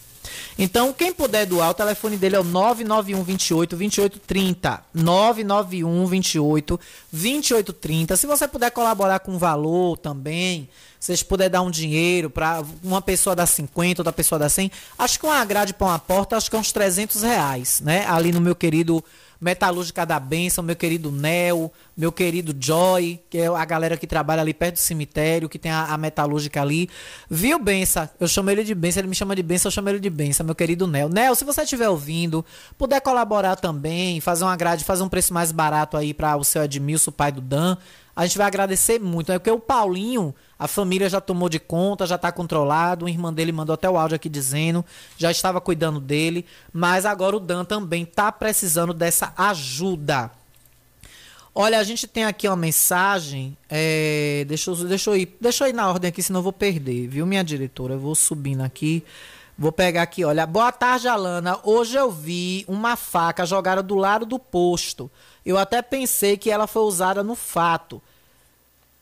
Então, 0.57 0.93
quem 0.93 1.11
puder 1.11 1.45
doar, 1.45 1.71
o 1.71 1.73
telefone 1.73 2.17
dele 2.17 2.35
é 2.35 2.39
o 2.39 2.43
991 2.43 3.23
28 3.23 3.75
2830. 3.75 4.83
991 4.93 6.05
28 6.05 6.79
2830. 7.11 8.17
Se 8.17 8.27
você 8.27 8.47
puder 8.47 8.71
colaborar 8.71 9.19
com 9.19 9.37
valor 9.37 9.97
também, 9.97 10.69
vocês 11.01 11.23
puderem 11.23 11.51
dar 11.51 11.63
um 11.63 11.71
dinheiro 11.71 12.29
para 12.29 12.63
uma 12.83 13.01
pessoa 13.01 13.35
dar 13.35 13.47
50, 13.47 14.01
outra 14.01 14.13
pessoa 14.13 14.37
dar 14.37 14.49
100, 14.49 14.71
acho 14.99 15.19
que 15.19 15.25
uma 15.25 15.43
grade 15.43 15.73
para 15.73 15.87
uma 15.87 15.99
porta, 15.99 16.37
acho 16.37 16.47
que 16.47 16.55
é 16.55 16.59
uns 16.59 16.71
300 16.71 17.23
reais, 17.23 17.81
né? 17.83 18.05
Ali 18.05 18.31
no 18.31 18.39
meu 18.39 18.55
querido 18.55 19.03
Metalúrgica 19.41 20.05
da 20.05 20.19
Benção, 20.19 20.63
meu 20.63 20.75
querido 20.75 21.11
Nel, 21.11 21.73
meu 21.95 22.11
querido 22.11 22.55
Joy, 22.57 23.19
que 23.29 23.37
é 23.37 23.47
a 23.47 23.65
galera 23.65 23.97
que 23.97 24.07
trabalha 24.07 24.41
ali 24.41 24.53
perto 24.53 24.75
do 24.75 24.79
cemitério, 24.79 25.49
que 25.49 25.59
tem 25.59 25.71
a, 25.71 25.85
a 25.85 25.97
metalúrgica 25.97 26.61
ali. 26.61 26.89
Viu, 27.29 27.59
Bença? 27.59 28.11
Eu 28.19 28.27
chamo 28.27 28.49
ele 28.49 28.63
de 28.63 28.73
Bença, 28.73 28.99
ele 28.99 29.07
me 29.07 29.15
chama 29.15 29.35
de 29.35 29.43
Bença, 29.43 29.67
eu 29.67 29.71
chamo 29.71 29.89
ele 29.89 29.99
de 29.99 30.09
Bença, 30.09 30.43
meu 30.43 30.55
querido 30.55 30.87
Nel. 30.87 31.09
Nel, 31.09 31.35
se 31.35 31.43
você 31.43 31.61
estiver 31.61 31.89
ouvindo, 31.89 32.45
puder 32.77 33.01
colaborar 33.01 33.55
também, 33.55 34.19
fazer 34.21 34.43
uma 34.43 34.55
grade, 34.55 34.83
fazer 34.83 35.03
um 35.03 35.09
preço 35.09 35.33
mais 35.33 35.51
barato 35.51 35.97
aí 35.97 36.13
para 36.13 36.35
o 36.37 36.43
seu 36.43 36.63
Edmilson, 36.63 37.11
pai 37.11 37.31
do 37.31 37.41
Dan, 37.41 37.77
a 38.15 38.25
gente 38.25 38.37
vai 38.37 38.47
agradecer 38.47 38.99
muito, 38.99 39.31
né? 39.31 39.39
Porque 39.39 39.51
o 39.51 39.59
Paulinho, 39.59 40.35
a 40.59 40.67
família 40.67 41.09
já 41.09 41.21
tomou 41.21 41.47
de 41.47 41.59
conta, 41.59 42.05
já 42.05 42.15
está 42.15 42.31
controlado. 42.31 43.05
O 43.05 43.09
irmão 43.09 43.33
dele 43.33 43.51
mandou 43.51 43.73
até 43.73 43.89
o 43.89 43.97
áudio 43.97 44.15
aqui 44.15 44.27
dizendo, 44.29 44.85
já 45.17 45.31
estava 45.31 45.61
cuidando 45.61 45.99
dele. 45.99 46.45
Mas 46.73 47.05
agora 47.05 47.37
o 47.37 47.39
Dan 47.39 47.63
também 47.63 48.03
está 48.03 48.31
precisando 48.31 48.93
dessa 48.93 49.33
ajuda. 49.37 50.31
Olha, 51.53 51.79
a 51.79 51.83
gente 51.83 52.07
tem 52.07 52.23
aqui 52.23 52.47
uma 52.47 52.55
mensagem. 52.55 53.57
É, 53.69 54.45
deixa, 54.47 54.71
eu, 54.71 54.75
deixa, 54.75 55.09
eu 55.09 55.17
ir, 55.17 55.37
deixa 55.39 55.65
eu 55.65 55.69
ir 55.69 55.73
na 55.73 55.89
ordem 55.89 56.07
aqui, 56.07 56.23
senão 56.23 56.39
eu 56.39 56.43
vou 56.43 56.53
perder, 56.53 57.07
viu, 57.07 57.25
minha 57.25 57.43
diretora? 57.43 57.95
Eu 57.95 57.99
vou 57.99 58.15
subindo 58.15 58.61
aqui. 58.61 59.03
Vou 59.57 59.71
pegar 59.71 60.03
aqui, 60.03 60.23
olha. 60.23 60.45
Boa 60.47 60.71
tarde, 60.71 61.07
Alana. 61.07 61.59
Hoje 61.63 61.95
eu 61.95 62.09
vi 62.09 62.65
uma 62.67 62.95
faca 62.95 63.45
jogada 63.45 63.83
do 63.83 63.95
lado 63.95 64.25
do 64.25 64.39
posto. 64.39 65.11
Eu 65.45 65.57
até 65.57 65.81
pensei 65.81 66.37
que 66.37 66.49
ela 66.49 66.67
foi 66.67 66.83
usada 66.83 67.21
no 67.21 67.35
fato. 67.35 68.01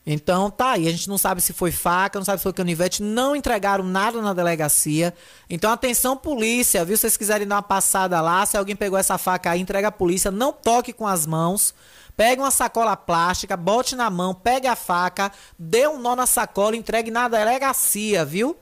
Então 0.06 0.50
tá 0.50 0.72
aí, 0.72 0.88
a 0.88 0.90
gente 0.90 1.08
não 1.08 1.18
sabe 1.18 1.42
se 1.42 1.52
foi 1.52 1.70
faca, 1.70 2.18
não 2.18 2.24
sabe 2.24 2.38
se 2.38 2.42
foi 2.42 2.52
canivete, 2.52 3.02
não 3.02 3.36
entregaram 3.36 3.84
nada 3.84 4.20
na 4.22 4.32
delegacia. 4.32 5.14
Então 5.48 5.70
atenção 5.70 6.16
polícia, 6.16 6.84
viu? 6.84 6.96
Se 6.96 7.02
vocês 7.02 7.16
quiserem 7.16 7.46
dar 7.46 7.56
uma 7.56 7.62
passada 7.62 8.20
lá, 8.20 8.46
se 8.46 8.56
alguém 8.56 8.74
pegou 8.74 8.98
essa 8.98 9.18
faca 9.18 9.50
aí, 9.50 9.60
entrega 9.60 9.88
a 9.88 9.92
polícia, 9.92 10.30
não 10.30 10.52
toque 10.52 10.92
com 10.92 11.06
as 11.06 11.26
mãos. 11.26 11.74
Pegue 12.16 12.42
uma 12.42 12.50
sacola 12.50 12.96
plástica, 12.96 13.56
bote 13.56 13.94
na 13.94 14.10
mão, 14.10 14.34
pegue 14.34 14.66
a 14.66 14.76
faca, 14.76 15.32
dê 15.58 15.86
um 15.86 15.98
nó 15.98 16.16
na 16.16 16.26
sacola, 16.26 16.76
entregue 16.76 17.10
na 17.10 17.28
delegacia, 17.28 18.24
viu? 18.24 18.56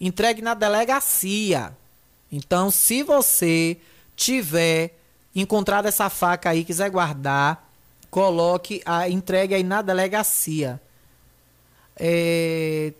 Entregue 0.00 0.42
na 0.42 0.54
delegacia. 0.54 1.76
Então, 2.30 2.70
se 2.70 3.02
você 3.02 3.78
tiver 4.14 4.96
encontrar 5.34 5.84
essa 5.84 6.08
faca 6.08 6.50
aí, 6.50 6.64
quiser 6.64 6.90
guardar, 6.90 7.68
coloque, 8.14 8.80
a, 8.86 9.08
entregue 9.08 9.56
aí 9.56 9.64
na 9.64 9.82
delegacia. 9.82 10.80
É, 11.98 12.92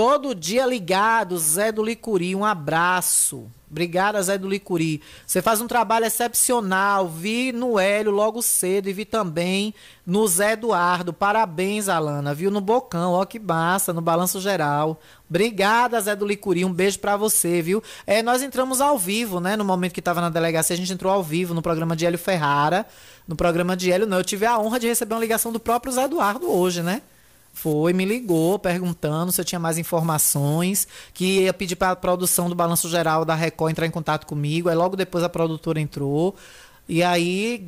todo 0.00 0.34
dia 0.34 0.64
ligado, 0.64 1.36
Zé 1.36 1.70
do 1.70 1.84
Licuri, 1.84 2.34
um 2.34 2.42
abraço. 2.42 3.50
Obrigada, 3.70 4.22
Zé 4.22 4.38
do 4.38 4.48
Licuri. 4.48 5.02
Você 5.26 5.42
faz 5.42 5.60
um 5.60 5.66
trabalho 5.66 6.06
excepcional. 6.06 7.06
Vi 7.06 7.52
no 7.52 7.78
Hélio 7.78 8.10
logo 8.10 8.40
cedo 8.40 8.88
e 8.88 8.94
vi 8.94 9.04
também 9.04 9.74
no 10.06 10.26
Zé 10.26 10.52
Eduardo. 10.52 11.12
Parabéns, 11.12 11.86
Alana. 11.86 12.32
Viu 12.32 12.50
no 12.50 12.62
Bocão, 12.62 13.12
ó 13.12 13.26
que 13.26 13.38
massa, 13.38 13.92
no 13.92 14.00
Balanço 14.00 14.40
Geral. 14.40 14.98
Obrigada, 15.28 16.00
Zé 16.00 16.16
do 16.16 16.26
Licuri. 16.26 16.64
Um 16.64 16.72
beijo 16.72 16.98
para 16.98 17.14
você, 17.18 17.60
viu? 17.60 17.82
É, 18.06 18.22
nós 18.22 18.42
entramos 18.42 18.80
ao 18.80 18.96
vivo, 18.96 19.38
né? 19.38 19.54
No 19.54 19.66
momento 19.66 19.92
que 19.92 20.00
tava 20.00 20.22
na 20.22 20.30
delegacia, 20.30 20.72
a 20.72 20.78
gente 20.78 20.94
entrou 20.94 21.12
ao 21.12 21.22
vivo 21.22 21.52
no 21.52 21.60
programa 21.60 21.94
de 21.94 22.06
Hélio 22.06 22.18
Ferrara. 22.18 22.86
No 23.28 23.36
programa 23.36 23.76
de 23.76 23.92
Hélio, 23.92 24.06
não. 24.06 24.16
Eu 24.16 24.24
tive 24.24 24.46
a 24.46 24.58
honra 24.58 24.80
de 24.80 24.86
receber 24.86 25.12
uma 25.12 25.20
ligação 25.20 25.52
do 25.52 25.60
próprio 25.60 25.92
Zé 25.92 26.04
Eduardo 26.04 26.50
hoje, 26.50 26.82
né? 26.82 27.02
Foi, 27.62 27.92
me 27.92 28.06
ligou 28.06 28.58
perguntando 28.58 29.30
se 29.30 29.38
eu 29.38 29.44
tinha 29.44 29.58
mais 29.58 29.76
informações, 29.76 30.88
que 31.12 31.42
ia 31.42 31.52
pedir 31.52 31.76
para 31.76 31.90
a 31.90 31.96
produção 31.96 32.48
do 32.48 32.54
Balanço 32.54 32.88
Geral 32.88 33.22
da 33.22 33.34
Record 33.34 33.72
entrar 33.72 33.86
em 33.86 33.90
contato 33.90 34.26
comigo. 34.26 34.70
Aí 34.70 34.74
logo 34.74 34.96
depois 34.96 35.22
a 35.22 35.28
produtora 35.28 35.78
entrou. 35.78 36.34
E 36.88 37.02
aí 37.02 37.62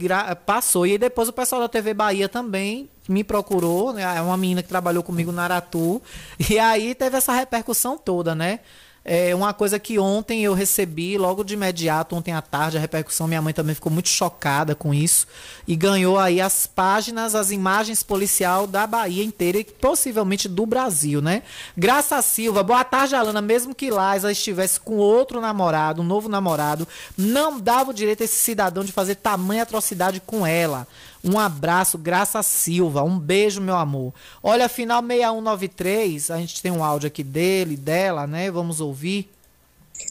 passou. 0.47 0.87
E 0.87 0.93
aí 0.93 0.99
depois 0.99 1.29
o 1.29 1.33
pessoal 1.33 1.61
da 1.61 1.69
TV 1.69 1.93
Bahia 1.93 2.27
também 2.27 2.89
me 3.07 3.23
procurou, 3.23 3.93
né? 3.93 4.03
É 4.03 4.23
uma 4.23 4.37
menina 4.39 4.63
que 4.63 4.69
trabalhou 4.71 5.03
comigo 5.03 5.31
na 5.31 5.45
Aratu. 5.45 6.01
E 6.49 6.59
aí 6.59 6.95
teve 6.95 7.19
essa 7.19 7.35
repercussão 7.35 7.99
toda, 7.99 8.35
né? 8.35 8.61
É 9.05 9.35
uma 9.35 9.53
coisa 9.53 9.81
que 9.81 9.99
ontem 9.99 10.45
eu 10.45 10.55
recebi 10.55 11.19
logo 11.19 11.43
de 11.43 11.55
imediato, 11.55 12.15
ontem 12.15 12.33
à 12.33 12.41
tarde, 12.41 12.77
a 12.77 12.81
repercussão, 12.81 13.27
minha 13.27 13.43
mãe 13.43 13.53
também 13.53 13.75
ficou 13.75 13.91
muito 13.91 14.09
chocada 14.09 14.77
com 14.77 14.95
isso 14.95 15.27
e 15.67 15.75
ganhou 15.75 16.19
aí 16.19 16.41
as 16.41 16.69
páginas, 16.69 17.35
as 17.35 17.51
imagens 17.51 18.05
policial 18.05 18.65
da 18.65 18.87
Bahia 18.87 19.25
inteira 19.25 19.59
e 19.59 19.65
possivelmente 19.65 20.49
do 20.49 20.65
Brasil, 20.65 21.21
né? 21.21 21.43
Graça 21.77 22.23
Silva, 22.23 22.63
boa 22.63 22.85
tarde, 22.85 23.17
Alana. 23.17 23.43
Mesmo 23.43 23.75
que 23.75 23.91
Liza 23.91 24.31
estivesse 24.31 24.79
com 24.79 24.97
outro 24.97 25.41
namorado, 25.41 26.01
um 26.01 26.05
novo 26.05 26.29
namorado, 26.29 26.87
não 27.19 27.59
dava 27.59 27.91
o 27.91 27.95
direito 27.95 28.23
a 28.23 28.25
esse 28.25 28.37
cidadão 28.37 28.85
de 28.85 28.93
fazer 28.93 29.17
tamanha 29.17 29.65
atrocidade 29.65 30.21
com 30.25 30.47
ela. 30.47 30.87
Um 31.25 31.39
abraço, 31.39 31.97
Graça 31.97 32.43
Silva. 32.43 33.03
Um 33.05 33.19
beijo, 33.19 33.61
meu 33.61 33.77
amor. 33.77 34.13
Olha, 34.43 34.69
final 34.69 35.01
6193, 35.01 36.31
a 36.31 36.37
gente 36.39 36.61
tem 36.61 36.73
um 36.73 36.83
áudio 36.83 37.07
aqui 37.07 37.23
dele, 37.23 37.77
dela, 37.77 38.27
né? 38.27 38.51
Vamos 38.51 38.81
ouvir. 38.81 39.31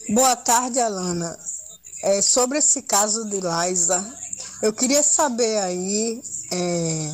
Boa 0.08 0.34
tarde, 0.36 0.80
Alana. 0.80 1.38
É, 2.02 2.22
sobre 2.22 2.58
esse 2.58 2.82
caso 2.82 3.28
de 3.28 3.40
Liza, 3.40 4.04
eu 4.62 4.72
queria 4.72 5.02
saber 5.02 5.58
aí 5.58 6.22
é, 6.50 7.12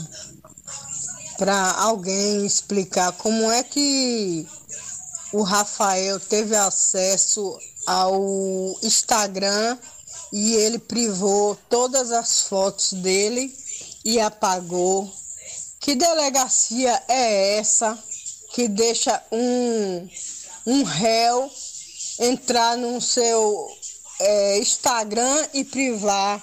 para 1.37 1.73
alguém 1.73 2.47
explicar 2.47 3.13
como 3.13 3.51
é 3.51 3.63
que 3.63 4.47
o 5.33 5.43
Rafael 5.43 6.21
teve 6.21 6.55
acesso 6.57 7.59
ao 7.87 8.79
Instagram 8.83 9.77
e 10.33 10.55
ele 10.55 10.79
privou 10.79 11.57
todas 11.69 12.13
as 12.13 12.43
fotos 12.43 12.93
dele 12.93 13.55
e 14.05 14.21
apagou. 14.21 15.13
Que 15.81 15.95
delegacia 15.95 17.03
é 17.09 17.59
essa 17.59 17.99
que 18.53 18.69
deixa 18.69 19.23
um, 19.31 20.09
um 20.67 20.83
réu 20.83 21.51
entrar 22.19 22.77
no 22.77 23.01
seu 23.01 23.69
é, 24.21 24.59
Instagram 24.59 25.47
e 25.55 25.65
privar 25.65 26.43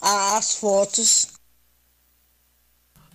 a, 0.00 0.36
as 0.36 0.54
fotos? 0.54 1.28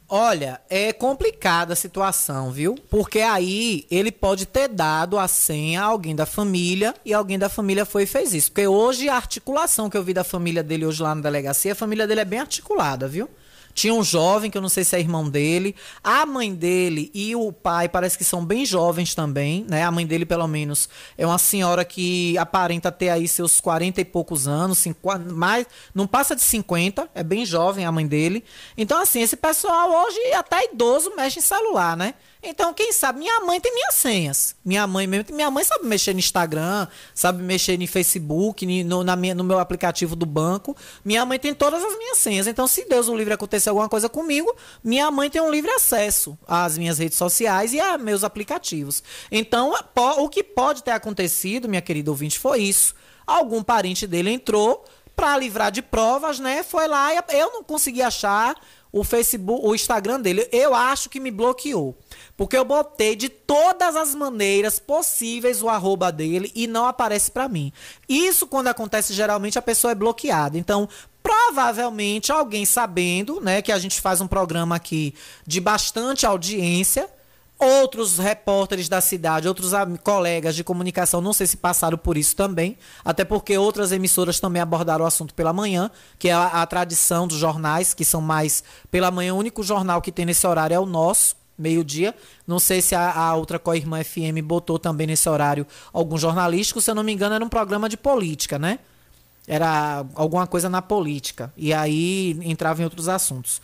Olha, 0.08 0.62
é 0.70 0.94
complicada 0.94 1.74
a 1.74 1.76
situação, 1.76 2.52
viu? 2.52 2.76
Porque 2.90 3.20
aí 3.20 3.88
ele 3.90 4.12
pode 4.12 4.46
ter 4.46 4.68
dado 4.68 5.18
a 5.18 5.28
senha 5.28 5.82
a 5.82 5.86
alguém 5.86 6.16
da 6.16 6.26
família 6.26 6.94
e 7.04 7.14
alguém 7.14 7.40
da 7.40 7.50
família 7.50 7.84
foi 7.84 8.04
e 8.04 8.06
fez 8.06 8.34
isso. 8.34 8.52
Porque 8.52 8.68
hoje 8.68 9.10
a 9.10 9.16
articulação 9.16 9.90
que 9.90 9.98
eu 9.98 10.04
vi 10.04 10.14
da 10.14 10.24
família 10.24 10.62
dele 10.62 10.86
hoje 10.86 11.02
lá 11.02 11.16
na 11.16 11.22
delegacia, 11.22 11.72
a 11.72 11.76
família 11.76 12.06
dele 12.06 12.22
é 12.22 12.26
bem 12.26 12.40
articulada, 12.40 13.08
viu? 13.08 13.28
Tinha 13.74 13.94
um 13.94 14.04
jovem, 14.04 14.52
que 14.52 14.58
eu 14.58 14.62
não 14.62 14.70
sei 14.70 14.84
se 14.84 14.96
é 14.96 15.00
irmão 15.00 15.28
dele. 15.28 15.76
A 16.04 16.26
mãe 16.26 16.54
dele 16.54 17.10
e 17.14 17.36
o 17.36 17.52
pai 17.52 17.90
parece 17.90 18.18
que 18.18 18.24
são 18.24 18.46
bem 18.46 18.66
jovens 18.66 19.16
também, 19.16 19.66
né? 19.68 19.84
A 19.84 19.92
mãe 19.92 20.06
dele, 20.06 20.26
pelo 20.26 20.48
menos, 20.48 20.88
é 21.18 21.26
uma 21.26 21.38
senhora 21.38 21.84
que 21.84 22.38
aparenta 22.38 22.92
ter 22.92 23.10
aí 23.10 23.28
seus 23.28 23.60
40 23.60 24.02
e 24.02 24.06
poucos 24.06 24.48
anos, 24.48 24.78
50, 24.80 25.34
mais, 25.34 25.66
não 25.94 26.06
passa 26.06 26.36
de 26.36 26.42
50, 26.42 27.10
é 27.16 27.24
bem 27.24 27.46
jovem 27.46 27.86
a 27.86 27.92
mãe 27.92 28.06
dele. 28.06 28.44
Então, 28.78 29.02
assim, 29.02 29.22
esse 29.22 29.36
pessoal 29.36 29.90
hoje, 29.90 30.34
até 30.34 30.66
idoso, 30.72 31.14
mexe 31.16 31.40
em 31.40 31.42
celular, 31.42 31.98
né? 31.98 32.14
Então, 32.46 32.74
quem 32.74 32.92
sabe? 32.92 33.20
Minha 33.20 33.40
mãe 33.40 33.60
tem 33.62 33.74
minhas 33.74 33.96
senhas. 33.96 34.54
Minha 34.66 34.86
mãe 34.86 35.08
mesmo, 35.08 35.34
minha 35.34 35.50
mãe 35.50 35.64
sabe 35.64 35.86
mexer 35.86 36.12
no 36.14 36.20
Instagram, 36.20 36.88
sabe 37.16 37.42
mexer 37.42 37.80
no 37.80 37.88
Facebook, 37.88 38.84
no, 38.84 39.02
na 39.02 39.16
minha, 39.16 39.34
no 39.34 39.46
meu 39.46 39.60
aplicativo 39.60 40.14
do 40.14 40.26
banco. 40.26 40.76
Minha 41.06 41.26
mãe 41.26 41.40
tem 41.40 41.54
todas 41.54 41.82
as 41.82 41.98
minhas 41.98 42.18
senhas. 42.18 42.46
Então, 42.46 42.68
se 42.68 42.84
Deus 42.84 43.08
o 43.08 43.16
livre 43.16 43.34
acontecer 43.34 43.70
alguma 43.70 43.88
coisa 43.88 44.10
comigo, 44.10 44.54
minha 44.84 45.10
mãe 45.10 45.30
tem 45.30 45.42
um 45.42 45.50
livre 45.50 45.72
acesso 45.72 46.38
às 46.46 46.78
minhas 46.78 46.98
redes 46.98 47.18
sociais 47.18 47.74
e 47.74 47.80
a 47.80 47.98
meus 47.98 48.26
aplicativos. 48.26 49.02
Então, 49.32 49.74
o 49.96 50.28
que 50.28 50.44
pode 50.44 50.84
ter 50.84 50.92
acontecido, 50.92 51.70
minha 51.70 51.82
querida 51.82 52.12
ouvinte, 52.12 52.38
foi 52.38 52.62
isso. 52.64 52.94
Algum 53.26 53.64
parente 53.64 54.06
dele 54.06 54.32
entrou 54.32 54.84
para 55.16 55.38
livrar 55.38 55.72
de 55.72 55.82
provas, 55.82 56.40
né? 56.40 56.64
Foi 56.64 56.88
lá 56.88 57.14
e 57.14 57.24
eu 57.38 57.54
não 57.54 57.64
consegui 57.64 58.02
achar 58.02 58.56
o 58.94 59.04
Facebook, 59.04 59.66
o 59.66 59.74
Instagram 59.74 60.22
dele. 60.22 60.48
Eu 60.52 60.76
acho 60.76 61.10
que 61.10 61.20
me 61.20 61.32
bloqueou. 61.32 61.98
Porque 62.38 62.56
eu 62.56 62.64
botei 62.64 63.16
de 63.16 63.28
todas 63.28 63.96
as 63.96 64.14
maneiras 64.14 64.78
possíveis 64.78 65.64
o 65.64 65.68
arroba 65.68 66.12
dele 66.12 66.52
e 66.54 66.68
não 66.68 66.86
aparece 66.86 67.32
para 67.32 67.50
mim. 67.50 67.74
Isso 68.08 68.46
quando 68.46 68.68
acontece 68.68 69.12
geralmente 69.14 69.58
a 69.58 69.64
pessoa 69.64 69.92
é 69.92 69.96
bloqueada. 69.96 70.60
Então, 70.60 70.88
provavelmente 71.24 72.32
alguém 72.32 72.66
sabendo, 72.66 73.42
né, 73.42 73.62
que 73.62 73.72
a 73.72 73.80
gente 73.80 74.00
faz 74.00 74.22
um 74.22 74.28
programa 74.28 74.76
aqui 74.76 75.16
de 75.46 75.60
bastante 75.60 76.26
audiência, 76.26 77.10
outros 77.64 78.18
repórteres 78.18 78.90
da 78.90 79.02
cidade, 79.02 79.48
outros 79.48 79.72
colegas 80.04 80.56
de 80.56 80.64
comunicação, 80.64 81.22
não 81.22 81.34
sei 81.34 81.48
se 81.48 81.58
passaram 81.58 81.98
por 81.98 82.18
isso 82.18 82.36
também, 82.36 82.78
até 83.04 83.24
porque 83.24 83.58
outras 83.58 83.92
emissoras 83.92 84.40
também 84.40 84.62
abordaram 84.62 85.06
o 85.06 85.08
assunto 85.08 85.34
pela 85.34 85.54
manhã, 85.54 85.90
que 86.20 86.30
é 86.30 86.34
a, 86.34 86.62
a 86.62 86.66
tradição 86.66 87.28
dos 87.28 87.38
jornais, 87.38 87.94
que 87.94 88.06
são 88.06 88.22
mais 88.22 88.64
pela 88.92 89.10
manhã, 89.10 89.34
o 89.34 89.38
único 89.38 89.64
jornal 89.64 90.02
que 90.02 90.12
tem 90.12 90.26
nesse 90.26 90.46
horário 90.46 90.76
é 90.76 90.80
o 90.80 90.86
nosso 90.86 91.36
meio-dia. 91.58 92.14
Não 92.48 92.60
sei 92.60 92.82
se 92.82 92.96
a, 92.96 93.12
a 93.12 93.36
outra 93.36 93.60
co-irmã 93.60 94.04
FM 94.04 94.42
botou 94.44 94.78
também 94.80 95.08
nesse 95.08 95.30
horário 95.30 95.66
algum 95.92 96.18
jornalístico. 96.18 96.82
Se 96.82 96.92
eu 96.92 96.96
não 96.96 97.04
me 97.04 97.14
engano, 97.14 97.36
era 97.36 97.46
um 97.46 97.50
programa 97.50 97.88
de 97.88 97.98
política, 97.98 98.58
né? 98.60 98.80
Era 99.48 100.06
alguma 100.16 100.48
coisa 100.48 100.70
na 100.70 100.82
política. 100.82 101.54
E 101.58 101.74
aí 101.74 102.38
entrava 102.44 102.82
em 102.82 102.86
outros 102.86 103.08
assuntos. 103.08 103.62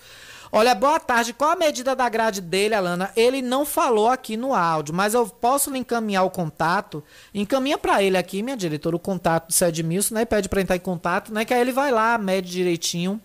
Olha, 0.51 0.73
boa 0.73 0.99
tarde. 0.99 1.31
Qual 1.31 1.51
a 1.51 1.55
medida 1.55 1.95
da 1.95 2.09
grade 2.09 2.41
dele, 2.41 2.73
Alana? 2.73 3.11
Ele 3.15 3.39
não 3.41 3.65
falou 3.65 4.07
aqui 4.07 4.35
no 4.35 4.53
áudio, 4.55 4.95
mas 4.95 5.13
eu 5.13 5.27
posso 5.27 5.69
lhe 5.69 5.77
encaminhar 5.77 6.23
o 6.23 6.29
contato. 6.31 7.03
Encaminha 7.33 7.77
para 7.77 8.01
ele 8.01 8.17
aqui, 8.17 8.41
minha 8.41 8.57
diretora, 8.57 8.95
o 8.95 8.99
contato 8.99 9.47
do 9.47 9.53
Sérgio 9.53 9.81
Edmilson, 9.81 10.15
né? 10.15 10.25
Pede 10.25 10.49
para 10.49 10.61
entrar 10.61 10.75
em 10.75 10.79
contato, 10.79 11.31
né? 11.31 11.45
Que 11.45 11.53
aí 11.53 11.61
ele 11.61 11.71
vai 11.71 11.91
lá, 11.91 12.17
mede 12.17 12.49
direitinho. 12.49 13.21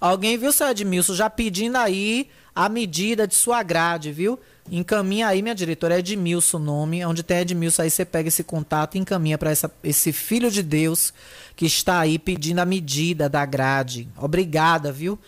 Alguém 0.00 0.38
viu, 0.38 0.50
seu 0.52 0.68
Edmilson, 0.68 1.14
já 1.14 1.28
pedindo 1.28 1.76
aí 1.76 2.30
a 2.54 2.68
medida 2.68 3.26
de 3.26 3.34
sua 3.34 3.62
grade, 3.62 4.10
viu? 4.10 4.38
Encaminha 4.70 5.28
aí, 5.28 5.42
minha 5.42 5.54
diretora, 5.54 5.96
é 5.96 5.98
Edmilson 5.98 6.56
o 6.56 6.60
nome. 6.60 7.04
Onde 7.04 7.22
tem 7.22 7.38
Edmilson, 7.38 7.82
aí 7.82 7.90
você 7.90 8.04
pega 8.04 8.28
esse 8.28 8.42
contato 8.42 8.94
e 8.94 8.98
encaminha 8.98 9.36
para 9.36 9.52
esse 9.84 10.12
filho 10.12 10.50
de 10.50 10.62
Deus 10.62 11.12
que 11.54 11.66
está 11.66 12.00
aí 12.00 12.18
pedindo 12.18 12.60
a 12.60 12.64
medida 12.64 13.28
da 13.28 13.44
grade. 13.44 14.08
Obrigada, 14.16 14.90
viu? 14.90 15.18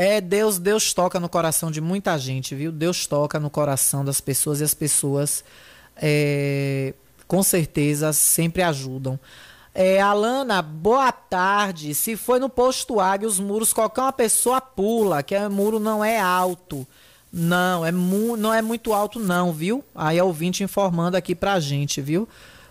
É, 0.00 0.20
Deus, 0.20 0.60
Deus 0.60 0.94
toca 0.94 1.18
no 1.18 1.28
coração 1.28 1.72
de 1.72 1.80
muita 1.80 2.16
gente, 2.16 2.54
viu? 2.54 2.70
Deus 2.70 3.04
toca 3.04 3.40
no 3.40 3.50
coração 3.50 4.04
das 4.04 4.20
pessoas 4.20 4.60
e 4.60 4.62
as 4.62 4.72
pessoas, 4.72 5.42
é, 5.96 6.94
com 7.26 7.42
certeza, 7.42 8.12
sempre 8.12 8.62
ajudam. 8.62 9.18
É, 9.74 10.00
Alana, 10.00 10.62
boa 10.62 11.10
tarde. 11.10 11.96
Se 11.96 12.14
foi 12.14 12.38
no 12.38 12.48
posto 12.48 13.00
Águia, 13.00 13.26
os 13.26 13.40
muros, 13.40 13.72
qualquer 13.72 14.02
uma 14.02 14.12
pessoa 14.12 14.60
pula, 14.60 15.20
que 15.20 15.36
o 15.36 15.50
muro 15.50 15.80
não 15.80 16.04
é 16.04 16.20
alto. 16.20 16.86
Não, 17.32 17.84
é 17.84 17.90
mu 17.90 18.36
não 18.36 18.54
é 18.54 18.62
muito 18.62 18.92
alto 18.92 19.18
não, 19.18 19.52
viu? 19.52 19.84
Aí 19.92 20.16
é 20.16 20.22
ouvinte 20.22 20.62
informando 20.62 21.16
aqui 21.16 21.34
pra 21.34 21.58
gente, 21.58 22.00
viu? 22.00 22.28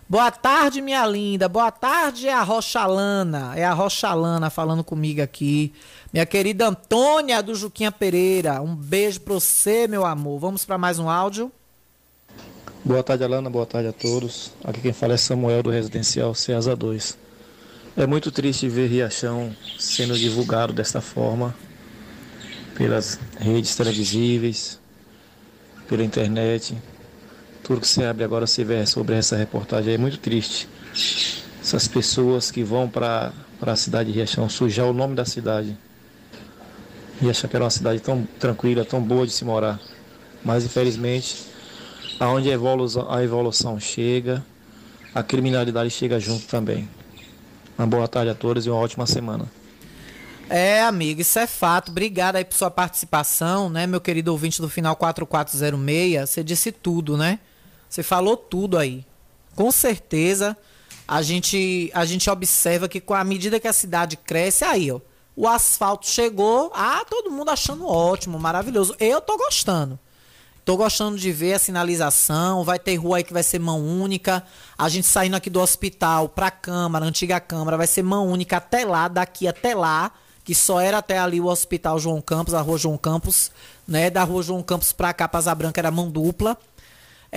Boa 0.10 0.32
tarde, 0.32 0.80
minha 0.80 1.06
linda. 1.06 1.50
Boa 1.50 1.70
tarde, 1.70 2.30
é 2.30 2.34
a 2.34 2.42
Rochalana. 2.42 3.52
É 3.58 3.66
a 3.66 3.74
Rochalana 3.74 4.50
falando 4.50 4.82
comigo 4.82 5.22
aqui. 5.22 5.74
Minha 6.14 6.26
querida 6.26 6.70
Antônia 6.70 7.44
do 7.44 7.54
Juquinha 7.54 7.92
Pereira. 7.92 8.62
Um 8.62 8.74
beijo 8.74 9.20
pra 9.20 9.34
você, 9.34 9.86
meu 9.86 10.06
amor. 10.06 10.40
Vamos 10.40 10.64
para 10.64 10.78
mais 10.78 10.98
um 10.98 11.10
áudio. 11.10 11.52
Boa 12.86 13.04
tarde, 13.04 13.26
Alana. 13.26 13.50
Boa 13.50 13.66
tarde 13.66 13.90
a 13.90 13.92
todos. 13.92 14.54
Aqui 14.64 14.80
quem 14.80 14.94
fala 14.94 15.16
é 15.16 15.18
Samuel 15.18 15.62
do 15.62 15.72
Residencial 15.72 16.34
Ceasa 16.34 16.74
2. 16.74 17.18
É 17.98 18.08
muito 18.08 18.32
triste 18.32 18.70
ver 18.70 18.88
Riachão 18.88 19.54
sendo 19.78 20.18
divulgado 20.18 20.72
desta 20.72 21.02
forma 21.02 21.54
pelas 22.78 23.20
redes 23.38 23.76
televisíveis, 23.76 24.80
pela 25.90 26.02
internet. 26.02 26.78
Tudo 27.68 27.82
que 27.82 27.88
você 27.88 28.06
abre 28.06 28.24
agora 28.24 28.48
você 28.48 28.64
vê 28.64 28.86
sobre 28.86 29.14
essa 29.16 29.36
reportagem 29.36 29.96
é 29.96 29.98
muito 29.98 30.18
triste. 30.20 30.70
Essas 31.62 31.86
pessoas 31.86 32.50
que 32.50 32.64
vão 32.64 32.88
para 32.88 33.34
a 33.62 33.76
cidade 33.76 34.10
de 34.10 34.16
Riachão 34.16 34.48
sujar 34.48 34.86
o 34.86 34.94
nome 34.94 35.16
da 35.16 35.26
cidade. 35.26 35.78
Riachão 37.20 37.50
que 37.50 37.58
era 37.58 37.66
uma 37.66 37.70
cidade 37.70 38.00
tão 38.00 38.26
tranquila, 38.40 38.86
tão 38.86 39.02
boa 39.02 39.28
de 39.28 39.34
se 39.34 39.44
morar. 39.44 39.82
Mas 40.46 40.64
infelizmente, 40.64 41.46
aonde 42.18 42.50
a 42.50 42.54
evolução, 42.54 43.12
a 43.12 43.22
evolução 43.22 43.78
chega, 43.78 44.42
a 45.14 45.22
criminalidade 45.22 45.90
chega 45.90 46.22
junto 46.22 46.48
também. 46.48 46.88
Uma 47.78 47.86
boa 47.86 48.08
tarde 48.08 48.32
a 48.32 48.34
todos 48.34 48.66
e 48.66 48.70
uma 48.70 48.80
ótima 48.80 49.06
semana. 49.06 49.44
É, 50.50 50.84
amigo, 50.84 51.20
isso 51.20 51.38
é 51.38 51.46
fato. 51.46 51.92
Obrigado 51.92 52.38
aí 52.38 52.46
por 52.46 52.56
sua 52.56 52.72
participação, 52.72 53.70
né, 53.70 53.86
meu 53.86 54.00
querido 54.00 54.32
ouvinte 54.32 54.62
do 54.62 54.70
final 54.70 54.96
4406. 54.96 56.30
Você 56.30 56.42
disse 56.46 56.72
tudo, 56.72 57.18
né? 57.18 57.40
Você 57.90 58.04
falou 58.04 58.38
tudo 58.38 58.78
aí. 58.78 59.06
Com 59.56 59.72
certeza, 59.72 60.56
a 61.08 61.22
gente 61.22 61.92
a 61.94 62.06
gente 62.06 62.30
observa 62.30 62.88
que 62.88 63.00
com 63.00 63.14
a 63.14 63.24
medida 63.24 63.60
que 63.60 63.68
a 63.68 63.74
cidade 63.74 64.18
cresce, 64.18 64.64
aí, 64.64 64.92
ó, 64.92 65.00
o 65.36 65.48
asfalto 65.48 66.08
chegou, 66.08 66.72
ah, 66.74 67.04
todo 67.10 67.32
mundo 67.32 67.50
achando 67.50 67.88
ótimo, 67.88 68.40
maravilhoso. 68.40 68.96
Eu 69.00 69.22
tô 69.22 69.38
gostando. 69.38 70.00
Tô 70.68 70.76
gostando 70.76 71.18
de 71.18 71.32
ver 71.32 71.54
a 71.54 71.60
sinalização. 71.60 72.66
Vai 72.66 72.78
ter 72.78 72.96
rua 72.96 73.18
aí 73.18 73.24
que 73.24 73.32
vai 73.32 73.42
ser 73.42 73.58
mão 73.58 73.80
única. 73.80 74.44
A 74.78 74.90
gente 74.90 75.08
saindo 75.08 75.36
aqui 75.36 75.50
do 75.50 75.62
hospital 75.62 76.28
pra 76.28 76.52
Câmara, 76.52 77.06
antiga 77.06 77.40
Câmara, 77.40 77.78
vai 77.78 77.88
ser 77.88 78.04
mão 78.04 78.28
única 78.28 78.58
até 78.58 78.84
lá, 78.84 79.08
daqui 79.08 79.48
até 79.48 79.74
lá. 79.74 80.12
Que 80.44 80.54
só 80.54 80.82
era 80.82 80.98
até 80.98 81.20
ali 81.20 81.40
o 81.40 81.46
Hospital 81.46 82.00
João 82.00 82.20
Campos, 82.20 82.54
a 82.54 82.60
Rua 82.60 82.78
João 82.78 82.98
Campos, 82.98 83.50
né? 83.88 84.10
Da 84.10 84.26
Rua 84.26 84.44
João 84.44 84.62
Campos 84.62 84.92
pra 84.92 85.14
cá, 85.14 85.28
pra 85.28 85.38
Asa 85.38 85.56
Branca, 85.56 85.80
era 85.80 85.92
mão 85.92 86.10
dupla. 86.10 86.58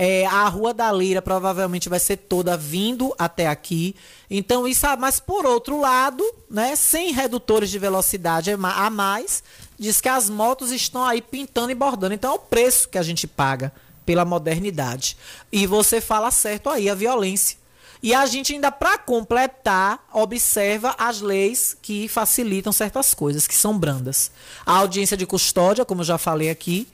É, 0.03 0.25
a 0.25 0.49
Rua 0.49 0.73
da 0.73 0.91
Lira 0.91 1.21
provavelmente 1.21 1.87
vai 1.87 1.99
ser 1.99 2.17
toda 2.17 2.57
vindo 2.57 3.13
até 3.19 3.45
aqui. 3.45 3.95
Então, 4.31 4.67
isso, 4.67 4.87
mas 4.97 5.19
por 5.19 5.45
outro 5.45 5.79
lado, 5.79 6.23
né, 6.49 6.75
sem 6.75 7.11
redutores 7.11 7.69
de 7.69 7.77
velocidade 7.77 8.49
a 8.49 8.89
mais, 8.89 9.43
diz 9.77 10.01
que 10.01 10.09
as 10.09 10.27
motos 10.27 10.71
estão 10.71 11.03
aí 11.03 11.21
pintando 11.21 11.69
e 11.69 11.75
bordando. 11.75 12.15
Então, 12.15 12.31
é 12.31 12.35
o 12.35 12.39
preço 12.39 12.89
que 12.89 12.97
a 12.97 13.03
gente 13.03 13.27
paga 13.27 13.71
pela 14.03 14.25
modernidade. 14.25 15.15
E 15.51 15.67
você 15.67 16.01
fala 16.01 16.31
certo 16.31 16.71
aí, 16.71 16.89
a 16.89 16.95
violência. 16.95 17.59
E 18.01 18.11
a 18.11 18.25
gente 18.25 18.53
ainda, 18.53 18.71
para 18.71 18.97
completar, 18.97 20.03
observa 20.11 20.95
as 20.97 21.21
leis 21.21 21.77
que 21.79 22.07
facilitam 22.07 22.73
certas 22.73 23.13
coisas, 23.13 23.45
que 23.45 23.53
são 23.53 23.77
brandas. 23.77 24.31
A 24.65 24.77
audiência 24.77 25.15
de 25.15 25.27
custódia, 25.27 25.85
como 25.85 26.01
eu 26.01 26.05
já 26.05 26.17
falei 26.17 26.49
aqui, 26.49 26.87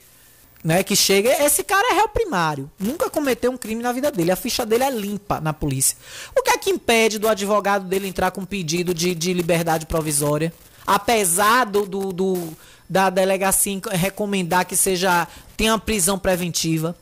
né, 0.62 0.82
que 0.82 0.96
chega, 0.96 1.30
esse 1.44 1.62
cara 1.62 1.92
é 1.92 1.96
réu 1.96 2.08
primário, 2.08 2.70
nunca 2.78 3.08
cometeu 3.08 3.50
um 3.50 3.56
crime 3.56 3.82
na 3.82 3.92
vida 3.92 4.10
dele, 4.10 4.30
a 4.30 4.36
ficha 4.36 4.66
dele 4.66 4.84
é 4.84 4.90
limpa 4.90 5.40
na 5.40 5.52
polícia. 5.52 5.96
O 6.36 6.42
que 6.42 6.50
é 6.50 6.58
que 6.58 6.70
impede 6.70 7.18
do 7.18 7.28
advogado 7.28 7.86
dele 7.86 8.08
entrar 8.08 8.30
com 8.30 8.44
pedido 8.44 8.92
de, 8.92 9.14
de 9.14 9.32
liberdade 9.32 9.86
provisória? 9.86 10.52
Apesar 10.86 11.64
do, 11.66 11.86
do, 11.86 12.12
do 12.12 12.56
da 12.88 13.10
delegacia 13.10 13.80
recomendar 13.90 14.64
que 14.64 14.74
seja 14.74 15.28
tenha 15.56 15.72
uma 15.72 15.78
prisão 15.78 16.18
preventiva. 16.18 16.96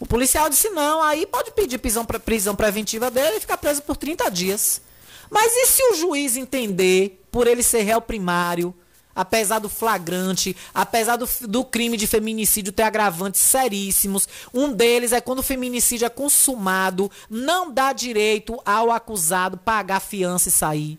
O 0.00 0.06
policial 0.06 0.50
disse 0.50 0.68
não, 0.70 1.00
aí 1.02 1.24
pode 1.26 1.52
pedir 1.52 1.78
prisão, 1.78 2.04
prisão 2.04 2.56
preventiva 2.56 3.10
dele 3.10 3.36
e 3.36 3.40
ficar 3.40 3.56
preso 3.56 3.82
por 3.82 3.96
30 3.96 4.28
dias. 4.30 4.82
Mas 5.30 5.52
e 5.52 5.66
se 5.66 5.82
o 5.90 5.94
juiz 5.94 6.36
entender, 6.36 7.24
por 7.30 7.46
ele 7.46 7.62
ser 7.62 7.82
réu 7.82 8.00
primário, 8.00 8.74
apesar 9.16 9.58
do 9.58 9.68
flagrante, 9.70 10.54
apesar 10.74 11.16
do, 11.16 11.26
do 11.48 11.64
crime 11.64 11.96
de 11.96 12.06
feminicídio 12.06 12.72
ter 12.72 12.82
agravantes 12.82 13.40
seríssimos. 13.40 14.28
Um 14.52 14.70
deles 14.70 15.12
é 15.12 15.20
quando 15.20 15.38
o 15.38 15.42
feminicídio 15.42 16.04
é 16.04 16.10
consumado, 16.10 17.10
não 17.30 17.72
dá 17.72 17.94
direito 17.94 18.60
ao 18.64 18.92
acusado 18.92 19.56
pagar 19.56 20.00
fiança 20.00 20.50
e 20.50 20.52
sair. 20.52 20.98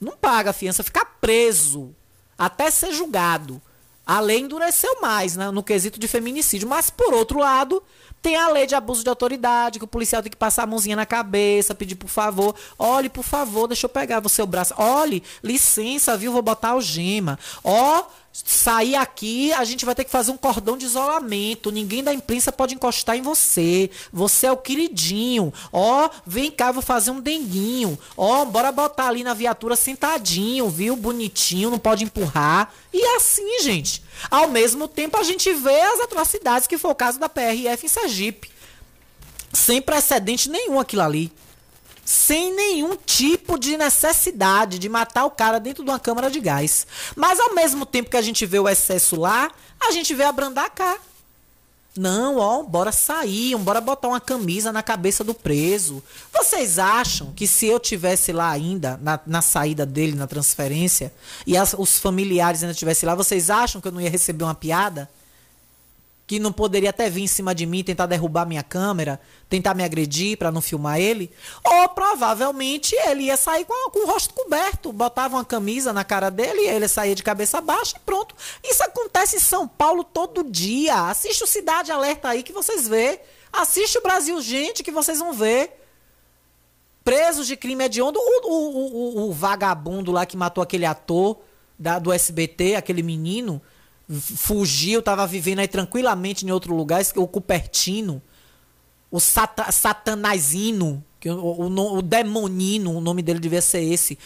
Não 0.00 0.16
paga 0.16 0.52
fiança, 0.52 0.84
fica 0.84 1.04
preso 1.04 1.94
até 2.38 2.70
ser 2.70 2.92
julgado. 2.92 3.60
A 4.06 4.20
lei 4.20 4.40
endureceu 4.40 5.00
mais 5.00 5.36
né, 5.36 5.50
no 5.50 5.62
quesito 5.62 5.98
de 5.98 6.06
feminicídio, 6.06 6.68
mas 6.68 6.90
por 6.90 7.14
outro 7.14 7.38
lado, 7.38 7.82
tem 8.20 8.36
a 8.36 8.48
lei 8.48 8.66
de 8.66 8.74
abuso 8.74 9.02
de 9.02 9.08
autoridade, 9.08 9.78
que 9.78 9.84
o 9.84 9.88
policial 9.88 10.22
tem 10.22 10.30
que 10.30 10.36
passar 10.36 10.62
a 10.62 10.66
mãozinha 10.66 10.96
na 10.96 11.06
cabeça, 11.06 11.74
pedir 11.74 11.94
por 11.94 12.08
favor, 12.08 12.54
olhe, 12.78 13.08
por 13.08 13.24
favor, 13.24 13.66
deixa 13.66 13.86
eu 13.86 13.90
pegar 13.90 14.22
o 14.24 14.46
braço. 14.46 14.74
Olhe, 14.76 15.22
licença, 15.42 16.16
viu? 16.16 16.32
Vou 16.32 16.42
botar 16.42 16.70
algema. 16.70 17.38
Ó, 17.62 18.04
sair 18.42 18.96
aqui, 18.96 19.52
a 19.52 19.62
gente 19.62 19.84
vai 19.84 19.94
ter 19.94 20.02
que 20.02 20.10
fazer 20.10 20.32
um 20.32 20.36
cordão 20.36 20.76
de 20.76 20.84
isolamento. 20.84 21.70
Ninguém 21.70 22.02
da 22.02 22.12
imprensa 22.12 22.50
pode 22.50 22.74
encostar 22.74 23.16
em 23.16 23.22
você. 23.22 23.88
Você 24.12 24.46
é 24.46 24.52
o 24.52 24.56
queridinho. 24.56 25.54
Ó, 25.72 26.10
vem 26.26 26.50
cá, 26.50 26.72
vou 26.72 26.82
fazer 26.82 27.12
um 27.12 27.20
denguinho. 27.20 27.96
Ó, 28.16 28.44
bora 28.44 28.72
botar 28.72 29.06
ali 29.06 29.22
na 29.22 29.34
viatura 29.34 29.76
sentadinho, 29.76 30.68
viu? 30.68 30.96
Bonitinho, 30.96 31.70
não 31.70 31.78
pode 31.78 32.02
empurrar. 32.02 32.74
E 32.92 33.00
assim, 33.16 33.62
gente. 33.62 34.02
Ao 34.28 34.48
mesmo 34.48 34.88
tempo, 34.88 35.16
a 35.16 35.22
gente 35.22 35.52
vê 35.52 35.80
as 35.80 36.00
atrocidades 36.00 36.66
que 36.66 36.76
foi 36.76 36.90
o 36.90 36.94
caso 36.94 37.20
da 37.20 37.28
PRF 37.28 37.86
em 37.86 37.88
Sergipe. 37.88 38.50
Sem 39.52 39.80
precedente 39.80 40.50
nenhum 40.50 40.80
aquilo 40.80 41.02
ali 41.02 41.30
sem 42.04 42.54
nenhum 42.54 42.96
tipo 42.96 43.58
de 43.58 43.76
necessidade 43.76 44.78
de 44.78 44.88
matar 44.88 45.24
o 45.24 45.30
cara 45.30 45.58
dentro 45.58 45.84
de 45.84 45.90
uma 45.90 45.98
câmara 45.98 46.30
de 46.30 46.40
gás. 46.40 46.86
Mas 47.16 47.40
ao 47.40 47.54
mesmo 47.54 47.86
tempo 47.86 48.10
que 48.10 48.16
a 48.16 48.22
gente 48.22 48.44
vê 48.44 48.58
o 48.58 48.68
excesso 48.68 49.16
lá, 49.16 49.50
a 49.80 49.92
gente 49.92 50.14
vê 50.14 50.24
abrandar 50.24 50.70
cá. 50.70 50.98
Não, 51.96 52.38
ó, 52.38 52.64
bora 52.64 52.90
sair, 52.90 53.56
bora 53.56 53.80
botar 53.80 54.08
uma 54.08 54.20
camisa 54.20 54.72
na 54.72 54.82
cabeça 54.82 55.22
do 55.22 55.32
preso. 55.32 56.02
Vocês 56.32 56.76
acham 56.76 57.32
que 57.32 57.46
se 57.46 57.66
eu 57.66 57.78
tivesse 57.78 58.32
lá 58.32 58.50
ainda, 58.50 58.98
na, 59.00 59.20
na 59.24 59.40
saída 59.40 59.86
dele, 59.86 60.16
na 60.16 60.26
transferência, 60.26 61.14
e 61.46 61.56
as, 61.56 61.72
os 61.78 62.00
familiares 62.00 62.62
ainda 62.62 62.72
estivessem 62.72 63.06
lá, 63.06 63.14
vocês 63.14 63.48
acham 63.48 63.80
que 63.80 63.86
eu 63.86 63.92
não 63.92 64.00
ia 64.00 64.10
receber 64.10 64.42
uma 64.42 64.56
piada? 64.56 65.08
Que 66.26 66.38
não 66.38 66.52
poderia 66.52 66.90
até 66.90 67.10
vir 67.10 67.22
em 67.22 67.26
cima 67.26 67.54
de 67.54 67.66
mim, 67.66 67.84
tentar 67.84 68.06
derrubar 68.06 68.46
minha 68.46 68.62
câmera, 68.62 69.20
tentar 69.48 69.74
me 69.74 69.84
agredir 69.84 70.38
para 70.38 70.50
não 70.50 70.62
filmar 70.62 70.98
ele, 70.98 71.30
ou 71.62 71.88
provavelmente 71.90 72.94
ele 73.06 73.24
ia 73.24 73.36
sair 73.36 73.64
com, 73.66 73.90
com, 73.90 74.04
o 74.04 74.06
rosto 74.06 74.32
coberto, 74.32 74.92
botava 74.92 75.36
uma 75.36 75.44
camisa 75.44 75.92
na 75.92 76.02
cara 76.02 76.30
dele, 76.30 76.66
ele 76.66 76.88
saía 76.88 77.14
de 77.14 77.22
cabeça 77.22 77.60
baixa 77.60 77.96
e 77.96 78.00
pronto. 78.00 78.34
Isso 78.62 78.82
acontece 78.82 79.36
em 79.36 79.40
São 79.40 79.68
Paulo 79.68 80.02
todo 80.02 80.44
dia. 80.44 81.08
Assiste 81.10 81.44
o 81.44 81.46
Cidade 81.46 81.92
Alerta 81.92 82.28
aí 82.28 82.42
que 82.42 82.52
vocês 82.52 82.88
vê. 82.88 83.20
Assiste 83.52 83.98
o 83.98 84.02
Brasil 84.02 84.40
Gente 84.40 84.82
que 84.82 84.90
vocês 84.90 85.18
vão 85.18 85.32
ver. 85.32 85.80
Presos 87.04 87.46
de 87.46 87.54
crime 87.54 87.84
hediondo, 87.84 88.18
o, 88.18 88.48
o, 88.48 89.24
o, 89.26 89.28
o 89.28 89.32
vagabundo 89.32 90.10
lá 90.10 90.24
que 90.24 90.38
matou 90.38 90.64
aquele 90.64 90.86
ator 90.86 91.38
da, 91.78 91.98
do 91.98 92.10
SBT, 92.10 92.76
aquele 92.76 93.02
menino, 93.02 93.60
fugiu, 94.08 95.00
estava 95.00 95.26
vivendo 95.26 95.60
aí 95.60 95.68
tranquilamente 95.68 96.44
em 96.44 96.50
outro 96.50 96.74
lugar, 96.74 97.02
o 97.16 97.26
Cupertino, 97.26 98.22
o 99.10 99.20
sata, 99.20 99.70
Satanazino, 99.72 101.04
que 101.20 101.30
o, 101.30 101.36
o, 101.36 101.96
o, 101.96 102.02
Demonino, 102.02 102.96
o 102.96 103.00
nome 103.00 103.22
dele 103.22 103.38
devia 103.38 103.62
ser 103.62 103.82
esse, 103.82 104.18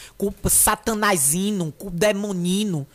Satanazino, 0.50 1.72
Demonino. 1.92 2.86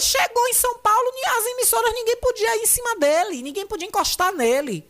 Chegou 0.00 0.48
em 0.48 0.54
São 0.54 0.78
Paulo, 0.78 1.10
as 1.38 1.46
emissoras 1.46 1.92
ninguém 1.94 2.16
podia 2.16 2.56
ir 2.56 2.62
em 2.62 2.66
cima 2.66 2.96
dele, 2.96 3.42
ninguém 3.42 3.66
podia 3.66 3.86
encostar 3.86 4.32
nele. 4.32 4.88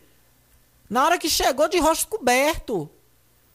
Na 0.89 1.05
hora 1.05 1.17
que 1.17 1.29
chegou 1.29 1.67
de 1.67 1.79
rosto 1.79 2.07
coberto, 2.07 2.89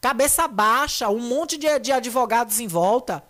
cabeça 0.01 0.47
baixa, 0.47 1.09
um 1.09 1.19
monte 1.19 1.57
de, 1.57 1.79
de 1.79 1.91
advogados 1.91 2.59
em 2.59 2.67
volta. 2.67 3.23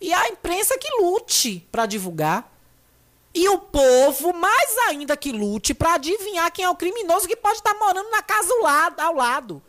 E 0.00 0.12
a 0.12 0.28
imprensa 0.28 0.76
que 0.78 0.88
lute 1.00 1.66
para 1.70 1.86
divulgar. 1.86 2.51
E 3.34 3.48
o 3.48 3.58
povo, 3.58 4.32
mais 4.34 4.76
ainda 4.88 5.16
que 5.16 5.32
lute 5.32 5.72
para 5.72 5.94
adivinhar 5.94 6.52
quem 6.52 6.64
é 6.64 6.70
o 6.70 6.76
criminoso 6.76 7.26
que 7.26 7.36
pode 7.36 7.56
estar 7.56 7.74
morando 7.74 8.10
na 8.10 8.22
casa 8.22 8.52
ao 8.98 9.14
lado. 9.14 9.62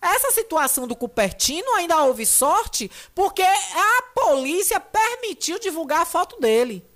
Essa 0.00 0.30
situação 0.30 0.86
do 0.86 0.94
Cupertino 0.94 1.72
ainda 1.74 2.02
houve 2.04 2.26
sorte 2.26 2.90
porque 3.14 3.42
a 3.42 4.02
polícia 4.14 4.78
permitiu 4.78 5.58
divulgar 5.58 6.02
a 6.02 6.06
foto 6.06 6.38
dele. 6.38 6.86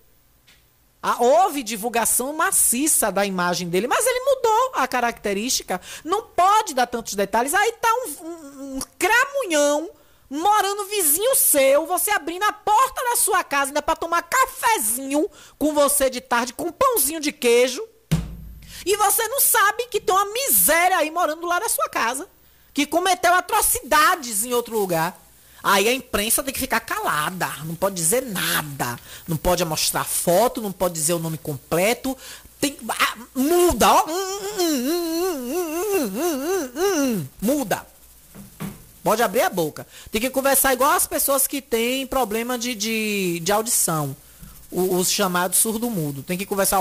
houve 1.18 1.62
divulgação 1.62 2.34
maciça 2.34 3.10
da 3.10 3.24
imagem 3.24 3.70
dele, 3.70 3.88
mas 3.88 4.06
ele 4.06 4.20
mudou 4.20 4.72
a 4.74 4.86
característica. 4.86 5.80
Não 6.04 6.22
pode 6.22 6.74
dar 6.74 6.86
tantos 6.86 7.14
detalhes. 7.14 7.54
Aí 7.54 7.72
tá 7.80 7.88
um, 7.88 8.26
um, 8.26 8.76
um 8.76 8.80
cramunhão 8.98 9.90
morando 10.30 10.84
vizinho 10.84 11.34
seu, 11.34 11.86
você 11.86 12.12
abrindo 12.12 12.44
a 12.44 12.52
porta 12.52 13.02
da 13.10 13.16
sua 13.16 13.42
casa 13.42 13.70
ainda 13.70 13.82
para 13.82 13.96
tomar 13.96 14.22
cafezinho 14.22 15.28
com 15.58 15.74
você 15.74 16.08
de 16.08 16.20
tarde, 16.20 16.52
com 16.54 16.66
um 16.66 16.72
pãozinho 16.72 17.20
de 17.20 17.32
queijo. 17.32 17.82
E 18.86 18.96
você 18.96 19.26
não 19.28 19.40
sabe 19.40 19.88
que 19.88 20.00
tem 20.00 20.14
uma 20.14 20.32
miséria 20.32 20.96
aí 20.98 21.10
morando 21.10 21.46
lá 21.46 21.58
da 21.58 21.68
sua 21.68 21.88
casa, 21.88 22.28
que 22.72 22.86
cometeu 22.86 23.34
atrocidades 23.34 24.44
em 24.44 24.54
outro 24.54 24.78
lugar. 24.78 25.20
Aí 25.62 25.86
a 25.86 25.92
imprensa 25.92 26.42
tem 26.42 26.54
que 26.54 26.60
ficar 26.60 26.80
calada, 26.80 27.46
não 27.64 27.74
pode 27.74 27.94
dizer 27.94 28.22
nada, 28.22 28.98
não 29.28 29.36
pode 29.36 29.62
mostrar 29.66 30.04
foto, 30.04 30.62
não 30.62 30.72
pode 30.72 30.94
dizer 30.94 31.12
o 31.12 31.18
nome 31.18 31.36
completo, 31.36 32.16
tem 32.58 32.78
ah, 32.88 33.16
muda, 33.34 33.92
ó. 33.92 34.06
Muda. 37.42 37.86
Pode 39.02 39.22
abrir 39.22 39.42
a 39.42 39.50
boca. 39.50 39.86
Tem 40.12 40.20
que 40.20 40.28
conversar 40.30 40.72
igual 40.74 40.90
as 40.92 41.06
pessoas 41.06 41.46
que 41.46 41.62
têm 41.62 42.06
problema 42.06 42.58
de, 42.58 42.74
de, 42.74 43.40
de 43.40 43.52
audição. 43.52 44.14
Os 44.70 45.10
chamados 45.10 45.58
surdo-mudo. 45.58 46.22
Tem 46.22 46.36
que 46.38 46.46
conversar. 46.46 46.80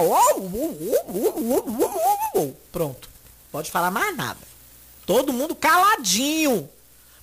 Pronto. 2.72 3.09
Pode 3.51 3.72
falar 3.72 3.89
mais 3.91 4.15
nada. 4.15 4.39
Todo 5.05 5.34
mundo 5.34 5.55
caladinho. 5.55 6.70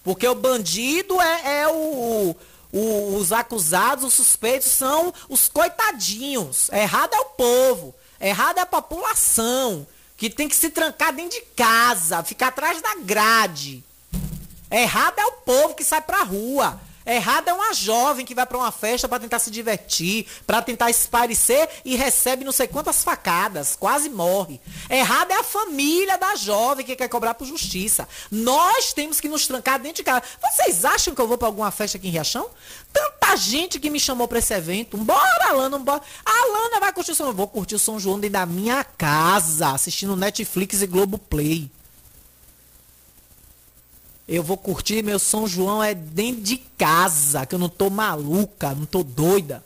Porque 0.02 0.26
o 0.26 0.34
bandido 0.34 1.20
é, 1.20 1.60
é 1.62 1.68
o, 1.68 2.36
o- 2.72 3.16
Os 3.16 3.32
acusados, 3.32 4.04
os 4.04 4.14
suspeitos 4.14 4.68
são 4.68 5.12
os 5.28 5.48
coitadinhos. 5.48 6.68
Errado 6.70 7.14
é 7.14 7.20
o 7.20 7.24
povo. 7.26 7.94
Errado 8.20 8.58
é 8.58 8.62
a 8.62 8.66
população. 8.66 9.86
Que 10.16 10.30
tem 10.30 10.48
que 10.48 10.56
se 10.56 10.70
trancar 10.70 11.12
dentro 11.14 11.38
de 11.38 11.44
casa. 11.54 12.22
Ficar 12.24 12.48
atrás 12.48 12.80
da 12.80 12.94
grade. 12.96 13.84
Errado 14.70 15.18
é 15.18 15.26
o 15.26 15.32
povo 15.32 15.74
que 15.74 15.84
sai 15.84 16.00
pra 16.00 16.22
rua. 16.22 16.80
Errado 17.06 17.46
é 17.46 17.52
uma 17.52 17.72
jovem 17.72 18.26
que 18.26 18.34
vai 18.34 18.44
pra 18.44 18.58
uma 18.58 18.72
festa 18.72 19.08
pra 19.08 19.20
tentar 19.20 19.38
se 19.38 19.48
divertir, 19.48 20.26
pra 20.44 20.60
tentar 20.60 20.90
espairecer 20.90 21.68
e 21.84 21.94
recebe 21.94 22.44
não 22.44 22.50
sei 22.50 22.66
quantas 22.66 23.04
facadas, 23.04 23.76
quase 23.78 24.08
morre. 24.08 24.60
Errado 24.90 25.30
é 25.30 25.36
a 25.36 25.44
família 25.44 26.18
da 26.18 26.34
jovem 26.34 26.84
que 26.84 26.96
quer 26.96 27.08
cobrar 27.08 27.34
por 27.34 27.46
justiça. 27.46 28.08
Nós 28.28 28.92
temos 28.92 29.20
que 29.20 29.28
nos 29.28 29.46
trancar 29.46 29.78
dentro 29.78 29.98
de 29.98 30.02
casa. 30.02 30.24
Vocês 30.42 30.84
acham 30.84 31.14
que 31.14 31.20
eu 31.20 31.28
vou 31.28 31.38
pra 31.38 31.46
alguma 31.46 31.70
festa 31.70 31.96
aqui 31.96 32.08
em 32.08 32.10
Riachão? 32.10 32.50
Tanta 32.92 33.36
gente 33.36 33.78
que 33.78 33.88
me 33.88 34.00
chamou 34.00 34.26
pra 34.26 34.40
esse 34.40 34.52
evento. 34.52 34.96
Bora, 34.96 35.48
Alana, 35.48 35.78
bora. 35.78 36.02
Alana 36.24 36.80
vai 36.80 36.92
curtir 36.92 37.12
o 37.12 37.14
São 37.14 37.26
João. 37.26 37.36
Vou 37.36 37.46
curtir 37.46 37.76
o 37.76 37.78
São 37.78 38.00
João 38.00 38.18
dentro 38.18 38.32
da 38.32 38.46
minha 38.46 38.82
casa, 38.82 39.70
assistindo 39.70 40.16
Netflix 40.16 40.82
e 40.82 40.86
Globoplay. 40.88 41.70
Eu 44.28 44.42
vou 44.42 44.56
curtir 44.56 45.02
meu 45.02 45.18
São 45.18 45.46
João 45.46 45.82
é 45.82 45.94
dentro 45.94 46.42
de 46.42 46.56
casa, 46.56 47.46
que 47.46 47.54
eu 47.54 47.58
não 47.58 47.68
tô 47.68 47.88
maluca, 47.88 48.74
não 48.74 48.84
tô 48.84 49.04
doida. 49.04 49.64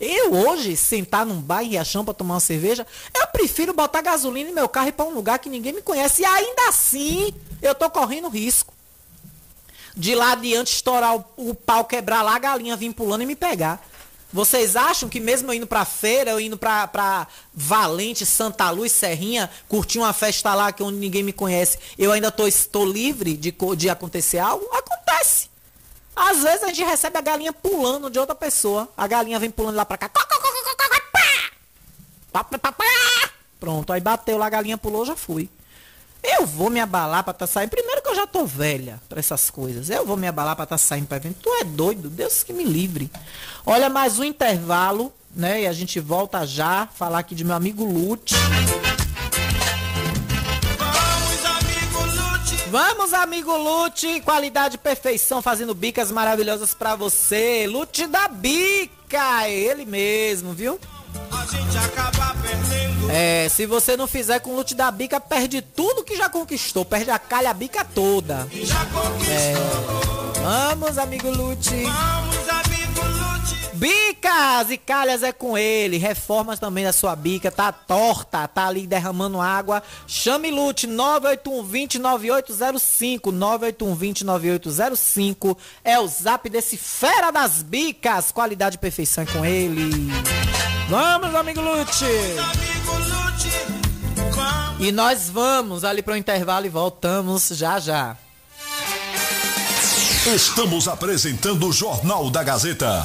Eu 0.00 0.34
hoje, 0.34 0.76
sentar 0.76 1.24
num 1.24 1.40
bar 1.40 1.62
em 1.62 1.70
Riachão 1.70 2.04
pra 2.04 2.12
tomar 2.12 2.34
uma 2.34 2.40
cerveja, 2.40 2.86
eu 3.14 3.26
prefiro 3.28 3.72
botar 3.72 4.02
gasolina 4.02 4.50
em 4.50 4.54
meu 4.54 4.68
carro 4.68 4.88
e 4.88 4.90
ir 4.90 4.92
pra 4.92 5.06
um 5.06 5.14
lugar 5.14 5.38
que 5.38 5.48
ninguém 5.48 5.72
me 5.72 5.80
conhece. 5.80 6.22
E 6.22 6.24
ainda 6.24 6.68
assim, 6.68 7.32
eu 7.62 7.74
tô 7.74 7.88
correndo 7.88 8.28
risco. 8.28 8.74
De 9.96 10.14
lá 10.14 10.32
adiante 10.32 10.74
estourar 10.74 11.16
o, 11.16 11.24
o 11.36 11.54
pau, 11.54 11.84
quebrar 11.84 12.22
lá, 12.22 12.34
a 12.34 12.38
galinha 12.38 12.76
vir 12.76 12.92
pulando 12.92 13.22
e 13.22 13.26
me 13.26 13.36
pegar. 13.36 13.82
Vocês 14.32 14.76
acham 14.76 15.08
que 15.08 15.20
mesmo 15.20 15.50
eu 15.50 15.54
indo 15.54 15.66
pra 15.66 15.84
feira, 15.84 16.32
eu 16.32 16.40
indo 16.40 16.58
pra, 16.58 16.86
pra 16.86 17.26
Valente, 17.54 18.26
Santa 18.26 18.68
Luz, 18.70 18.92
Serrinha, 18.92 19.48
curtir 19.68 19.98
uma 19.98 20.12
festa 20.12 20.54
lá 20.54 20.72
que 20.72 20.82
onde 20.82 20.98
ninguém 20.98 21.22
me 21.22 21.32
conhece, 21.32 21.78
eu 21.96 22.12
ainda 22.12 22.30
tô, 22.30 22.46
estou 22.46 22.84
livre 22.84 23.36
de, 23.36 23.54
de 23.76 23.88
acontecer 23.88 24.38
algo? 24.38 24.66
Acontece. 24.72 25.48
Às 26.14 26.42
vezes 26.42 26.62
a 26.62 26.68
gente 26.68 26.82
recebe 26.82 27.18
a 27.18 27.20
galinha 27.20 27.52
pulando 27.52 28.10
de 28.10 28.18
outra 28.18 28.34
pessoa. 28.34 28.88
A 28.96 29.06
galinha 29.06 29.38
vem 29.38 29.50
pulando 29.50 29.76
lá 29.76 29.84
pra 29.84 29.98
cá. 29.98 30.10
Pronto, 33.60 33.92
aí 33.92 34.00
bateu 34.00 34.38
lá, 34.38 34.46
a 34.46 34.50
galinha 34.50 34.78
pulou, 34.78 35.04
já 35.04 35.14
fui. 35.14 35.48
Eu 36.28 36.44
vou 36.44 36.68
me 36.68 36.80
abalar 36.80 37.22
pra 37.22 37.32
tá 37.32 37.46
saindo. 37.46 37.70
Primeiro 37.70 38.02
que 38.02 38.08
eu 38.08 38.16
já 38.16 38.26
tô 38.26 38.44
velha 38.44 39.00
pra 39.08 39.20
essas 39.20 39.48
coisas. 39.48 39.88
Eu 39.88 40.04
vou 40.04 40.16
me 40.16 40.26
abalar 40.26 40.56
pra 40.56 40.66
tá 40.66 40.76
saindo 40.76 41.06
pra 41.06 41.18
evento. 41.18 41.38
Tu 41.40 41.48
é 41.60 41.62
doido? 41.62 42.10
Deus 42.10 42.42
que 42.42 42.52
me 42.52 42.64
livre. 42.64 43.08
Olha, 43.64 43.88
mais 43.88 44.18
um 44.18 44.24
intervalo, 44.24 45.12
né? 45.34 45.62
E 45.62 45.66
a 45.68 45.72
gente 45.72 46.00
volta 46.00 46.44
já. 46.44 46.88
Falar 46.94 47.20
aqui 47.20 47.34
de 47.34 47.44
meu 47.44 47.54
amigo 47.54 47.84
Lute. 47.84 48.34
Vamos, 52.70 53.14
amigo 53.14 53.56
Lute. 53.56 54.20
Qualidade 54.22 54.78
perfeição, 54.78 55.40
fazendo 55.40 55.74
bicas 55.74 56.10
maravilhosas 56.10 56.74
pra 56.74 56.96
você. 56.96 57.68
Lute 57.68 58.08
da 58.08 58.26
bica. 58.26 59.44
É 59.44 59.54
ele 59.54 59.84
mesmo, 59.84 60.52
viu? 60.52 60.80
É, 63.08 63.48
se 63.48 63.64
você 63.66 63.96
não 63.96 64.06
fizer 64.06 64.38
com 64.40 64.50
o 64.50 64.56
Lute 64.56 64.74
da 64.74 64.90
bica, 64.90 65.18
perde 65.20 65.62
tudo 65.62 66.04
que 66.04 66.16
já 66.16 66.28
conquistou. 66.28 66.84
Perde 66.84 67.10
a 67.10 67.18
calha 67.18 67.50
a 67.50 67.54
bica 67.54 67.84
toda. 67.84 68.46
É. 69.28 69.54
Vamos, 70.42 70.98
amigo 70.98 71.30
Lute. 71.30 71.84
Bicas 73.72 74.70
e 74.70 74.78
calhas 74.78 75.22
é 75.22 75.32
com 75.32 75.56
ele. 75.56 75.98
Reformas 75.98 76.58
também 76.58 76.84
da 76.84 76.92
sua 76.92 77.14
bica. 77.14 77.50
Tá 77.50 77.70
torta, 77.70 78.48
tá 78.48 78.66
ali 78.66 78.86
derramando 78.86 79.40
água. 79.40 79.82
Chame 80.06 80.50
Lute 80.50 80.88
981209805. 80.88 83.32
981209805 83.32 85.56
é 85.84 85.98
o 85.98 86.06
zap 86.06 86.48
desse 86.48 86.76
fera 86.76 87.30
das 87.30 87.62
bicas. 87.62 88.32
Qualidade 88.32 88.76
e 88.76 88.78
perfeição 88.78 89.24
é 89.24 89.26
com 89.26 89.44
ele. 89.44 89.90
Vamos, 90.88 91.34
amigo 91.34 91.60
Lute. 91.60 92.04
E 94.78 94.92
nós 94.92 95.28
vamos 95.28 95.82
ali 95.84 96.02
para 96.02 96.14
o 96.14 96.16
intervalo 96.16 96.66
e 96.66 96.68
voltamos 96.68 97.48
já 97.48 97.80
já. 97.80 98.16
Estamos 100.26 100.86
apresentando 100.88 101.68
o 101.68 101.72
Jornal 101.72 102.30
da 102.30 102.42
Gazeta. 102.42 103.04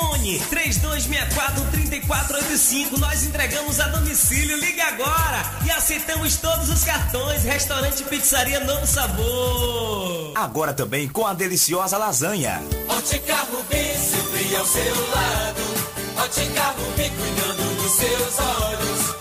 Fone 0.00 0.40
3264-3485. 0.50 2.96
Nós 2.98 3.22
entregamos 3.24 3.78
a 3.80 3.88
domicílio. 3.88 4.56
Liga 4.58 4.84
agora 4.84 5.42
e 5.64 5.70
aceitamos 5.70 6.36
todos 6.36 6.68
os 6.70 6.82
cartões. 6.84 7.42
Restaurante 7.44 8.02
Pizzaria 8.04 8.60
Novo 8.60 8.86
Sabor. 8.86 10.32
Agora 10.34 10.72
também 10.72 11.06
com 11.08 11.26
a 11.26 11.34
deliciosa 11.34 11.98
lasanha. 11.98 12.62
Ótica 12.88 13.36
Rubi, 13.36 13.94
sempre 13.98 14.56
ao 14.56 14.64
seu 14.66 15.10
lado. 15.10 15.60
Ótica 16.16 16.62
Rubi, 16.78 17.10
cuidando 17.10 17.82
dos 17.82 17.92
seus 17.92 18.38
olhos. 18.38 18.99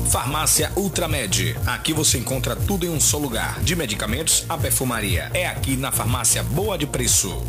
Farmácia 0.06 0.72
Ultramed. 0.76 1.56
Aqui 1.66 1.94
você 1.94 2.18
encontra 2.18 2.56
tudo 2.56 2.86
em 2.86 2.90
um 2.90 3.00
só 3.00 3.18
lugar. 3.18 3.60
De 3.62 3.76
medicamentos 3.76 4.46
a 4.48 4.58
perfumaria. 4.58 5.32
É 5.34 5.48
aqui 5.48 5.76
na 5.76 5.92
Farmácia 5.92 6.44
Boa 6.44 6.78
de 6.78 6.86
Preço. 6.86 7.44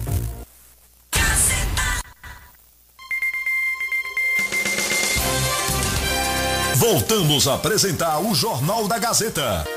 Voltamos 6.76 7.48
a 7.48 7.54
apresentar 7.54 8.18
o 8.20 8.34
Jornal 8.34 8.86
da 8.86 8.98
Gazeta. 8.98 9.75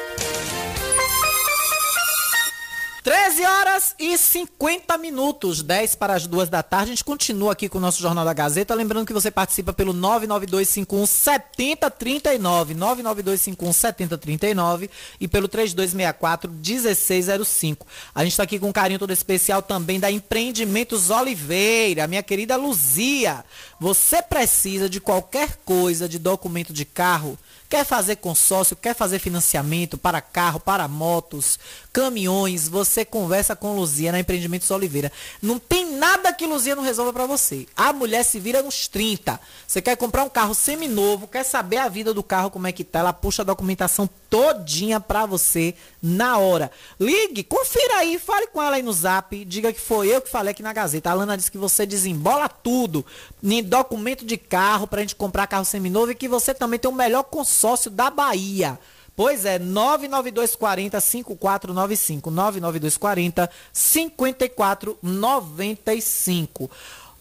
13 3.10 3.44
horas 3.44 3.96
e 3.98 4.16
50 4.16 4.96
minutos, 5.00 5.64
10 5.64 5.96
para 5.96 6.14
as 6.14 6.28
2 6.28 6.48
da 6.48 6.62
tarde. 6.62 6.92
A 6.92 6.94
gente 6.94 7.04
continua 7.04 7.54
aqui 7.54 7.68
com 7.68 7.80
o 7.80 7.82
nosso 7.82 8.00
Jornal 8.00 8.24
da 8.24 8.34
Gazeta. 8.34 8.76
Lembrando 8.76 9.08
que 9.08 9.14
você 9.14 9.32
participa 9.32 9.74
pelo 9.74 9.94
99251 9.94 11.08
7039, 11.08 12.76
99251 12.76 13.74
7039 13.74 14.92
e 15.20 15.28
pelo 15.28 15.48
3264 15.48 16.52
1605. 16.52 17.88
A 18.14 18.24
gente 18.24 18.34
está 18.34 18.44
aqui 18.44 18.60
com 18.60 18.70
um 18.70 18.72
carinho 18.72 19.00
todo 19.00 19.12
especial 19.12 19.64
também 19.64 20.00
da 20.00 20.12
Empreendimentos 20.12 21.10
Oliveira, 21.10 22.06
minha 22.06 22.22
querida 22.22 22.58
Luzia. 22.58 23.44
Você 23.80 24.22
precisa 24.22 24.88
de 24.88 25.02
qualquer 25.02 25.58
coisa 25.66 26.08
de 26.08 26.20
documento 26.20 26.72
de 26.72 26.86
carro? 26.86 27.40
Quer 27.70 27.86
fazer 27.86 28.16
consórcio, 28.16 28.76
quer 28.76 28.96
fazer 28.96 29.20
financiamento 29.20 29.96
para 29.96 30.20
carro, 30.22 30.60
para 30.60 30.88
motos, 30.88 31.60
caminhões, 31.94 32.68
você 32.68 33.06
conversa 33.06 33.56
com 33.56 33.76
Luzia 33.76 34.12
na 34.12 34.20
Empreendimentos 34.20 34.72
Oliveira. 34.72 35.12
Não 35.40 35.60
tem 35.60 35.96
nada 35.96 36.34
que 36.34 36.48
Luzia 36.48 36.76
não 36.76 36.82
resolva 36.82 37.14
para 37.14 37.28
você. 37.28 37.68
A 37.78 37.94
mulher 37.94 38.24
se 38.24 38.40
vira 38.40 38.64
nos 38.64 38.88
30. 38.88 39.40
Você 39.68 39.84
quer 39.84 39.96
comprar 39.96 40.24
um 40.24 40.30
carro 40.30 40.56
seminovo, 40.56 41.28
quer 41.28 41.44
saber 41.44 41.78
a 41.78 41.88
vida 41.88 42.12
do 42.12 42.24
carro 42.24 42.50
como 42.50 42.66
é 42.66 42.72
que 42.72 42.84
tá, 42.84 43.00
ela 43.00 43.14
puxa 43.14 43.44
a 43.44 43.46
documentação 43.46 44.10
todinha 44.30 45.00
para 45.00 45.26
você 45.26 45.74
na 46.02 46.38
hora. 46.38 46.72
Ligue, 47.00 47.44
confira 47.44 47.98
aí, 47.98 48.20
fale 48.20 48.48
com 48.48 48.62
ela 48.62 48.76
aí 48.76 48.84
no 48.84 48.94
Zap, 48.94 49.44
diga 49.46 49.74
que 49.74 49.82
foi 49.82 50.08
eu 50.08 50.22
que 50.22 50.30
falei 50.30 50.52
aqui 50.52 50.62
na 50.62 50.74
Gazeta. 50.74 51.10
A 51.10 51.14
Alana 51.14 51.36
disse 51.36 51.52
que 51.52 51.58
você 51.58 51.86
desembola 51.86 52.48
tudo 52.48 53.06
em 53.44 53.64
documento 53.64 54.26
de 54.26 54.38
carro 54.38 54.88
pra 54.88 55.02
gente 55.02 55.16
comprar 55.16 55.48
carro 55.48 55.66
seminovo 55.66 56.12
e 56.12 56.16
que 56.16 56.28
você 56.28 56.54
também 56.54 56.80
tem 56.80 56.92
o 56.92 56.94
melhor 56.94 57.24
consórcio 57.24 57.90
da 57.90 58.10
Bahia. 58.10 58.78
Pois 59.20 59.44
é, 59.44 59.60
99240 59.60 61.02
5495. 61.02 62.32
99240 62.32 63.50
5495. 63.74 66.72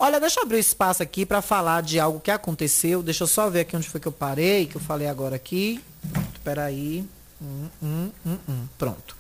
Olha, 0.01 0.21
deixa 0.21 0.39
eu 0.39 0.45
abrir 0.45 0.59
o 0.59 0.61
espaço 0.61 1.03
aqui 1.03 1.27
para 1.27 1.43
falar 1.43 1.83
de 1.83 1.99
algo 1.99 2.21
que 2.21 2.31
aconteceu. 2.31 3.03
Deixa 3.03 3.25
eu 3.25 3.27
só 3.27 3.51
ver 3.51 3.61
aqui 3.61 3.77
onde 3.77 3.89
foi 3.89 4.01
que 4.01 4.07
eu 4.07 4.13
parei, 4.13 4.67
que 4.67 4.77
eu 4.77 4.81
falei 4.81 5.09
agora 5.09 5.35
aqui. 5.35 5.83
Espera 6.33 6.65
aí. 6.65 7.05
Hum, 7.43 7.69
hum, 7.83 8.11
hum, 8.25 8.39
hum. 8.49 8.67
Pronto. 8.79 9.17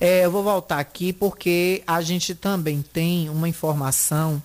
É, 0.00 0.24
eu 0.24 0.30
vou 0.30 0.42
voltar 0.42 0.78
aqui 0.78 1.12
porque 1.12 1.82
a 1.86 2.00
gente 2.00 2.34
também 2.34 2.80
tem 2.80 3.28
uma 3.28 3.48
informação 3.48 4.42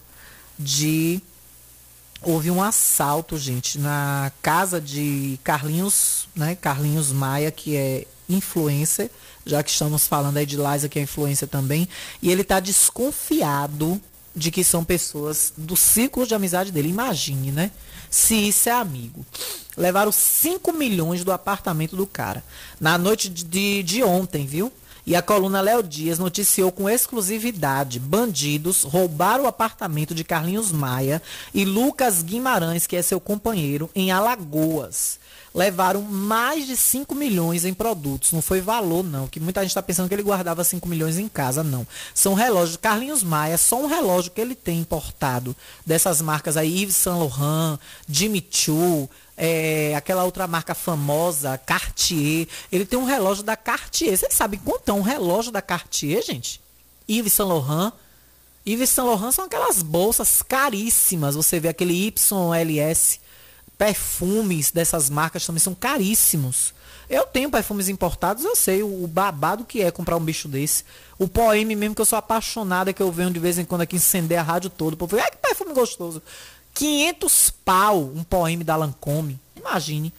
de 0.58 1.22
houve 2.22 2.52
um 2.52 2.62
assalto, 2.62 3.38
gente, 3.38 3.80
na 3.80 4.34
casa 4.42 4.82
de 4.82 5.40
Carlinhos, 5.46 6.28
né? 6.36 6.56
Carlinhos 6.56 7.14
Maia, 7.14 7.52
que 7.52 7.78
é 7.78 8.06
influencer, 8.28 9.10
já 9.46 9.64
que 9.64 9.70
estamos 9.70 10.06
falando 10.06 10.36
aí 10.36 10.46
de 10.46 10.58
Liza, 10.58 10.90
que 10.90 11.00
é 11.00 11.02
influencer 11.02 11.48
também, 11.48 11.88
e 12.22 12.30
ele 12.30 12.42
está 12.42 12.60
desconfiado 12.60 14.00
de 14.36 14.52
que 14.52 14.64
são 14.64 14.84
pessoas 14.84 15.54
do 15.58 15.76
círculo 15.76 16.26
de 16.26 16.36
amizade 16.36 16.72
dele. 16.72 16.90
Imagine, 16.90 17.52
né? 17.52 17.72
Se 18.10 18.36
isso 18.36 18.70
é 18.70 18.72
amigo. 18.72 19.26
Levaram 19.78 20.12
5 20.12 20.74
milhões 20.74 21.24
do 21.24 21.32
apartamento 21.32 21.96
do 21.96 22.08
cara. 22.08 22.44
Na 22.80 22.98
noite 22.98 23.30
de, 23.30 23.84
de 23.84 24.04
ontem, 24.04 24.46
viu? 24.46 24.72
E 25.06 25.16
a 25.16 25.22
coluna 25.22 25.62
Léo 25.62 25.82
Dias 25.82 26.20
noticiou 26.20 26.72
com 26.72 26.90
exclusividade: 26.90 28.00
bandidos 28.00 28.84
roubaram 28.84 29.46
o 29.46 29.48
apartamento 29.48 30.14
de 30.14 30.24
Carlinhos 30.24 30.72
Maia 30.72 31.22
e 31.54 31.66
Lucas 31.66 32.22
Guimarães, 32.22 32.86
que 32.86 32.96
é 32.96 33.02
seu 33.02 33.20
companheiro, 33.20 33.90
em 33.96 34.12
Alagoas. 34.12 35.20
Levaram 35.54 36.02
mais 36.02 36.68
de 36.68 36.78
5 36.78 37.16
milhões 37.16 37.66
em 37.66 37.74
produtos. 37.74 38.32
Não 38.32 38.42
foi 38.42 38.62
valor, 38.62 39.04
não. 39.04 39.28
Que 39.28 39.40
muita 39.40 39.62
gente 39.62 39.72
está 39.72 39.82
pensando 39.82 40.08
que 40.08 40.14
ele 40.14 40.24
guardava 40.24 40.64
5 40.64 40.88
milhões 40.88 41.18
em 41.18 41.28
casa, 41.28 41.64
não. 41.64 41.86
São 42.14 42.34
relógios. 42.34 42.78
Carlinhos 42.78 43.24
Maia, 43.24 43.58
só 43.58 43.82
um 43.82 43.88
relógio 43.88 44.32
que 44.32 44.40
ele 44.40 44.56
tem 44.56 44.80
importado 44.80 45.56
dessas 45.86 46.22
marcas 46.22 46.56
aí, 46.56 46.84
Yves 46.84 46.96
Saint 46.96 47.18
Laurent, 47.18 47.80
Jimmy 48.08 48.46
Choo, 48.50 49.10
é, 49.36 49.96
aquela 49.96 50.24
outra 50.24 50.46
marca 50.48 50.76
famosa, 50.76 51.58
Cartier. 51.58 52.48
Ele 52.72 52.86
tem 52.86 53.00
um 53.00 53.06
relógio 53.06 53.44
da 53.44 53.56
Cartier. 53.56 54.18
Vocês 54.18 54.34
sabem 54.34 54.60
quanto 54.64 54.90
é 54.90 54.94
um 54.94 55.02
relógio 55.02 55.52
da 55.52 55.62
Cartier, 55.62 56.22
gente? 56.22 56.62
Yves 57.10 57.34
Saint 57.34 57.50
Laurent. 57.50 57.94
Yves 58.68 58.90
Saint 58.90 59.08
Laurent 59.08 59.32
são 59.32 59.46
aquelas 59.46 59.82
bolsas 59.82 60.44
caríssimas. 60.44 61.36
Você 61.36 61.60
vê 61.60 61.70
aquele 61.70 61.94
YLS. 61.94 63.20
Perfumes 63.80 64.72
dessas 64.72 65.10
marcas 65.10 65.46
também 65.46 65.62
são 65.62 65.74
caríssimos. 65.74 66.74
Eu 67.10 67.26
tenho 67.26 67.50
perfumes 67.50 67.88
importados, 67.88 68.44
eu 68.44 68.54
sei 68.54 68.84
o 68.84 69.08
babado 69.08 69.64
que 69.64 69.82
é 69.82 69.90
comprar 69.90 70.18
um 70.18 70.20
bicho 70.20 70.50
desse. 70.50 70.84
O 71.18 71.30
Poeme 71.30 71.78
mesmo, 71.78 71.96
que 71.96 72.02
eu 72.02 72.06
sou 72.06 72.20
apaixonada, 72.20 72.92
que 72.92 73.02
eu 73.02 73.10
venho 73.10 73.32
de 73.32 73.40
vez 73.40 73.58
em 73.58 73.64
quando 73.64 73.82
aqui 73.82 73.96
incender 73.96 74.38
a 74.38 74.44
rádio 74.44 74.70
toda. 74.70 74.98
Pô, 74.98 75.08
ai, 75.14 75.32
que 75.32 75.38
perfume 75.38 75.74
gostoso. 75.74 76.22
500 76.74 77.52
pau 77.64 78.12
um 78.14 78.22
poema 78.22 78.66
da 78.66 78.76
Lancome. 78.76 79.40
Imagine. 79.56 80.14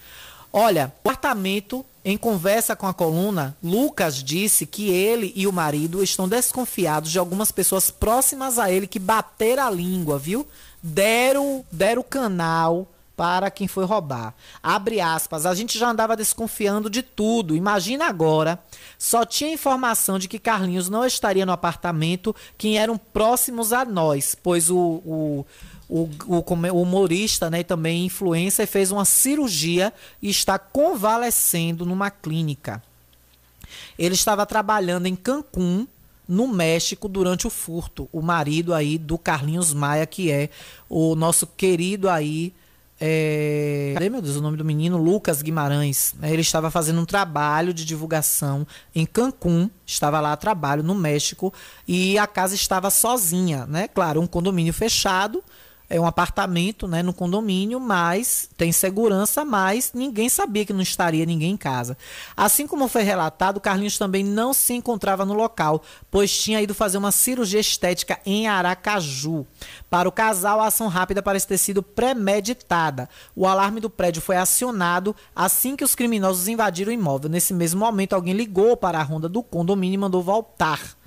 Olha, 0.51 0.93
o 1.05 1.09
apartamento, 1.09 1.85
em 2.03 2.17
conversa 2.17 2.75
com 2.75 2.87
a 2.87 2.95
coluna, 2.95 3.55
Lucas 3.63 4.25
disse 4.25 4.65
que 4.65 4.89
ele 4.89 5.35
e 5.37 5.47
o 5.47 5.53
marido 5.53 6.03
estão 6.03 6.27
desconfiados 6.27 7.11
de 7.11 7.19
algumas 7.19 7.53
pessoas 7.53 7.91
próximas 7.91 8.59
a 8.59 8.73
ele 8.73 8.87
que 8.87 8.99
bateram 8.99 9.67
a 9.67 9.71
língua, 9.71 10.19
viu? 10.19 10.49
Deram, 10.83 11.63
deram 11.71 12.03
canal 12.03 12.89
para 13.21 13.51
quem 13.51 13.69
foi 13.69 13.85
roubar. 13.85 14.33
Abre 14.63 14.99
aspas, 14.99 15.45
a 15.45 15.55
gente 15.55 15.79
já 15.79 15.91
andava 15.91 16.17
desconfiando 16.17 16.89
de 16.89 17.03
tudo. 17.03 17.55
Imagina 17.55 18.07
agora, 18.07 18.59
só 18.99 19.27
tinha 19.27 19.53
informação 19.53 20.19
de 20.19 20.27
que 20.27 20.39
Carlinhos 20.39 20.89
não 20.89 21.05
estaria 21.05 21.45
no 21.45 21.53
apartamento, 21.53 22.35
quem 22.57 22.79
eram 22.79 22.97
próximos 22.97 23.75
a 23.75 23.85
nós, 23.85 24.35
pois 24.35 24.71
o, 24.71 25.03
o 25.05 25.47
o, 25.87 26.09
o, 26.25 26.37
o 26.39 26.83
humorista, 26.83 27.51
né, 27.51 27.63
também 27.65 28.07
influencer, 28.07 28.67
fez 28.67 28.91
uma 28.93 29.05
cirurgia 29.05 29.93
e 30.23 30.31
está 30.31 30.57
convalescendo 30.57 31.85
numa 31.85 32.11
clínica. 32.11 32.81
Ele 33.99 34.15
estava 34.15 34.47
trabalhando 34.47 35.07
em 35.07 35.17
Cancún, 35.17 35.87
no 36.27 36.47
México, 36.47 37.09
durante 37.09 37.47
o 37.47 37.51
furto. 37.51 38.09
O 38.13 38.23
marido 38.23 38.73
aí 38.73 38.97
do 38.97 39.19
Carlinhos 39.19 39.75
Maia, 39.75 40.07
que 40.07 40.31
é 40.31 40.49
o 40.89 41.17
nosso 41.17 41.45
querido 41.45 42.09
aí. 42.09 42.55
É... 43.01 43.95
Meu 44.11 44.21
Deus, 44.21 44.37
o 44.37 44.43
nome 44.43 44.59
do 44.59 44.65
menino? 44.65 44.99
Lucas 44.99 45.41
Guimarães. 45.41 46.15
Ele 46.23 46.43
estava 46.43 46.71
fazendo 46.71 47.01
um 47.01 47.07
trabalho 47.07 47.73
de 47.73 47.85
divulgação 47.85 48.67
em 48.95 49.07
Cancún, 49.07 49.71
estava 49.87 50.21
lá 50.21 50.33
a 50.33 50.37
trabalho 50.37 50.83
no 50.83 50.95
México, 50.95 51.53
e 51.89 52.19
a 52.19 52.27
casa 52.27 52.55
estava 52.55 52.91
sozinha, 52.91 53.65
né? 53.67 53.89
Claro, 53.89 54.21
um 54.21 54.27
condomínio 54.27 54.75
fechado, 54.75 55.43
É 55.93 56.01
um 56.01 56.07
apartamento, 56.07 56.87
né, 56.87 57.03
no 57.03 57.13
condomínio, 57.13 57.81
mas 57.81 58.49
tem 58.57 58.71
segurança, 58.71 59.45
mas 59.45 59.91
ninguém 59.93 60.29
sabia 60.29 60.65
que 60.65 60.73
não 60.73 60.83
estaria 60.83 61.27
ninguém 61.27 61.51
em 61.51 61.57
casa. 61.57 61.99
Assim 62.37 62.65
como 62.65 62.87
foi 62.87 63.03
relatado, 63.03 63.61
Carlinhos 63.61 63.99
também 63.99 64.23
não 64.23 64.55
se 64.55 64.73
encontrava 64.73 65.25
no 65.25 65.35
local, 65.35 65.83
pois 66.09 66.33
tinha 66.33 66.63
ido 66.63 66.77
fazer 66.77 66.97
uma 66.97 67.11
cirurgia 67.11 67.59
estética 67.59 68.21
em 68.25 68.47
Aracaju. 68.47 69.45
Para 69.91 70.09
o 70.09 70.13
casal, 70.13 70.61
a 70.61 70.69
ação 70.69 70.87
rápida 70.87 71.25
parece 71.25 71.49
ter 71.49 71.59
sido 71.59 71.83
premeditada. 71.83 73.09
O 73.35 73.45
alarme 73.45 73.81
do 73.81 73.91
prédio 73.91 74.23
foi 74.23 74.37
acionado 74.37 75.15
assim 75.35 75.75
que 75.75 75.83
os 75.83 75.97
criminosos 75.97 76.47
invadiram 76.47 76.93
o 76.93 76.95
imóvel. 76.95 77.29
Nesse 77.29 77.53
mesmo 77.53 77.81
momento, 77.81 78.13
alguém 78.13 78.33
ligou 78.33 78.77
para 78.77 79.01
a 79.01 79.03
ronda 79.03 79.29
do 79.29 79.43
condomínio 79.43 79.97
e 79.97 79.99
mandou 79.99 80.23
voltar. 80.23 81.00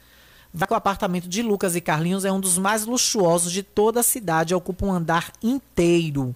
Vai 0.54 0.68
que 0.68 0.74
o 0.74 0.78
apartamento 0.78 1.28
de 1.28 1.42
Lucas 1.42 1.76
e 1.76 1.82
Carlinhos 1.82 2.26
é 2.26 2.32
um 2.32 2.40
dos 2.40 2.60
mais 2.60 2.86
luxuosos 2.86 3.52
de 3.52 3.64
toda 3.64 4.02
a 4.02 4.04
cidade, 4.04 4.54
ocupa 4.54 4.86
um 4.86 4.92
andar 4.92 5.32
inteiro. 5.42 6.36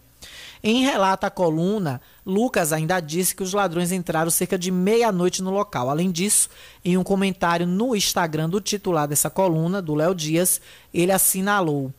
Em 0.64 0.84
relato 0.84 1.26
à 1.26 1.30
coluna, 1.30 2.02
Lucas 2.26 2.74
ainda 2.74 3.00
disse 3.00 3.36
que 3.36 3.44
os 3.44 3.54
ladrões 3.54 3.92
entraram 3.92 4.32
cerca 4.32 4.58
de 4.58 4.72
meia-noite 4.72 5.44
no 5.44 5.52
local. 5.52 5.90
Além 5.90 6.12
disso, 6.12 6.50
em 6.84 6.98
um 6.98 7.04
comentário 7.04 7.68
no 7.68 7.96
Instagram 7.96 8.50
do 8.50 8.60
titular 8.60 9.08
dessa 9.08 9.30
coluna, 9.30 9.84
do 9.84 9.94
Léo 9.94 10.16
Dias, 10.16 10.60
ele 10.92 11.12
assinalou: 11.12 11.94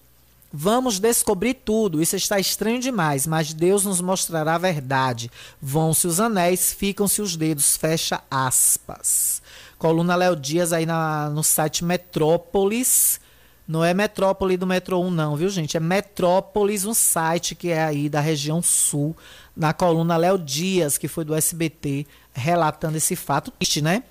Vamos 0.53 0.99
descobrir 0.99 1.55
tudo. 1.55 2.03
Isso 2.03 2.17
está 2.17 2.41
estranho 2.41 2.81
demais, 2.81 3.27
mas 3.27 3.53
Deus 3.53 3.85
nos 3.85 4.01
mostrará 4.01 4.55
a 4.57 4.59
verdade. 4.59 5.31
Vão-se 5.61 6.07
os 6.07 6.19
anéis, 6.19 6.73
ficam-se 6.73 7.23
os 7.23 7.37
dedos. 7.37 7.77
Fecha 7.77 8.21
aspas. 8.31 9.41
Coluna 9.79 10.17
Léo 10.17 10.35
Dias 10.35 10.73
aí 10.73 10.85
na, 10.85 11.31
no 11.31 11.43
site 11.43 11.85
Metrópolis. 11.85 13.21
Não 13.67 13.85
é 13.85 13.93
Metrópole 13.93 14.57
do 14.57 14.67
Metro 14.67 14.99
1, 14.99 15.11
não, 15.11 15.37
viu, 15.37 15.49
gente? 15.51 15.77
É 15.77 15.81
Metrópolis, 15.81 16.87
um 16.87 16.95
site 16.95 17.55
que 17.55 17.69
é 17.69 17.85
aí 17.85 18.09
da 18.09 18.19
região 18.19 18.63
sul, 18.63 19.15
na 19.55 19.75
coluna 19.75 20.17
Léo 20.17 20.39
Dias, 20.39 20.97
que 20.97 21.07
foi 21.07 21.23
do 21.23 21.35
SBT, 21.35 22.07
relatando 22.33 22.97
esse 22.97 23.15
fato 23.15 23.51
triste, 23.51 23.83
né? 23.83 24.03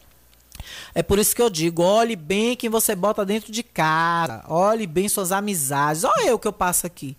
É 0.93 1.01
por 1.01 1.17
isso 1.17 1.35
que 1.35 1.41
eu 1.41 1.49
digo, 1.49 1.81
olhe 1.81 2.15
bem 2.15 2.55
quem 2.55 2.69
você 2.69 2.95
bota 2.95 3.25
dentro 3.25 3.51
de 3.51 3.63
casa, 3.63 4.43
olhe 4.47 4.85
bem 4.85 5.09
suas 5.09 5.31
amizades. 5.31 6.03
Olha 6.03 6.27
eu 6.27 6.37
que 6.37 6.47
eu 6.47 6.53
passo 6.53 6.85
aqui. 6.85 7.17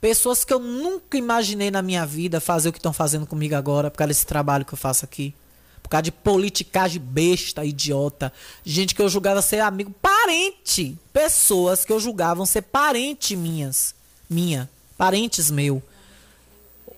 Pessoas 0.00 0.42
que 0.42 0.54
eu 0.54 0.58
nunca 0.58 1.18
imaginei 1.18 1.70
na 1.70 1.82
minha 1.82 2.06
vida 2.06 2.40
fazer 2.40 2.70
o 2.70 2.72
que 2.72 2.78
estão 2.78 2.92
fazendo 2.94 3.26
comigo 3.26 3.54
agora, 3.54 3.90
por 3.90 3.98
causa 3.98 4.08
desse 4.08 4.26
trabalho 4.26 4.64
que 4.64 4.72
eu 4.72 4.78
faço 4.78 5.04
aqui. 5.04 5.34
Por 5.84 5.90
causa 5.90 6.04
de 6.04 6.10
politicagem 6.12 6.98
besta, 7.00 7.62
idiota. 7.62 8.32
Gente 8.64 8.94
que 8.94 9.02
eu 9.02 9.08
julgava 9.08 9.42
ser 9.42 9.60
amigo, 9.60 9.94
parente. 10.00 10.98
Pessoas 11.12 11.84
que 11.84 11.92
eu 11.92 12.00
julgavam 12.00 12.46
ser 12.46 12.62
parente 12.62 13.36
minhas. 13.36 13.94
Minha. 14.28 14.68
Parentes 14.96 15.50
meu. 15.50 15.82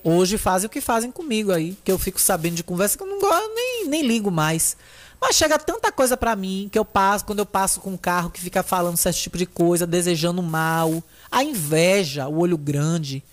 Hoje 0.05 0.39
fazem 0.39 0.68
o 0.68 0.70
que 0.70 0.80
fazem 0.80 1.11
comigo 1.11 1.51
aí. 1.51 1.76
Que 1.84 1.91
eu 1.91 1.99
fico 1.99 2.20
sabendo 2.20 2.55
de 2.55 2.62
conversa 2.62 2.97
que 2.97 3.03
eu 3.03 3.09
não 3.09 3.18
gosto, 3.18 3.55
nem, 3.57 3.89
nem 3.89 4.07
ligo 4.07 4.30
mais. 4.30 4.76
Mas 5.20 5.34
chega 5.34 5.59
tanta 5.59 5.91
coisa 5.91 6.16
pra 6.16 6.37
mim 6.37 6.68
que 6.70 6.78
eu 6.78 6.84
passo, 6.84 7.24
quando 7.24 7.41
eu 7.41 7.47
passo 7.47 7.80
com 7.80 7.91
um 7.91 7.97
carro 7.97 8.30
que 8.30 8.41
fica 8.41 8.62
falando 8.62 8.97
certo 8.97 9.16
tipo 9.16 9.37
de 9.37 9.47
coisa, 9.47 9.84
desejando 9.84 10.41
mal. 10.45 11.03
A 11.28 11.43
inveja, 11.43 12.28
o 12.28 12.39
olho 12.39 12.57
grande. 12.57 13.24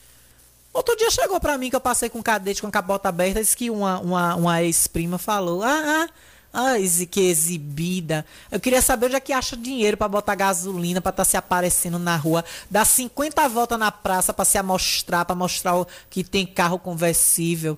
Outro 0.73 0.97
dia 0.97 1.11
chegou 1.11 1.39
pra 1.39 1.57
mim 1.57 1.69
que 1.69 1.75
eu 1.75 1.81
passei 1.81 2.09
com 2.09 2.17
um 2.17 2.23
cadete 2.23 2.61
com 2.61 2.67
a 2.67 2.71
capota 2.71 3.07
aberta, 3.07 3.39
disse 3.39 3.55
que 3.55 3.69
uma, 3.69 3.99
uma, 3.99 4.35
uma 4.35 4.63
ex-prima 4.63 5.19
falou: 5.19 5.61
Ah, 5.61 6.07
ah, 6.07 6.09
ah, 6.51 6.73
que 7.09 7.21
exibida. 7.21 8.25
Eu 8.51 8.59
queria 8.59 8.81
saber 8.81 9.05
onde 9.05 9.15
é 9.15 9.19
que 9.19 9.31
acha 9.31 9.55
dinheiro 9.55 9.97
pra 9.97 10.07
botar 10.07 10.33
gasolina, 10.33 10.99
pra 10.99 11.11
estar 11.11 11.25
se 11.25 11.37
aparecendo 11.37 11.99
na 11.99 12.15
rua, 12.15 12.43
dar 12.71 12.85
50 12.85 13.47
voltas 13.49 13.77
na 13.77 13.91
praça 13.91 14.33
pra 14.33 14.43
se 14.43 14.57
amostrar, 14.57 15.25
pra 15.25 15.35
mostrar 15.35 15.85
que 16.09 16.23
tem 16.23 16.45
carro 16.45 16.79
conversível. 16.79 17.77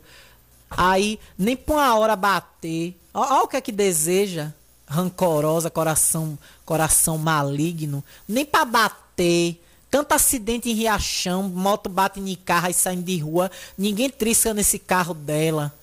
Aí, 0.69 1.19
nem 1.37 1.55
por 1.55 1.75
uma 1.75 1.97
hora 1.97 2.15
bater. 2.15 2.97
Olha 3.13 3.43
o 3.43 3.47
que 3.47 3.57
é 3.57 3.61
que 3.61 3.71
deseja. 3.71 4.51
Rancorosa, 4.87 5.69
coração, 5.69 6.37
coração 6.65 7.17
maligno. 7.17 8.03
Nem 8.27 8.45
pra 8.45 8.65
bater. 8.65 9.61
Tanto 9.95 10.11
acidente 10.11 10.69
em 10.69 10.73
Riachão, 10.73 11.43
moto 11.43 11.89
bate 11.89 12.19
em 12.19 12.35
carro 12.35 12.69
e 12.69 12.73
saindo 12.73 13.03
de 13.03 13.17
rua. 13.17 13.49
Ninguém 13.77 14.09
trisca 14.09 14.53
nesse 14.53 14.77
carro 14.77 15.13
dela. 15.13 15.73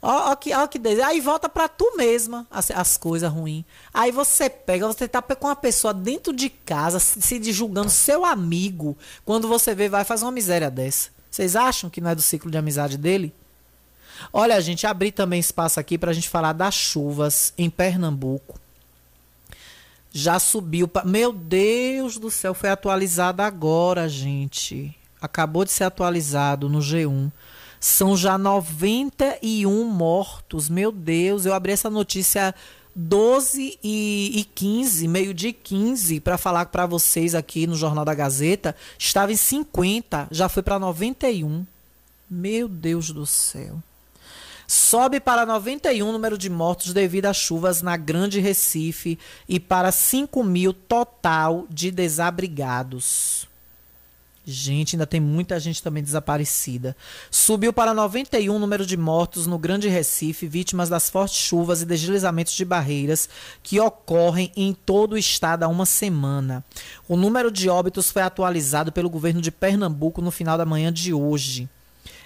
Ó, 0.00 0.30
ó 0.32 0.34
que, 0.34 0.54
ó 0.54 0.66
que 0.66 0.78
deseja. 0.78 1.08
Aí 1.08 1.20
volta 1.20 1.46
pra 1.46 1.68
tu 1.68 1.94
mesma 1.94 2.46
as, 2.50 2.70
as 2.70 2.96
coisas 2.96 3.30
ruins. 3.30 3.66
Aí 3.92 4.10
você 4.10 4.48
pega, 4.48 4.86
você 4.86 5.06
tá 5.06 5.20
com 5.20 5.46
uma 5.46 5.54
pessoa 5.54 5.92
dentro 5.92 6.32
de 6.32 6.48
casa, 6.48 6.98
se, 6.98 7.20
se 7.20 7.52
julgando 7.52 7.90
seu 7.90 8.24
amigo. 8.24 8.96
Quando 9.26 9.46
você 9.46 9.74
vê, 9.74 9.90
vai 9.90 10.04
fazer 10.04 10.24
uma 10.24 10.32
miséria 10.32 10.70
dessa. 10.70 11.10
Vocês 11.30 11.54
acham 11.54 11.90
que 11.90 12.00
não 12.00 12.08
é 12.08 12.14
do 12.14 12.22
ciclo 12.22 12.50
de 12.50 12.56
amizade 12.56 12.96
dele? 12.96 13.30
Olha, 14.32 14.58
gente, 14.62 14.86
abri 14.86 15.12
também 15.12 15.38
espaço 15.38 15.78
aqui 15.78 15.98
para 15.98 16.12
a 16.12 16.14
gente 16.14 16.30
falar 16.30 16.54
das 16.54 16.72
chuvas 16.74 17.52
em 17.58 17.68
Pernambuco. 17.68 18.58
Já 20.12 20.38
subiu. 20.38 20.88
Pa... 20.88 21.04
Meu 21.04 21.32
Deus 21.32 22.18
do 22.18 22.30
céu, 22.30 22.54
foi 22.54 22.70
atualizado 22.70 23.42
agora, 23.42 24.08
gente. 24.08 24.96
Acabou 25.20 25.64
de 25.64 25.70
ser 25.70 25.84
atualizado 25.84 26.68
no 26.68 26.78
G1. 26.78 27.30
São 27.78 28.16
já 28.16 28.36
91 28.36 29.84
mortos. 29.84 30.68
Meu 30.68 30.90
Deus, 30.92 31.46
eu 31.46 31.54
abri 31.54 31.72
essa 31.72 31.88
notícia 31.88 32.54
12 32.94 33.78
e, 33.82 34.40
e 34.40 34.44
15, 34.44 35.08
meio-dia 35.08 35.50
e 35.50 35.54
15, 35.54 36.20
para 36.20 36.36
falar 36.36 36.66
para 36.66 36.86
vocês 36.86 37.34
aqui 37.34 37.66
no 37.66 37.76
Jornal 37.76 38.04
da 38.04 38.14
Gazeta. 38.14 38.74
Estava 38.98 39.32
em 39.32 39.36
50, 39.36 40.28
já 40.30 40.48
foi 40.48 40.62
para 40.62 40.78
91. 40.78 41.64
Meu 42.28 42.68
Deus 42.68 43.10
do 43.10 43.24
céu. 43.26 43.82
Sobe 44.72 45.18
para 45.18 45.44
91 45.44 46.08
o 46.08 46.12
número 46.12 46.38
de 46.38 46.48
mortos 46.48 46.92
devido 46.92 47.26
às 47.26 47.36
chuvas 47.36 47.82
na 47.82 47.96
Grande 47.96 48.38
Recife 48.38 49.18
e 49.48 49.58
para 49.58 49.90
5 49.90 50.44
mil 50.44 50.72
total 50.72 51.66
de 51.68 51.90
desabrigados. 51.90 53.48
Gente, 54.46 54.94
ainda 54.94 55.08
tem 55.08 55.18
muita 55.18 55.58
gente 55.58 55.82
também 55.82 56.04
desaparecida. 56.04 56.96
Subiu 57.32 57.72
para 57.72 57.92
91 57.92 58.54
o 58.54 58.60
número 58.60 58.86
de 58.86 58.96
mortos 58.96 59.44
no 59.44 59.58
Grande 59.58 59.88
Recife, 59.88 60.46
vítimas 60.46 60.88
das 60.88 61.10
fortes 61.10 61.36
chuvas 61.36 61.82
e 61.82 61.84
deslizamentos 61.84 62.52
de 62.52 62.64
barreiras 62.64 63.28
que 63.64 63.80
ocorrem 63.80 64.52
em 64.54 64.72
todo 64.72 65.14
o 65.14 65.18
estado 65.18 65.64
há 65.64 65.68
uma 65.68 65.84
semana. 65.84 66.64
O 67.08 67.16
número 67.16 67.50
de 67.50 67.68
óbitos 67.68 68.12
foi 68.12 68.22
atualizado 68.22 68.92
pelo 68.92 69.10
governo 69.10 69.40
de 69.40 69.50
Pernambuco 69.50 70.22
no 70.22 70.30
final 70.30 70.56
da 70.56 70.64
manhã 70.64 70.92
de 70.92 71.12
hoje. 71.12 71.68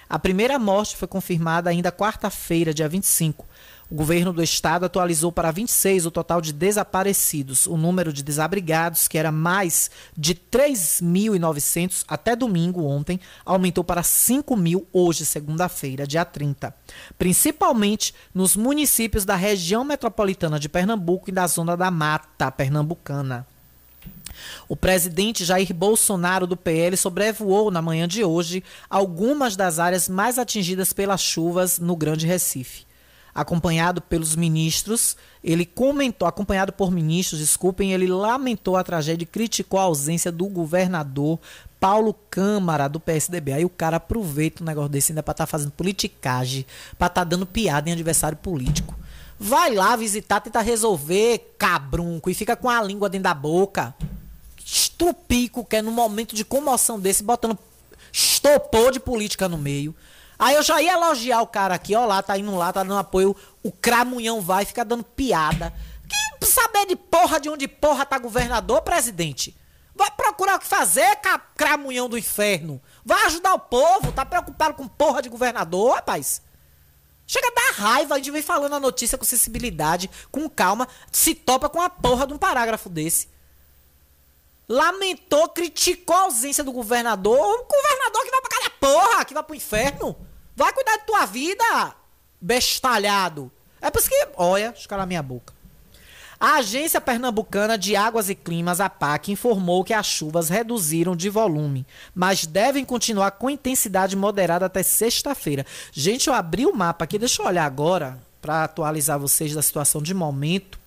A 0.09 0.19
primeira 0.19 0.59
morte 0.59 0.95
foi 0.95 1.07
confirmada 1.07 1.69
ainda 1.69 1.91
quarta-feira, 1.91 2.73
dia 2.73 2.87
25. 2.87 3.45
O 3.89 3.95
governo 3.95 4.33
do 4.33 4.41
estado 4.41 4.85
atualizou 4.85 5.31
para 5.31 5.51
26 5.51 6.07
o 6.07 6.11
total 6.11 6.41
de 6.41 6.51
desaparecidos. 6.51 7.67
O 7.67 7.77
número 7.77 8.11
de 8.11 8.23
desabrigados, 8.23 9.07
que 9.07 9.17
era 9.17 9.31
mais 9.31 9.91
de 10.17 10.33
3.900 10.33 12.03
até 12.07 12.35
domingo 12.35 12.83
ontem, 12.83 13.19
aumentou 13.45 13.83
para 13.83 14.01
5 14.01 14.55
mil 14.55 14.87
hoje, 14.91 15.25
segunda-feira, 15.25 16.07
dia 16.07 16.25
30. 16.25 16.73
Principalmente 17.17 18.13
nos 18.33 18.55
municípios 18.55 19.23
da 19.23 19.35
região 19.35 19.83
metropolitana 19.83 20.59
de 20.59 20.67
Pernambuco 20.67 21.29
e 21.29 21.33
da 21.33 21.45
zona 21.45 21.77
da 21.77 21.91
mata 21.91 22.51
pernambucana. 22.51 23.45
O 24.67 24.75
presidente 24.75 25.45
Jair 25.45 25.73
Bolsonaro 25.73 26.47
do 26.47 26.57
PL 26.57 26.97
sobrevoou 26.97 27.69
na 27.69 27.81
manhã 27.81 28.07
de 28.07 28.23
hoje 28.23 28.63
algumas 28.89 29.55
das 29.55 29.79
áreas 29.79 30.09
mais 30.09 30.39
atingidas 30.39 30.91
pelas 30.91 31.21
chuvas 31.21 31.79
no 31.79 31.95
Grande 31.95 32.25
Recife. 32.25 32.85
Acompanhado 33.33 34.01
pelos 34.01 34.33
ministros, 34.33 35.17
ele 35.43 35.65
comentou, 35.65 36.25
acompanhado 36.25 36.71
por 36.71 36.89
ministros, 36.89 37.41
desculpem, 37.41 37.91
ele 37.91 38.07
lamentou 38.07 38.77
a 38.77 38.83
tragédia 38.83 39.25
e 39.25 39.27
criticou 39.27 39.77
a 39.77 39.83
ausência 39.83 40.31
do 40.31 40.47
governador 40.47 41.37
Paulo 41.77 42.15
Câmara 42.29 42.87
do 42.87 42.97
PSDB. 42.97 43.51
Aí 43.51 43.65
o 43.65 43.69
cara 43.69 43.97
aproveita 43.97 44.63
um 44.63 44.65
negócio 44.65 44.89
desse 44.89 45.11
ainda 45.11 45.21
para 45.21 45.33
estar 45.33 45.45
fazendo 45.47 45.71
politicagem, 45.71 46.65
para 46.97 47.07
estar 47.07 47.23
dando 47.25 47.45
piada 47.45 47.89
em 47.89 47.93
adversário 47.93 48.37
político. 48.37 48.95
Vai 49.39 49.73
lá 49.73 49.95
visitar, 49.95 50.39
tentar 50.39 50.61
resolver, 50.61 51.55
cabrunco, 51.57 52.29
e 52.29 52.33
fica 52.33 52.55
com 52.55 52.69
a 52.69 52.81
língua 52.81 53.09
dentro 53.09 53.23
da 53.23 53.33
boca 53.33 53.93
estrupico 54.65 55.63
que 55.63 55.75
é 55.75 55.81
no 55.81 55.91
momento 55.91 56.35
de 56.35 56.43
comoção 56.43 56.99
desse, 56.99 57.23
botando 57.23 57.57
estopor 58.11 58.91
de 58.91 58.99
política 58.99 59.47
no 59.47 59.57
meio. 59.57 59.95
Aí 60.39 60.55
eu 60.55 60.63
já 60.63 60.81
ia 60.81 60.93
elogiar 60.93 61.41
o 61.41 61.47
cara 61.47 61.75
aqui, 61.75 61.95
ó 61.95 62.05
lá, 62.05 62.21
tá 62.21 62.37
indo 62.37 62.55
lá, 62.55 62.73
tá 62.73 62.83
dando 62.83 62.97
apoio, 62.97 63.35
o 63.63 63.71
cramunhão 63.71 64.41
vai, 64.41 64.65
fica 64.65 64.83
dando 64.83 65.03
piada. 65.03 65.73
Que 66.39 66.45
saber 66.45 66.87
de 66.87 66.95
porra 66.95 67.39
de 67.39 67.49
onde 67.49 67.67
porra 67.67 68.05
tá 68.05 68.17
governador, 68.17 68.81
presidente? 68.81 69.55
Vai 69.95 70.11
procurar 70.11 70.55
o 70.55 70.59
que 70.59 70.65
fazer, 70.65 71.17
cramunhão 71.55 72.09
do 72.09 72.17
inferno. 72.17 72.81
Vai 73.05 73.25
ajudar 73.27 73.53
o 73.53 73.59
povo, 73.59 74.11
tá 74.11 74.25
preocupado 74.25 74.73
com 74.73 74.87
porra 74.87 75.21
de 75.21 75.29
governador, 75.29 75.95
rapaz? 75.95 76.41
Chega 77.27 77.47
a 77.47 77.51
dar 77.51 77.73
raiva, 77.73 78.15
a 78.15 78.17
gente 78.17 78.31
vem 78.31 78.41
falando 78.41 78.75
a 78.75 78.79
notícia 78.79 79.17
com 79.17 79.25
sensibilidade, 79.25 80.09
com 80.31 80.47
calma, 80.49 80.87
se 81.11 81.33
topa 81.33 81.67
com 81.69 81.81
a 81.81 81.89
porra 81.89 82.27
de 82.27 82.33
um 82.33 82.37
parágrafo 82.37 82.89
desse. 82.89 83.27
lamentou, 84.67 85.49
criticou 85.49 86.15
a 86.15 86.21
ausência 86.21 86.63
do 86.63 86.71
governador. 86.71 87.37
O 87.37 87.65
governador 87.65 88.23
que 88.23 88.31
vai 88.31 88.41
pra 88.41 88.49
cada 88.49 88.69
porra, 88.71 89.25
que 89.25 89.33
vai 89.33 89.43
pro 89.43 89.55
inferno. 89.55 90.15
Vai 90.55 90.73
cuidar 90.73 90.97
de 90.97 91.05
tua 91.05 91.25
vida, 91.25 91.95
bestalhado. 92.41 93.51
É 93.81 93.91
por 93.91 93.99
isso 93.99 94.09
que, 94.09 94.27
olha, 94.37 94.71
deixa 94.71 94.85
eu 94.85 94.89
calar 94.89 95.05
minha 95.05 95.21
boca. 95.21 95.54
A 96.39 96.55
Agência 96.55 96.99
Pernambucana 96.99 97.77
de 97.77 97.95
Águas 97.95 98.29
e 98.29 98.35
Climas, 98.35 98.81
a 98.81 98.89
PAC, 98.89 99.31
informou 99.31 99.83
que 99.83 99.93
as 99.93 100.05
chuvas 100.05 100.49
reduziram 100.49 101.15
de 101.15 101.29
volume, 101.29 101.85
mas 102.13 102.45
devem 102.45 102.83
continuar 102.83 103.31
com 103.31 103.49
intensidade 103.49 104.15
moderada 104.15 104.65
até 104.65 104.83
sexta-feira. 104.83 105.65
Gente, 105.91 106.27
eu 106.27 106.33
abri 106.33 106.65
o 106.65 106.75
mapa 106.75 107.05
aqui, 107.05 107.17
deixa 107.17 107.41
eu 107.41 107.45
olhar 107.45 107.65
agora 107.65 108.19
para 108.41 108.65
atualizar 108.65 109.17
vocês 109.17 109.53
da 109.53 109.61
situação 109.61 110.01
de 110.01 110.13
momento. 110.13 110.77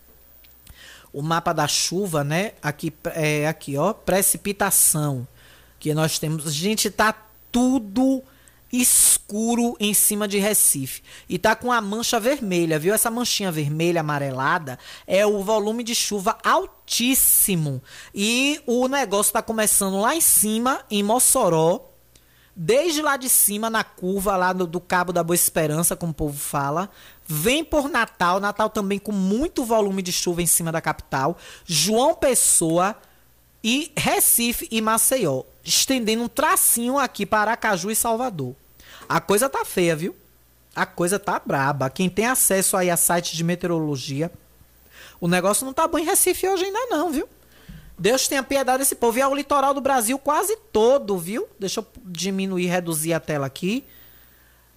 O 1.12 1.22
mapa 1.22 1.54
da 1.54 1.66
chuva, 1.66 2.22
né? 2.22 2.52
Aqui 2.62 2.92
é 3.14 3.48
aqui, 3.48 3.76
ó, 3.76 3.94
precipitação 3.94 5.26
que 5.80 5.94
nós 5.94 6.18
temos. 6.18 6.52
Gente, 6.52 6.90
tá 6.90 7.14
tudo 7.50 8.22
escuro 8.72 9.76
em 9.80 9.94
cima 9.94 10.28
de 10.28 10.38
Recife. 10.38 11.02
E 11.28 11.38
tá 11.38 11.56
com 11.56 11.72
a 11.72 11.80
mancha 11.80 12.20
vermelha, 12.20 12.78
viu? 12.78 12.94
Essa 12.94 13.10
manchinha 13.10 13.50
vermelha 13.50 14.00
amarelada 14.00 14.78
é 15.06 15.26
o 15.26 15.42
volume 15.42 15.82
de 15.82 15.94
chuva 15.94 16.38
altíssimo. 16.44 17.82
E 18.14 18.60
o 18.66 18.88
negócio 18.88 19.32
tá 19.32 19.42
começando 19.42 20.00
lá 20.00 20.14
em 20.14 20.20
cima, 20.20 20.80
em 20.90 21.02
Mossoró. 21.02 21.84
Desde 22.60 23.00
lá 23.00 23.16
de 23.16 23.28
cima, 23.28 23.70
na 23.70 23.84
curva 23.84 24.36
lá 24.36 24.52
do, 24.52 24.66
do 24.66 24.80
Cabo 24.80 25.12
da 25.12 25.22
Boa 25.22 25.34
Esperança, 25.36 25.94
como 25.94 26.10
o 26.10 26.14
povo 26.14 26.36
fala. 26.36 26.90
Vem 27.24 27.62
por 27.62 27.88
Natal, 27.88 28.40
Natal 28.40 28.68
também 28.68 28.98
com 28.98 29.12
muito 29.12 29.64
volume 29.64 30.02
de 30.02 30.10
chuva 30.10 30.42
em 30.42 30.46
cima 30.46 30.72
da 30.72 30.80
capital. 30.80 31.36
João 31.64 32.14
Pessoa 32.14 32.96
e 33.62 33.92
Recife 33.96 34.68
e 34.70 34.80
Maceió, 34.80 35.42
estendendo 35.64 36.22
um 36.22 36.28
tracinho 36.28 36.98
aqui 36.98 37.26
para 37.26 37.50
Aracaju 37.52 37.90
e 37.90 37.96
Salvador. 37.96 38.54
A 39.08 39.20
coisa 39.20 39.48
tá 39.48 39.64
feia, 39.64 39.96
viu? 39.96 40.14
A 40.74 40.86
coisa 40.86 41.18
tá 41.18 41.40
braba. 41.44 41.90
Quem 41.90 42.08
tem 42.08 42.26
acesso 42.26 42.76
aí 42.76 42.90
a 42.90 42.96
sites 42.96 43.36
de 43.36 43.42
meteorologia, 43.42 44.30
o 45.20 45.26
negócio 45.26 45.66
não 45.66 45.72
tá 45.72 45.88
bom 45.88 45.98
em 45.98 46.04
Recife 46.04 46.48
hoje 46.48 46.64
ainda 46.64 46.86
não, 46.86 47.10
viu? 47.10 47.28
Deus 47.98 48.28
tenha 48.28 48.42
piedade 48.42 48.78
desse 48.78 48.94
povo. 48.94 49.18
E 49.18 49.20
é 49.20 49.26
o 49.26 49.34
litoral 49.34 49.74
do 49.74 49.80
Brasil 49.80 50.18
quase 50.18 50.56
todo, 50.72 51.18
viu? 51.18 51.48
Deixa 51.58 51.80
eu 51.80 51.86
diminuir, 52.04 52.66
reduzir 52.66 53.12
a 53.12 53.18
tela 53.18 53.46
aqui. 53.46 53.84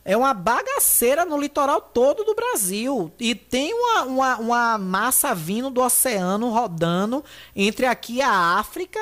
É 0.03 0.17
uma 0.17 0.33
bagaceira 0.33 1.25
no 1.25 1.39
litoral 1.39 1.79
todo 1.79 2.23
do 2.23 2.33
Brasil. 2.33 3.11
E 3.19 3.35
tem 3.35 3.73
uma, 3.73 4.03
uma, 4.03 4.37
uma 4.37 4.77
massa 4.77 5.35
vindo 5.35 5.69
do 5.69 5.81
oceano 5.81 6.49
rodando 6.49 7.23
entre 7.55 7.85
aqui 7.85 8.15
e 8.15 8.21
a 8.21 8.57
África. 8.57 8.99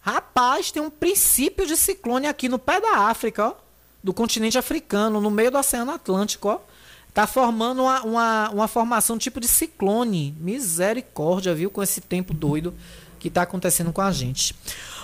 Rapaz, 0.00 0.70
tem 0.70 0.82
um 0.82 0.88
princípio 0.88 1.66
de 1.66 1.76
ciclone 1.76 2.26
aqui 2.26 2.48
no 2.48 2.58
pé 2.58 2.80
da 2.80 3.08
África, 3.08 3.48
ó. 3.48 3.54
Do 4.02 4.14
continente 4.14 4.56
africano, 4.56 5.20
no 5.20 5.30
meio 5.30 5.50
do 5.50 5.58
Oceano 5.58 5.90
Atlântico, 5.90 6.48
ó. 6.48 6.60
Tá 7.12 7.26
formando 7.26 7.82
uma, 7.82 8.02
uma, 8.02 8.50
uma 8.50 8.68
formação 8.68 9.18
tipo 9.18 9.40
de 9.40 9.48
ciclone. 9.48 10.34
Misericórdia, 10.40 11.54
viu? 11.54 11.68
Com 11.68 11.82
esse 11.82 12.00
tempo 12.00 12.32
doido 12.32 12.72
que 13.18 13.28
tá 13.28 13.42
acontecendo 13.42 13.92
com 13.92 14.00
a 14.00 14.12
gente. 14.12 14.54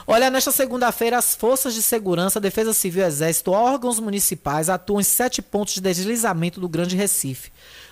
Olha, 0.07 0.29
nesta 0.29 0.53
segunda-feira, 0.53 1.17
as 1.17 1.35
Forças 1.35 1.73
de 1.73 1.83
Segurança, 1.83 2.39
Defesa 2.39 2.75
Civil 2.75 3.03
e 3.03 3.07
Exército, 3.07 3.53
órgãos 3.53 3.99
municipais 3.99 4.69
atuam 4.69 5.01
em 5.01 5.05
sete 5.05 5.41
pontos 5.41 5.75
de 5.75 5.81
deslizamento 5.81 6.61
do 6.61 6.69
Grande 6.69 6.95
Recife. 6.95 7.51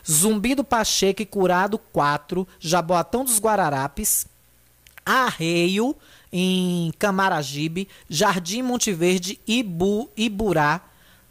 Zumbi 0.09 0.55
do 0.55 0.63
Pacheco 0.63 1.23
e 1.23 1.27
Curado, 1.27 1.79
4. 1.79 2.47
Jaboatão 2.61 3.25
dos 3.25 3.39
Guararapes. 3.39 4.27
Arreio, 5.07 5.97
em 6.31 6.93
Camaragibe. 6.99 7.89
Jardim 8.11 8.61
Monteverde, 8.61 9.41
Ibu, 9.47 10.11
Iburá. 10.15 10.83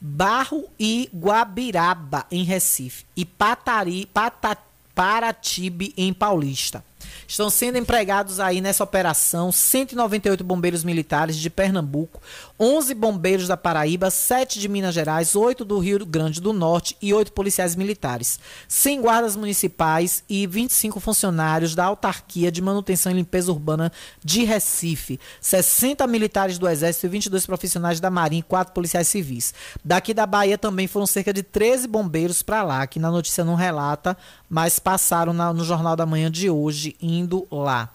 Barro 0.03 0.67
e 0.79 1.07
Guabiraba, 1.13 2.25
em 2.31 2.43
Recife. 2.43 3.05
E 3.15 3.23
Patari, 3.23 4.07
Pata, 4.07 4.57
Paratibe, 4.95 5.93
em 5.95 6.11
Paulista. 6.11 6.83
Estão 7.27 7.49
sendo 7.49 7.77
empregados 7.77 8.39
aí 8.39 8.61
nessa 8.61 8.83
operação 8.83 9.51
198 9.51 10.43
bombeiros 10.43 10.83
militares 10.83 11.35
de 11.35 11.49
Pernambuco, 11.49 12.21
11 12.59 12.93
bombeiros 12.93 13.47
da 13.47 13.57
Paraíba, 13.57 14.09
7 14.09 14.59
de 14.59 14.67
Minas 14.67 14.93
Gerais, 14.93 15.35
8 15.35 15.63
do 15.65 15.79
Rio 15.79 16.05
Grande 16.05 16.39
do 16.41 16.53
Norte 16.53 16.95
e 17.01 17.13
8 17.13 17.31
policiais 17.33 17.75
militares, 17.75 18.39
100 18.67 19.01
guardas 19.01 19.35
municipais 19.35 20.23
e 20.29 20.45
25 20.47 20.99
funcionários 20.99 21.75
da 21.75 21.85
autarquia 21.85 22.51
de 22.51 22.61
manutenção 22.61 23.11
e 23.11 23.15
limpeza 23.15 23.51
urbana 23.51 23.91
de 24.23 24.43
Recife, 24.43 25.19
60 25.39 26.05
militares 26.07 26.57
do 26.57 26.67
Exército 26.67 27.05
e 27.05 27.09
22 27.09 27.45
profissionais 27.45 27.99
da 27.99 28.09
Marinha 28.09 28.39
e 28.39 28.43
4 28.43 28.73
policiais 28.73 29.07
civis. 29.07 29.53
Daqui 29.83 30.13
da 30.13 30.25
Bahia 30.25 30.57
também 30.57 30.87
foram 30.87 31.05
cerca 31.05 31.33
de 31.33 31.43
13 31.43 31.87
bombeiros 31.87 32.41
para 32.43 32.63
lá, 32.63 32.85
que 32.87 32.99
na 32.99 33.11
notícia 33.11 33.43
não 33.43 33.55
relata, 33.55 34.17
mas 34.49 34.79
passaram 34.79 35.33
na- 35.33 35.53
no 35.53 35.63
Jornal 35.63 35.95
da 35.95 36.05
Manhã 36.05 36.29
de 36.29 36.49
hoje 36.49 36.90
indo 37.01 37.47
lá. 37.51 37.89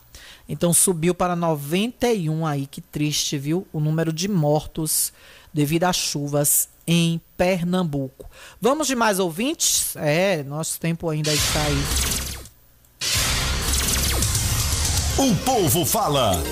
Então 0.49 0.73
subiu 0.73 1.15
para 1.15 1.35
91 1.35 2.47
aí, 2.47 2.67
que 2.67 2.81
triste, 2.81 3.37
viu? 3.37 3.67
O 3.73 3.81
número 3.81 4.13
de 4.13 4.29
mortos 4.29 5.13
devido 5.53 5.85
às 5.85 5.97
chuvas 5.97 6.69
em 6.87 7.21
Pernambuco. 7.37 8.31
Vamos 8.61 8.87
de 8.87 8.95
mais 8.95 9.19
ouvintes? 9.19 9.97
É, 9.97 10.43
nosso 10.45 10.79
tempo 10.79 11.09
ainda 11.09 11.33
está 11.33 11.61
aí. 11.63 12.07
O 15.19 15.35
povo 15.45 15.85
fala. 15.85 16.43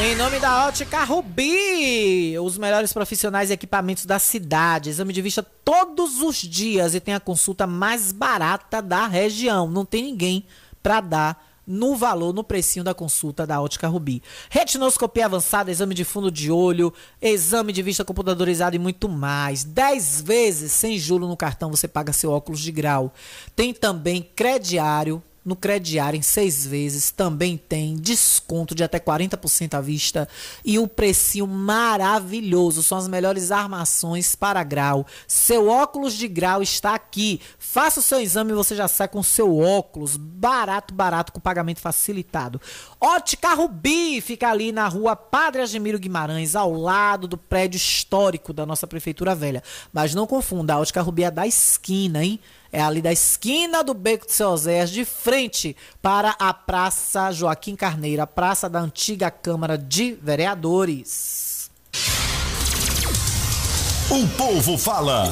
Em 0.00 0.16
nome 0.16 0.40
da 0.40 0.66
Ótica 0.66 1.04
Rubi, 1.04 2.36
os 2.38 2.56
melhores 2.56 2.92
profissionais 2.94 3.50
e 3.50 3.52
equipamentos 3.52 4.06
da 4.06 4.18
cidade. 4.18 4.88
Exame 4.88 5.12
de 5.12 5.20
vista 5.20 5.42
todos 5.42 6.22
os 6.22 6.38
dias 6.38 6.94
e 6.94 7.00
tem 7.00 7.12
a 7.12 7.20
consulta 7.20 7.66
mais 7.66 8.10
barata 8.10 8.80
da 8.80 9.06
região. 9.06 9.68
Não 9.68 9.84
tem 9.84 10.02
ninguém 10.02 10.44
para 10.82 11.00
dar 11.00 11.52
no 11.66 11.94
valor, 11.94 12.34
no 12.34 12.42
precinho 12.42 12.84
da 12.84 12.92
consulta 12.92 13.46
da 13.46 13.60
Ótica 13.60 13.86
Rubi. 13.88 14.22
Retinoscopia 14.50 15.26
avançada, 15.26 15.70
exame 15.70 15.94
de 15.94 16.04
fundo 16.04 16.30
de 16.30 16.50
olho, 16.50 16.92
exame 17.20 17.72
de 17.72 17.82
vista 17.82 18.04
computadorizado 18.04 18.74
e 18.74 18.78
muito 18.78 19.08
mais. 19.08 19.62
10 19.64 20.22
vezes 20.22 20.72
sem 20.72 20.98
juro 20.98 21.28
no 21.28 21.36
cartão 21.36 21.70
você 21.70 21.86
paga 21.86 22.12
seu 22.12 22.32
óculos 22.32 22.60
de 22.60 22.72
grau. 22.72 23.12
Tem 23.54 23.72
também 23.72 24.28
crediário 24.34 25.22
no 25.44 25.56
crediário 25.56 26.16
em 26.16 26.22
seis 26.22 26.64
vezes 26.64 27.10
também 27.10 27.56
tem 27.56 27.96
desconto 27.96 28.74
de 28.74 28.84
até 28.84 28.98
40% 29.00 29.74
à 29.74 29.80
vista 29.80 30.28
e 30.64 30.78
um 30.78 30.86
precinho 30.86 31.46
maravilhoso. 31.46 32.82
São 32.82 32.98
as 32.98 33.08
melhores 33.08 33.50
armações 33.50 34.36
para 34.36 34.62
grau. 34.62 35.06
Seu 35.26 35.68
óculos 35.68 36.14
de 36.14 36.28
grau 36.28 36.62
está 36.62 36.94
aqui. 36.94 37.40
Faça 37.58 38.00
o 38.00 38.02
seu 38.02 38.20
exame 38.20 38.52
e 38.52 38.54
você 38.54 38.76
já 38.76 38.86
sai 38.86 39.08
com 39.08 39.22
seu 39.22 39.58
óculos 39.58 40.16
barato, 40.16 40.94
barato, 40.94 41.32
com 41.32 41.40
pagamento 41.40 41.80
facilitado. 41.80 42.60
Ótica 43.00 43.54
Rubi 43.54 44.20
fica 44.20 44.48
ali 44.48 44.70
na 44.70 44.86
rua 44.86 45.16
Padre 45.16 45.62
Ademiro 45.62 45.98
Guimarães, 45.98 46.54
ao 46.54 46.72
lado 46.72 47.26
do 47.26 47.36
prédio 47.36 47.76
histórico 47.76 48.52
da 48.52 48.64
nossa 48.64 48.86
Prefeitura 48.86 49.34
Velha. 49.34 49.62
Mas 49.92 50.14
não 50.14 50.26
confunda, 50.26 50.74
a 50.74 50.78
Ótica 50.78 51.02
Rubi 51.02 51.24
é 51.24 51.30
da 51.30 51.46
esquina, 51.46 52.24
hein? 52.24 52.38
É 52.72 52.80
ali 52.80 53.02
da 53.02 53.12
esquina 53.12 53.84
do 53.84 53.92
Beco 53.92 54.24
de 54.26 54.32
Seu 54.32 54.56
de 54.86 55.04
frente 55.04 55.76
para 56.00 56.34
a 56.38 56.54
Praça 56.54 57.30
Joaquim 57.30 57.76
Carneiro, 57.76 58.22
a 58.22 58.26
praça 58.26 58.66
da 58.66 58.80
antiga 58.80 59.30
Câmara 59.30 59.76
de 59.76 60.14
Vereadores. 60.14 61.70
O 64.10 64.26
povo 64.36 64.78
fala. 64.78 65.24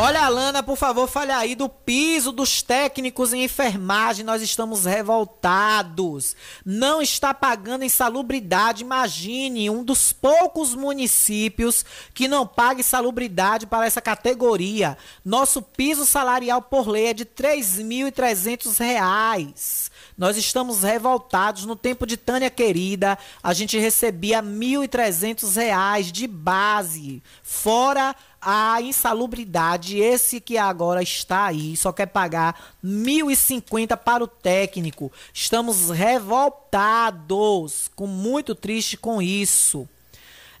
Olha, 0.00 0.26
Alana, 0.26 0.62
por 0.62 0.76
favor, 0.76 1.08
fale 1.08 1.32
aí 1.32 1.56
do 1.56 1.68
piso 1.68 2.30
dos 2.30 2.62
técnicos 2.62 3.32
em 3.32 3.42
enfermagem. 3.42 4.24
Nós 4.24 4.40
estamos 4.40 4.84
revoltados. 4.84 6.36
Não 6.64 7.02
está 7.02 7.34
pagando 7.34 7.84
insalubridade. 7.84 8.84
Imagine 8.84 9.68
um 9.68 9.82
dos 9.82 10.12
poucos 10.12 10.72
municípios 10.72 11.84
que 12.14 12.28
não 12.28 12.46
paga 12.46 12.78
insalubridade 12.78 13.66
para 13.66 13.86
essa 13.86 14.00
categoria. 14.00 14.96
Nosso 15.24 15.60
piso 15.60 16.06
salarial 16.06 16.62
por 16.62 16.86
lei 16.86 17.08
é 17.08 17.12
de 17.12 17.24
3.300 17.24 18.78
reais. 18.78 19.90
Nós 20.16 20.36
estamos 20.36 20.84
revoltados. 20.84 21.64
No 21.64 21.74
tempo 21.74 22.06
de 22.06 22.16
Tânia 22.16 22.50
Querida, 22.50 23.18
a 23.42 23.52
gente 23.52 23.76
recebia 23.76 24.44
1.300 24.44 25.56
reais 25.56 26.12
de 26.12 26.28
base, 26.28 27.20
fora 27.42 28.14
a 28.40 28.80
insalubridade. 28.80 29.98
Esse 29.98 30.40
que 30.40 30.56
agora 30.56 31.02
está 31.02 31.46
aí, 31.46 31.76
só 31.76 31.92
quer 31.92 32.06
pagar 32.06 32.54
R$ 32.82 32.90
1.050 32.90 33.96
para 33.96 34.24
o 34.24 34.28
técnico. 34.28 35.12
Estamos 35.32 35.90
revoltados, 35.90 37.90
com 37.94 38.06
muito 38.06 38.54
triste 38.54 38.96
com 38.96 39.20
isso. 39.20 39.88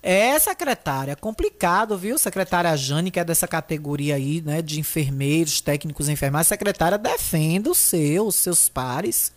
É, 0.02 0.38
secretária, 0.38 1.16
complicado, 1.16 1.98
viu? 1.98 2.18
Secretária 2.18 2.76
Jane, 2.76 3.10
que 3.10 3.18
é 3.18 3.24
dessa 3.24 3.48
categoria 3.48 4.14
aí, 4.14 4.40
né, 4.40 4.62
de 4.62 4.78
enfermeiros, 4.78 5.60
técnicos 5.60 6.08
enfermeiros. 6.08 6.46
Secretária, 6.46 6.96
defenda 6.96 7.70
o 7.70 7.74
seu, 7.74 8.26
os 8.26 8.36
seus 8.36 8.68
pares. 8.68 9.32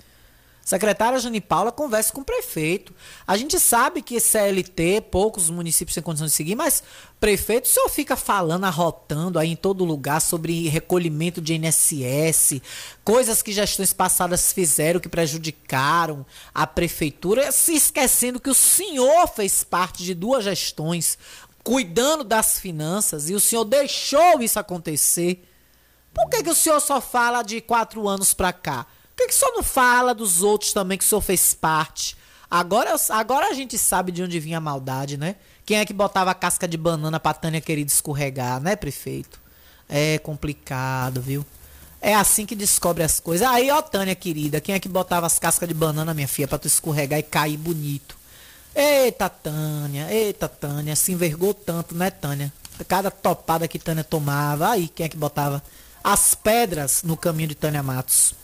Secretária 0.63 1.19
Jane 1.19 1.41
Paula 1.41 1.71
converse 1.71 2.13
com 2.13 2.21
o 2.21 2.25
prefeito. 2.25 2.93
A 3.25 3.35
gente 3.35 3.59
sabe 3.59 4.01
que 4.01 4.19
CLT, 4.19 5.01
poucos 5.09 5.49
municípios 5.49 5.95
têm 5.95 6.03
condição 6.03 6.27
de 6.27 6.33
seguir, 6.33 6.55
mas 6.55 6.83
prefeito, 7.19 7.65
o 7.65 7.67
senhor 7.67 7.89
fica 7.89 8.15
falando, 8.15 8.65
arrotando 8.65 9.39
aí 9.39 9.49
em 9.49 9.55
todo 9.55 9.83
lugar 9.83 10.21
sobre 10.21 10.69
recolhimento 10.69 11.41
de 11.41 11.55
INSS, 11.55 12.61
coisas 13.03 13.41
que 13.41 13.51
gestões 13.51 13.91
passadas 13.91 14.53
fizeram 14.53 14.99
que 14.99 15.09
prejudicaram 15.09 16.25
a 16.53 16.67
prefeitura, 16.67 17.51
se 17.51 17.73
esquecendo 17.73 18.39
que 18.39 18.49
o 18.49 18.55
senhor 18.55 19.27
fez 19.27 19.63
parte 19.63 20.03
de 20.03 20.13
duas 20.13 20.43
gestões 20.43 21.17
cuidando 21.63 22.23
das 22.23 22.59
finanças 22.59 23.29
e 23.29 23.35
o 23.35 23.39
senhor 23.39 23.65
deixou 23.65 24.41
isso 24.41 24.59
acontecer. 24.59 25.47
Por 26.13 26.29
que, 26.29 26.43
que 26.43 26.49
o 26.49 26.55
senhor 26.55 26.79
só 26.79 26.99
fala 26.99 27.41
de 27.43 27.61
quatro 27.61 28.07
anos 28.07 28.33
pra 28.33 28.51
cá? 28.51 28.85
Por 29.21 29.27
que, 29.27 29.35
senhor 29.35 29.53
não 29.53 29.61
fala 29.61 30.15
dos 30.15 30.41
outros 30.41 30.73
também 30.73 30.97
que 30.97 31.03
o 31.03 31.07
senhor 31.07 31.21
fez 31.21 31.53
parte? 31.53 32.17
Agora, 32.49 32.95
agora 33.09 33.49
a 33.49 33.53
gente 33.53 33.77
sabe 33.77 34.11
de 34.11 34.23
onde 34.23 34.39
vinha 34.39 34.57
a 34.57 34.61
maldade, 34.61 35.15
né? 35.15 35.35
Quem 35.63 35.77
é 35.77 35.85
que 35.85 35.93
botava 35.93 36.31
a 36.31 36.33
casca 36.33 36.67
de 36.67 36.75
banana 36.75 37.19
pra 37.19 37.31
Tânia 37.31 37.61
querida 37.61 37.91
escorregar, 37.91 38.59
né, 38.59 38.75
prefeito? 38.75 39.39
É 39.87 40.17
complicado, 40.17 41.21
viu? 41.21 41.45
É 42.01 42.15
assim 42.15 42.47
que 42.47 42.55
descobre 42.55 43.03
as 43.03 43.19
coisas. 43.19 43.47
Aí, 43.47 43.69
ó, 43.69 43.79
Tânia 43.79 44.15
querida, 44.15 44.59
quem 44.59 44.73
é 44.73 44.79
que 44.79 44.89
botava 44.89 45.27
as 45.27 45.37
cascas 45.37 45.69
de 45.69 45.75
banana, 45.75 46.15
minha 46.15 46.27
filha, 46.27 46.47
pra 46.47 46.57
tu 46.57 46.65
escorregar 46.65 47.19
e 47.19 47.23
cair 47.23 47.57
bonito? 47.57 48.17
Eita, 48.73 49.29
Tânia, 49.29 50.11
eita, 50.11 50.49
Tânia, 50.49 50.95
se 50.95 51.11
envergou 51.11 51.53
tanto, 51.53 51.93
né, 51.93 52.09
Tânia? 52.09 52.51
Cada 52.87 53.11
topada 53.11 53.67
que 53.67 53.77
Tânia 53.77 54.03
tomava, 54.03 54.69
aí 54.69 54.87
quem 54.87 55.05
é 55.05 55.09
que 55.09 55.15
botava 55.15 55.61
as 56.03 56.33
pedras 56.33 57.03
no 57.03 57.15
caminho 57.15 57.49
de 57.49 57.55
Tânia 57.55 57.83
Matos? 57.83 58.40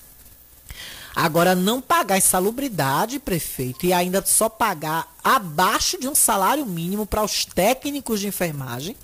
Agora, 1.19 1.55
não 1.55 1.81
pagar 1.81 2.19
insalubridade, 2.19 3.17
prefeito, 3.17 3.87
e 3.87 3.91
ainda 3.91 4.23
só 4.23 4.47
pagar 4.47 5.11
abaixo 5.23 5.99
de 5.99 6.07
um 6.07 6.13
salário 6.13 6.63
mínimo 6.63 7.07
para 7.07 7.23
os 7.23 7.43
técnicos 7.43 8.19
de 8.19 8.27
enfermagem. 8.27 8.95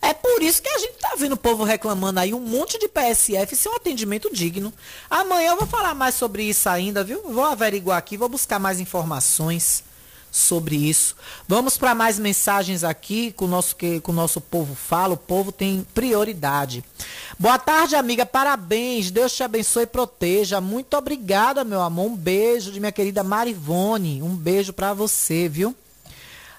É 0.00 0.14
por 0.14 0.40
isso 0.42 0.62
que 0.62 0.68
a 0.68 0.78
gente 0.78 0.92
tá 1.00 1.16
vendo 1.18 1.32
o 1.32 1.36
povo 1.36 1.64
reclamando 1.64 2.20
aí 2.20 2.32
um 2.32 2.38
monte 2.38 2.78
de 2.78 2.86
PSF 2.86 3.56
sem 3.56 3.72
um 3.72 3.74
atendimento 3.74 4.32
digno. 4.32 4.72
Amanhã 5.10 5.50
eu 5.50 5.56
vou 5.56 5.66
falar 5.66 5.92
mais 5.92 6.14
sobre 6.14 6.44
isso 6.44 6.68
ainda, 6.68 7.02
viu? 7.02 7.20
Vou 7.24 7.44
averiguar 7.44 7.98
aqui, 7.98 8.16
vou 8.16 8.28
buscar 8.28 8.60
mais 8.60 8.78
informações 8.78 9.82
sobre 10.30 10.76
isso. 10.76 11.16
Vamos 11.48 11.76
para 11.76 11.94
mais 11.94 12.18
mensagens 12.18 12.84
aqui 12.84 13.32
com 13.32 13.46
o 13.46 13.48
nosso 13.48 13.74
que 13.74 14.00
com 14.00 14.12
o 14.12 14.14
nosso 14.14 14.40
povo 14.40 14.74
fala. 14.74 15.14
O 15.14 15.16
povo 15.16 15.50
tem 15.50 15.86
prioridade. 15.94 16.84
Boa 17.38 17.58
tarde, 17.58 17.96
amiga. 17.96 18.24
Parabéns. 18.24 19.10
Deus 19.10 19.34
te 19.34 19.42
abençoe 19.42 19.84
e 19.84 19.86
proteja. 19.86 20.60
Muito 20.60 20.96
obrigada, 20.96 21.64
meu 21.64 21.80
amor. 21.80 22.06
Um 22.06 22.16
beijo 22.16 22.70
de 22.70 22.80
minha 22.80 22.92
querida 22.92 23.24
Marivone. 23.24 24.22
Um 24.22 24.36
beijo 24.36 24.72
para 24.72 24.94
você, 24.94 25.48
viu? 25.48 25.74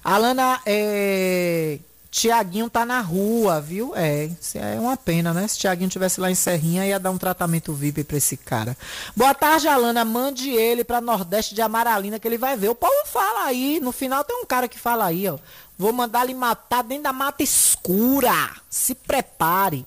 Alana, 0.03 0.59
é... 0.65 1.79
Tiaguinho 2.11 2.69
tá 2.69 2.85
na 2.85 2.99
rua, 2.99 3.61
viu? 3.61 3.93
É, 3.95 4.29
é 4.55 4.77
uma 4.77 4.97
pena, 4.97 5.33
né? 5.33 5.47
Se 5.47 5.57
Tiaguinho 5.57 5.89
tivesse 5.89 6.19
lá 6.19 6.29
em 6.29 6.35
Serrinha, 6.35 6.85
ia 6.85 6.99
dar 6.99 7.09
um 7.09 7.17
tratamento 7.17 7.73
VIP 7.73 8.03
pra 8.03 8.17
esse 8.17 8.35
cara. 8.35 8.77
Boa 9.15 9.33
tarde, 9.33 9.69
Alana. 9.69 10.03
Mande 10.03 10.49
ele 10.49 10.83
pra 10.83 10.99
Nordeste 10.99 11.55
de 11.55 11.61
Amaralina 11.61 12.19
que 12.19 12.27
ele 12.27 12.37
vai 12.37 12.57
ver. 12.57 12.67
O 12.67 12.75
Paulo 12.75 13.05
fala 13.05 13.45
aí. 13.45 13.79
No 13.81 13.93
final 13.93 14.25
tem 14.25 14.35
um 14.35 14.45
cara 14.45 14.67
que 14.67 14.77
fala 14.77 15.05
aí, 15.05 15.25
ó. 15.29 15.37
Vou 15.77 15.93
mandar 15.93 16.25
ele 16.25 16.33
matar 16.33 16.83
dentro 16.83 17.05
da 17.05 17.13
mata 17.13 17.43
escura. 17.43 18.51
Se 18.69 18.93
prepare. 18.93 19.85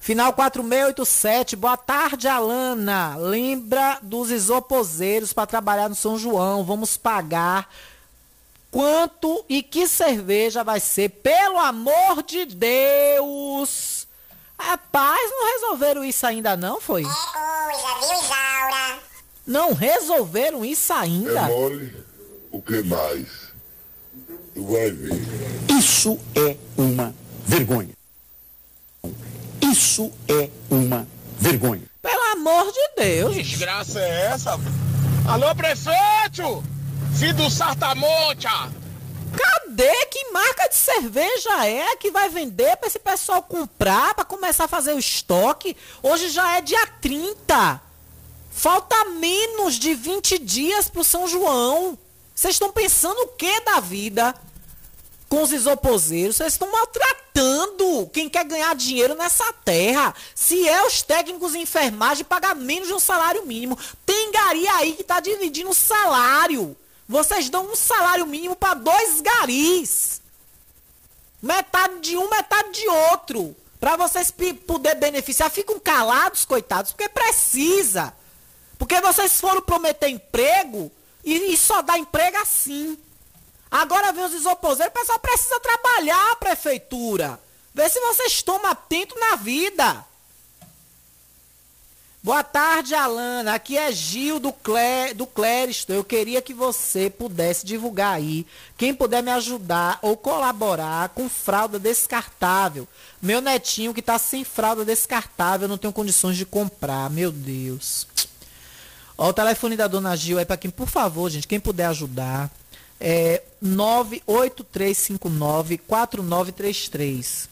Final 0.00 0.32
4687. 0.32 1.56
Boa 1.56 1.76
tarde, 1.76 2.26
Alana. 2.26 3.16
Lembra 3.16 3.98
dos 4.00 4.30
isoposeiros 4.30 5.34
para 5.34 5.46
trabalhar 5.46 5.90
no 5.90 5.94
São 5.94 6.16
João. 6.16 6.64
Vamos 6.64 6.96
pagar 6.96 7.68
quanto 8.70 9.44
e 9.48 9.62
que 9.62 9.86
cerveja 9.86 10.62
vai 10.62 10.80
ser, 10.80 11.08
pelo 11.08 11.58
amor 11.58 12.22
de 12.22 12.44
Deus! 12.44 14.06
Rapaz, 14.58 15.20
não 15.30 15.52
resolveram 15.52 16.04
isso 16.04 16.26
ainda 16.26 16.56
não, 16.56 16.80
foi? 16.80 17.02
É 17.02 17.04
coisa, 17.04 17.94
viu, 18.00 18.22
Isaura? 18.22 18.98
Não 19.46 19.72
resolveram 19.72 20.64
isso 20.64 20.92
ainda? 20.92 21.40
É 21.40 21.48
mole, 21.48 22.04
o 22.52 22.60
que 22.60 22.82
mais? 22.82 23.26
Tu 24.54 24.64
vai 24.64 24.90
ver. 24.90 25.20
Isso 25.68 26.18
é 26.36 26.56
uma 26.76 27.14
vergonha. 27.46 27.94
Isso 29.62 30.12
é 30.28 30.50
uma 30.70 31.06
vergonha. 31.38 31.82
Pelo 32.02 32.32
amor 32.32 32.70
de 32.70 33.02
Deus! 33.02 33.34
Que 33.34 33.42
desgraça 33.42 33.98
é 34.00 34.26
essa? 34.26 34.58
Alô, 35.26 35.54
prefeito! 35.54 36.62
Filho 37.18 37.34
do 37.34 37.50
Sartamonte! 37.50 38.46
Cadê? 39.36 40.06
Que 40.06 40.32
marca 40.32 40.68
de 40.68 40.74
cerveja 40.74 41.66
é 41.66 41.96
que 41.96 42.10
vai 42.10 42.28
vender 42.28 42.76
para 42.76 42.88
esse 42.88 42.98
pessoal 42.98 43.42
comprar, 43.42 44.14
para 44.14 44.24
começar 44.24 44.64
a 44.64 44.68
fazer 44.68 44.94
o 44.94 44.98
estoque? 44.98 45.76
Hoje 46.02 46.30
já 46.30 46.56
é 46.56 46.60
dia 46.60 46.86
30. 47.00 47.80
Falta 48.50 49.04
menos 49.04 49.74
de 49.74 49.94
20 49.94 50.38
dias 50.38 50.88
pro 50.88 51.04
São 51.04 51.28
João. 51.28 51.98
Vocês 52.34 52.54
estão 52.54 52.72
pensando 52.72 53.20
o 53.20 53.28
que 53.28 53.60
da 53.60 53.80
vida? 53.80 54.34
Com 55.28 55.42
os 55.42 55.52
isoposeiros, 55.52 56.36
vocês 56.36 56.54
estão 56.54 56.72
maltratando 56.72 58.10
quem 58.12 58.28
quer 58.28 58.44
ganhar 58.44 58.74
dinheiro 58.74 59.14
nessa 59.14 59.52
terra. 59.64 60.12
Se 60.34 60.68
é 60.68 60.84
os 60.84 61.02
técnicos 61.02 61.54
em 61.54 61.62
enfermagem 61.62 62.24
pagar 62.24 62.56
menos 62.56 62.88
de 62.88 62.94
um 62.94 62.98
salário 62.98 63.46
mínimo, 63.46 63.78
tem 64.04 64.32
gari 64.32 64.66
aí 64.68 64.94
que 64.94 65.04
tá 65.04 65.20
dividindo 65.20 65.70
o 65.70 65.74
salário. 65.74 66.76
Vocês 67.10 67.50
dão 67.50 67.66
um 67.66 67.74
salário 67.74 68.24
mínimo 68.24 68.54
para 68.54 68.74
dois 68.74 69.20
garis. 69.20 70.22
Metade 71.42 71.98
de 72.02 72.16
um, 72.16 72.30
metade 72.30 72.70
de 72.70 72.88
outro. 72.88 73.56
Para 73.80 73.96
vocês 73.96 74.32
poder 74.64 74.94
beneficiar, 74.94 75.50
ficam 75.50 75.80
calados, 75.80 76.44
coitados, 76.44 76.92
porque 76.92 77.08
precisa. 77.08 78.14
Porque 78.78 79.00
vocês 79.00 79.40
foram 79.40 79.60
prometer 79.60 80.08
emprego 80.08 80.88
e, 81.24 81.52
e 81.52 81.56
só 81.56 81.82
dá 81.82 81.98
emprego 81.98 82.36
assim. 82.36 82.96
Agora 83.68 84.12
vem 84.12 84.26
os 84.26 84.32
isoposeiros, 84.32 84.94
o 84.94 85.00
pessoal 85.00 85.18
precisa 85.18 85.58
trabalhar, 85.58 86.36
prefeitura. 86.36 87.40
Vê 87.74 87.88
se 87.88 87.98
vocês 87.98 88.34
estão 88.34 88.64
atentos 88.66 89.18
na 89.18 89.34
vida. 89.34 90.06
Boa 92.22 92.44
tarde, 92.44 92.94
Alana. 92.94 93.54
Aqui 93.54 93.78
é 93.78 93.90
Gil 93.90 94.38
do, 94.38 94.52
Clé, 94.52 95.14
do 95.14 95.26
Cléristo. 95.26 95.90
Eu 95.90 96.04
queria 96.04 96.42
que 96.42 96.52
você 96.52 97.08
pudesse 97.08 97.64
divulgar 97.64 98.14
aí. 98.14 98.46
Quem 98.76 98.92
puder 98.92 99.22
me 99.22 99.30
ajudar 99.30 99.98
ou 100.02 100.18
colaborar 100.18 101.08
com 101.10 101.30
fralda 101.30 101.78
descartável. 101.78 102.86
Meu 103.22 103.40
netinho 103.40 103.94
que 103.94 104.02
tá 104.02 104.18
sem 104.18 104.44
fralda 104.44 104.84
descartável, 104.84 105.66
não 105.66 105.78
tenho 105.78 105.94
condições 105.94 106.36
de 106.36 106.44
comprar. 106.44 107.08
Meu 107.08 107.32
Deus. 107.32 108.06
Ó, 109.16 109.30
o 109.30 109.32
telefone 109.32 109.74
da 109.74 109.86
dona 109.86 110.14
Gil 110.14 110.38
é 110.38 110.44
para 110.44 110.58
quem, 110.58 110.70
por 110.70 110.88
favor, 110.88 111.30
gente, 111.30 111.48
quem 111.48 111.58
puder 111.58 111.86
ajudar. 111.86 112.50
É 113.00 113.42
98359 113.62 115.78
4933. 115.78 117.48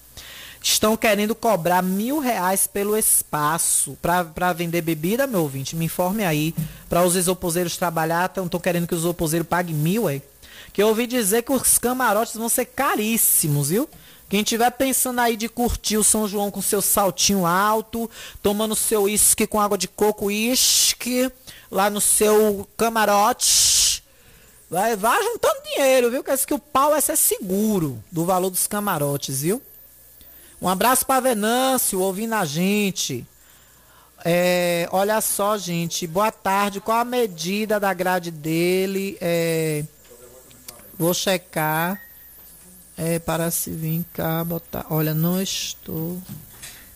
estão 0.63 0.97
querendo 0.97 1.35
cobrar 1.35 1.83
mil 1.83 2.19
reais 2.19 2.67
pelo 2.67 2.97
espaço 2.97 3.97
para 4.01 4.53
vender 4.53 4.83
bebida, 4.83 5.27
meu 5.27 5.43
ouvinte. 5.43 5.75
Me 5.75 5.87
informe 5.87 6.25
aí. 6.25 6.55
Para 6.89 7.05
os 7.05 7.17
isoposeiros 7.17 7.77
trabalhar, 7.77 8.27
estão 8.27 8.61
querendo 8.61 8.87
que 8.87 8.95
os 8.95 9.01
isoposeiros 9.01 9.49
paguem 9.49 9.75
mil, 9.75 10.09
é? 10.09 10.21
Que 10.73 10.83
eu 10.83 10.89
ouvi 10.89 11.07
dizer 11.07 11.43
que 11.43 11.53
os 11.53 11.79
camarotes 11.79 12.35
vão 12.35 12.49
ser 12.49 12.67
caríssimos, 12.67 13.71
viu? 13.71 13.89
Quem 14.29 14.45
tiver 14.45 14.71
pensando 14.71 15.21
aí 15.21 15.37
de 15.37 15.49
curtir 15.49 15.97
o 15.97 16.05
São 16.05 16.29
João 16.29 16.53
com 16.53 16.63
seu 16.63 16.81
saltinho 16.81 17.45
alto, 17.45 18.09
tomando 18.41 18.77
seu 18.77 19.03
uísque 19.03 19.45
com 19.45 19.61
água 19.61 19.77
de 19.77 19.89
coco 19.89 20.27
uísque, 20.27 21.33
lá 21.69 21.91
no 21.91 22.01
seu 22.01 22.69
camarote, 22.77 24.05
vai, 24.71 24.95
vai 24.95 25.21
juntando 25.21 25.63
dinheiro, 25.65 26.11
viu? 26.13 26.23
Que, 26.23 26.37
que 26.47 26.55
o 26.55 26.61
pau 26.61 26.91
vai 26.91 27.01
ser 27.01 27.17
seguro 27.17 28.03
do 28.13 28.25
valor 28.25 28.51
dos 28.51 28.69
camarotes, 28.69 29.43
viu? 29.43 29.61
Um 30.61 30.69
abraço 30.69 31.07
para 31.07 31.21
Venâncio, 31.21 32.01
ouvindo 32.01 32.35
a 32.35 32.45
gente. 32.45 33.27
É, 34.23 34.87
olha 34.93 35.19
só, 35.23 35.57
gente. 35.57 36.07
Boa 36.07 36.31
tarde. 36.31 36.81
Qual 36.81 36.99
a 36.99 37.05
medida 37.05 37.81
da 37.81 37.95
grade 37.95 38.31
dele? 38.31 39.17
É, 39.23 39.83
vou 40.99 41.15
checar. 41.15 41.99
É, 42.95 43.19
para 43.19 43.51
se 43.51 43.71
vir 43.71 44.05
cá 44.13 44.45
botar. 44.45 44.85
Olha, 44.91 45.15
não 45.15 45.41
estou. 45.41 46.21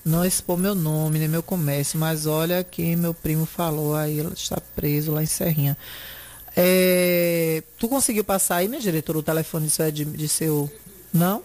Não 0.04 0.22
expor 0.22 0.58
meu 0.58 0.74
nome, 0.74 1.18
nem 1.18 1.28
meu 1.28 1.42
comércio, 1.42 1.98
mas 1.98 2.26
olha 2.26 2.62
que 2.62 2.94
meu 2.94 3.14
primo 3.14 3.46
falou 3.46 3.96
aí, 3.96 4.18
ele 4.18 4.34
está 4.34 4.60
preso 4.76 5.12
lá 5.12 5.22
em 5.22 5.26
Serrinha. 5.26 5.78
É, 6.54 7.62
tu 7.78 7.88
conseguiu 7.88 8.22
passar 8.22 8.56
aí, 8.56 8.68
minha 8.68 8.82
diretora, 8.82 9.18
o 9.18 9.22
telefone 9.22 9.66
de, 9.66 9.92
de, 9.92 10.04
de 10.04 10.28
seu. 10.28 10.70
Não? 11.10 11.42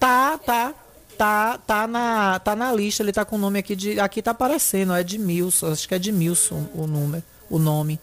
Tá, 0.00 0.36
tá. 0.38 0.74
Tá, 1.16 1.58
tá, 1.58 1.86
na, 1.86 2.38
tá 2.38 2.54
na 2.54 2.72
lista, 2.72 3.02
ele 3.02 3.12
tá 3.12 3.24
com 3.24 3.36
o 3.36 3.38
nome 3.38 3.58
aqui 3.58 3.74
de. 3.74 3.98
Aqui 3.98 4.20
tá 4.20 4.32
aparecendo, 4.32 4.92
é 4.92 5.00
Edmilson, 5.00 5.72
acho 5.72 5.88
que 5.88 5.94
é 5.94 5.96
Edmilson 5.96 6.66
o 6.74 6.86
número, 6.86 7.22
o 7.48 7.58
nome. 7.58 7.98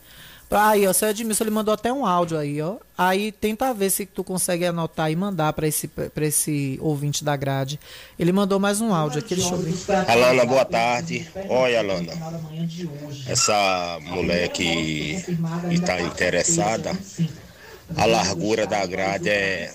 Aí, 0.49 0.85
ó, 0.88 0.94
seu 0.94 1.10
Edmilson, 1.10 1.45
ele 1.45 1.52
mandou 1.52 1.73
até 1.73 1.91
um 1.91 2.06
áudio 2.06 2.38
aí, 2.38 2.61
ó. 2.61 2.76
Aí 2.95 3.31
tenta 3.31 3.73
ver 3.73 3.90
se 3.90 4.06
tu 4.06 4.23
consegue 4.23 4.65
anotar 4.65 5.11
e 5.11 5.15
mandar 5.15 5.52
para 5.53 5.68
esse, 5.68 5.88
pra 5.88 6.26
esse 6.26 6.77
ouvinte 6.80 7.23
da 7.23 7.35
grade. 7.35 7.80
Ele 8.19 8.31
mandou 8.31 8.60
mais 8.60 8.80
um 8.80 8.94
áudio 8.94 9.19
aqui, 9.19 9.35
deixa 9.35 9.53
eu 9.53 9.57
ver. 9.57 9.73
Alana, 10.07 10.45
boa 10.45 10.64
tarde. 10.64 11.27
Olha, 11.49 11.80
Alana, 11.80 12.14
essa 13.27 13.99
mulher 14.02 14.49
que 14.49 15.23
está 15.72 15.99
interessada, 16.02 16.91
a 17.98 18.06
largura 18.06 18.68
da 18.68 18.85
grade 18.85 19.30
é 19.30 19.73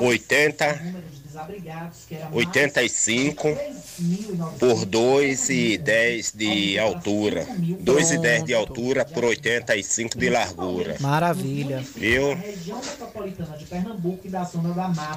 80, 0.00 0.94
85 2.32 3.48
por 4.58 4.84
2 4.84 5.50
e 5.50 5.78
10 5.78 6.32
de 6.32 6.78
altura. 6.78 7.46
2 7.80 8.10
e 8.10 8.18
10 8.18 8.44
de 8.44 8.54
altura 8.54 9.04
por 9.04 9.24
85 9.24 10.18
de 10.18 10.30
largura. 10.30 10.96
Maravilha. 11.00 11.84
Viu? 11.94 12.36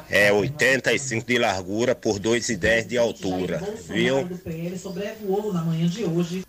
É 0.10 0.32
85 0.32 1.26
de 1.26 1.38
largura 1.38 1.96
por 1.96 2.20
2 2.20 2.50
e 2.50 2.56
10 2.56 2.88
de 2.88 2.98
altura. 2.98 3.62
Viu? 3.88 4.28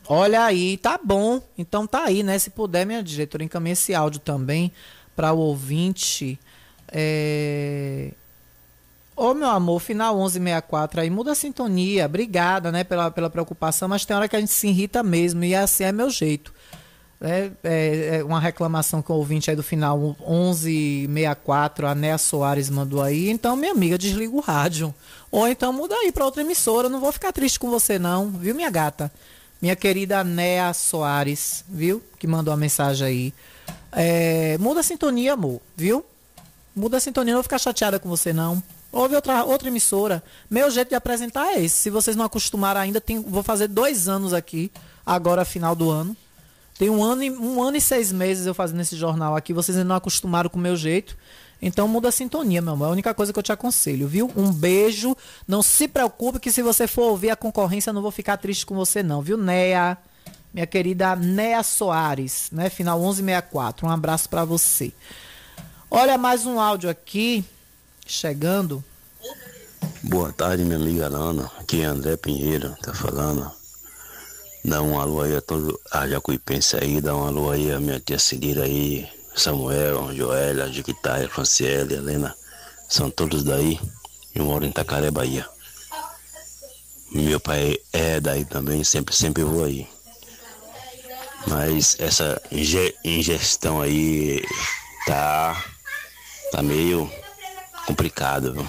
Olha 0.08 0.44
aí, 0.44 0.76
tá 0.76 0.98
bom. 1.02 1.40
Então 1.56 1.86
tá 1.86 2.04
aí, 2.04 2.22
né? 2.22 2.38
Se 2.38 2.50
puder, 2.50 2.86
minha 2.86 3.02
diretora, 3.02 3.44
encaminhe 3.44 3.72
esse 3.72 3.94
áudio 3.94 4.20
também 4.20 4.72
para 5.14 5.32
o 5.32 5.38
ouvinte. 5.38 6.38
É... 6.92 8.10
Ô, 9.16 9.32
meu 9.32 9.48
amor, 9.48 9.80
final 9.80 10.14
1164 10.14 11.00
aí, 11.00 11.08
muda 11.08 11.32
a 11.32 11.34
sintonia. 11.34 12.04
Obrigada, 12.04 12.70
né, 12.70 12.84
pela, 12.84 13.10
pela 13.10 13.30
preocupação, 13.30 13.88
mas 13.88 14.04
tem 14.04 14.14
hora 14.14 14.28
que 14.28 14.36
a 14.36 14.40
gente 14.40 14.52
se 14.52 14.68
irrita 14.68 15.02
mesmo 15.02 15.42
e 15.42 15.54
assim 15.54 15.84
é 15.84 15.90
meu 15.90 16.10
jeito. 16.10 16.52
É, 17.18 17.50
é, 17.64 18.16
é 18.18 18.24
uma 18.24 18.38
reclamação 18.38 19.00
que 19.00 19.10
o 19.10 19.14
ouvinte 19.14 19.48
aí 19.48 19.56
do 19.56 19.62
final 19.62 19.98
1164, 20.20 21.86
a 21.86 21.94
Néa 21.94 22.18
Soares 22.18 22.68
mandou 22.68 23.02
aí. 23.02 23.30
Então, 23.30 23.56
minha 23.56 23.72
amiga, 23.72 23.96
desliga 23.96 24.36
o 24.36 24.40
rádio. 24.40 24.94
Ou 25.30 25.48
então 25.48 25.72
muda 25.72 25.94
aí 25.94 26.12
para 26.12 26.26
outra 26.26 26.42
emissora. 26.42 26.90
Não 26.90 27.00
vou 27.00 27.10
ficar 27.10 27.32
triste 27.32 27.58
com 27.58 27.70
você, 27.70 27.98
não, 27.98 28.28
viu, 28.28 28.54
minha 28.54 28.68
gata? 28.68 29.10
Minha 29.62 29.74
querida 29.74 30.22
Néa 30.22 30.74
Soares, 30.74 31.64
viu? 31.66 32.02
Que 32.18 32.26
mandou 32.26 32.52
a 32.52 32.56
mensagem 32.56 33.06
aí. 33.06 33.34
É, 33.92 34.58
muda 34.58 34.80
a 34.80 34.82
sintonia, 34.82 35.32
amor, 35.32 35.62
viu? 35.74 36.04
Muda 36.74 36.98
a 36.98 37.00
sintonia, 37.00 37.32
não 37.32 37.38
vou 37.38 37.44
ficar 37.44 37.58
chateada 37.58 37.98
com 37.98 38.10
você, 38.10 38.34
não. 38.34 38.62
Houve 38.96 39.14
outra, 39.14 39.44
outra 39.44 39.68
emissora. 39.68 40.22
Meu 40.48 40.70
jeito 40.70 40.88
de 40.88 40.94
apresentar 40.94 41.52
é 41.52 41.60
esse. 41.62 41.76
Se 41.76 41.90
vocês 41.90 42.16
não 42.16 42.24
acostumaram 42.24 42.80
ainda, 42.80 42.98
tem, 42.98 43.20
vou 43.20 43.42
fazer 43.42 43.68
dois 43.68 44.08
anos 44.08 44.32
aqui, 44.32 44.72
agora 45.04 45.44
final 45.44 45.76
do 45.76 45.90
ano. 45.90 46.16
Tem 46.78 46.88
um 46.88 47.04
ano, 47.04 47.22
e, 47.22 47.30
um 47.30 47.62
ano 47.62 47.76
e 47.76 47.80
seis 47.80 48.10
meses 48.10 48.46
eu 48.46 48.54
fazendo 48.54 48.80
esse 48.80 48.96
jornal 48.96 49.36
aqui. 49.36 49.52
Vocês 49.52 49.76
ainda 49.76 49.88
não 49.88 49.96
acostumaram 49.96 50.48
com 50.48 50.58
o 50.58 50.62
meu 50.62 50.74
jeito. 50.76 51.14
Então 51.60 51.86
muda 51.86 52.08
a 52.08 52.12
sintonia, 52.12 52.62
meu 52.62 52.72
amor. 52.72 52.86
É 52.86 52.88
a 52.88 52.92
única 52.92 53.12
coisa 53.12 53.34
que 53.34 53.38
eu 53.38 53.42
te 53.42 53.52
aconselho, 53.52 54.08
viu? 54.08 54.32
Um 54.34 54.50
beijo. 54.50 55.14
Não 55.46 55.62
se 55.62 55.86
preocupe 55.86 56.40
que 56.40 56.50
se 56.50 56.62
você 56.62 56.86
for 56.86 57.10
ouvir 57.10 57.28
a 57.28 57.36
concorrência, 57.36 57.92
não 57.92 58.00
vou 58.00 58.10
ficar 58.10 58.38
triste 58.38 58.64
com 58.64 58.74
você, 58.74 59.02
não, 59.02 59.20
viu, 59.20 59.36
Nea? 59.36 59.98
Minha 60.54 60.66
querida 60.66 61.14
Nea 61.14 61.62
Soares, 61.62 62.48
né? 62.50 62.70
Final 62.70 62.98
1164. 62.98 63.86
Um 63.86 63.90
abraço 63.90 64.26
para 64.26 64.42
você. 64.42 64.90
Olha 65.90 66.16
mais 66.16 66.46
um 66.46 66.58
áudio 66.58 66.88
aqui 66.88 67.44
chegando. 68.06 68.82
Boa 70.02 70.32
tarde, 70.32 70.64
minha 70.64 70.76
amiga 70.76 71.06
Ana. 71.06 71.50
Aqui 71.58 71.82
é 71.82 71.86
André 71.86 72.16
Pinheiro, 72.16 72.74
tá 72.82 72.94
falando. 72.94 73.50
Dá 74.64 74.82
um 74.82 74.98
alô 74.98 75.22
aí 75.22 75.36
a 75.36 75.40
todo 75.40 75.78
a 75.92 76.08
Jacuipense 76.08 76.76
aí, 76.76 77.00
dá 77.00 77.14
um 77.14 77.24
alô 77.26 77.50
aí 77.50 77.70
a 77.72 77.78
minha 77.80 78.00
tia 78.00 78.18
Cirira 78.18 78.64
aí, 78.64 79.08
Samuel, 79.34 80.12
Joélia, 80.14 80.68
Jiquitaia, 80.72 81.28
Franciele, 81.28 81.94
Helena. 81.94 82.34
São 82.88 83.10
todos 83.10 83.42
daí. 83.44 83.80
Eu 84.34 84.44
moro 84.44 84.64
em 84.64 84.72
Tacaré, 84.72 85.10
Bahia. 85.10 85.48
Meu 87.12 87.38
pai 87.40 87.78
é 87.92 88.20
daí 88.20 88.44
também, 88.44 88.82
sempre, 88.84 89.14
sempre 89.14 89.42
vou 89.44 89.64
aí. 89.64 89.88
Mas 91.46 91.96
essa 92.00 92.40
inge- 92.50 92.94
ingestão 93.04 93.80
aí 93.80 94.44
tá, 95.06 95.64
tá 96.50 96.60
meio 96.62 97.10
complicado, 97.86 98.52
viu? 98.52 98.68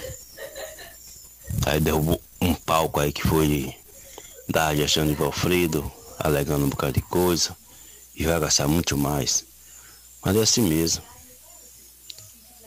Aí 1.65 1.80
derrubou 1.80 2.22
um 2.39 2.53
palco 2.53 2.99
aí 2.99 3.11
que 3.11 3.27
foi 3.27 3.76
da 4.48 4.73
gestão 4.76 5.06
de 5.06 5.14
Valfredo, 5.14 5.91
alegando 6.19 6.65
um 6.65 6.69
bocado 6.69 6.94
de 6.94 7.02
coisa, 7.02 7.56
e 8.15 8.23
vai 8.23 8.39
gastar 8.39 8.68
muito 8.68 8.95
mais. 8.95 9.44
Mas 10.23 10.35
é 10.35 10.41
assim 10.41 10.61
mesmo. 10.61 11.03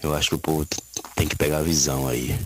Eu 0.02 0.14
acho 0.14 0.30
que 0.30 0.34
o 0.34 0.38
povo 0.38 0.66
tem 1.14 1.28
que 1.28 1.36
pegar 1.36 1.58
a 1.58 1.62
visão 1.62 2.08
aí. 2.08 2.36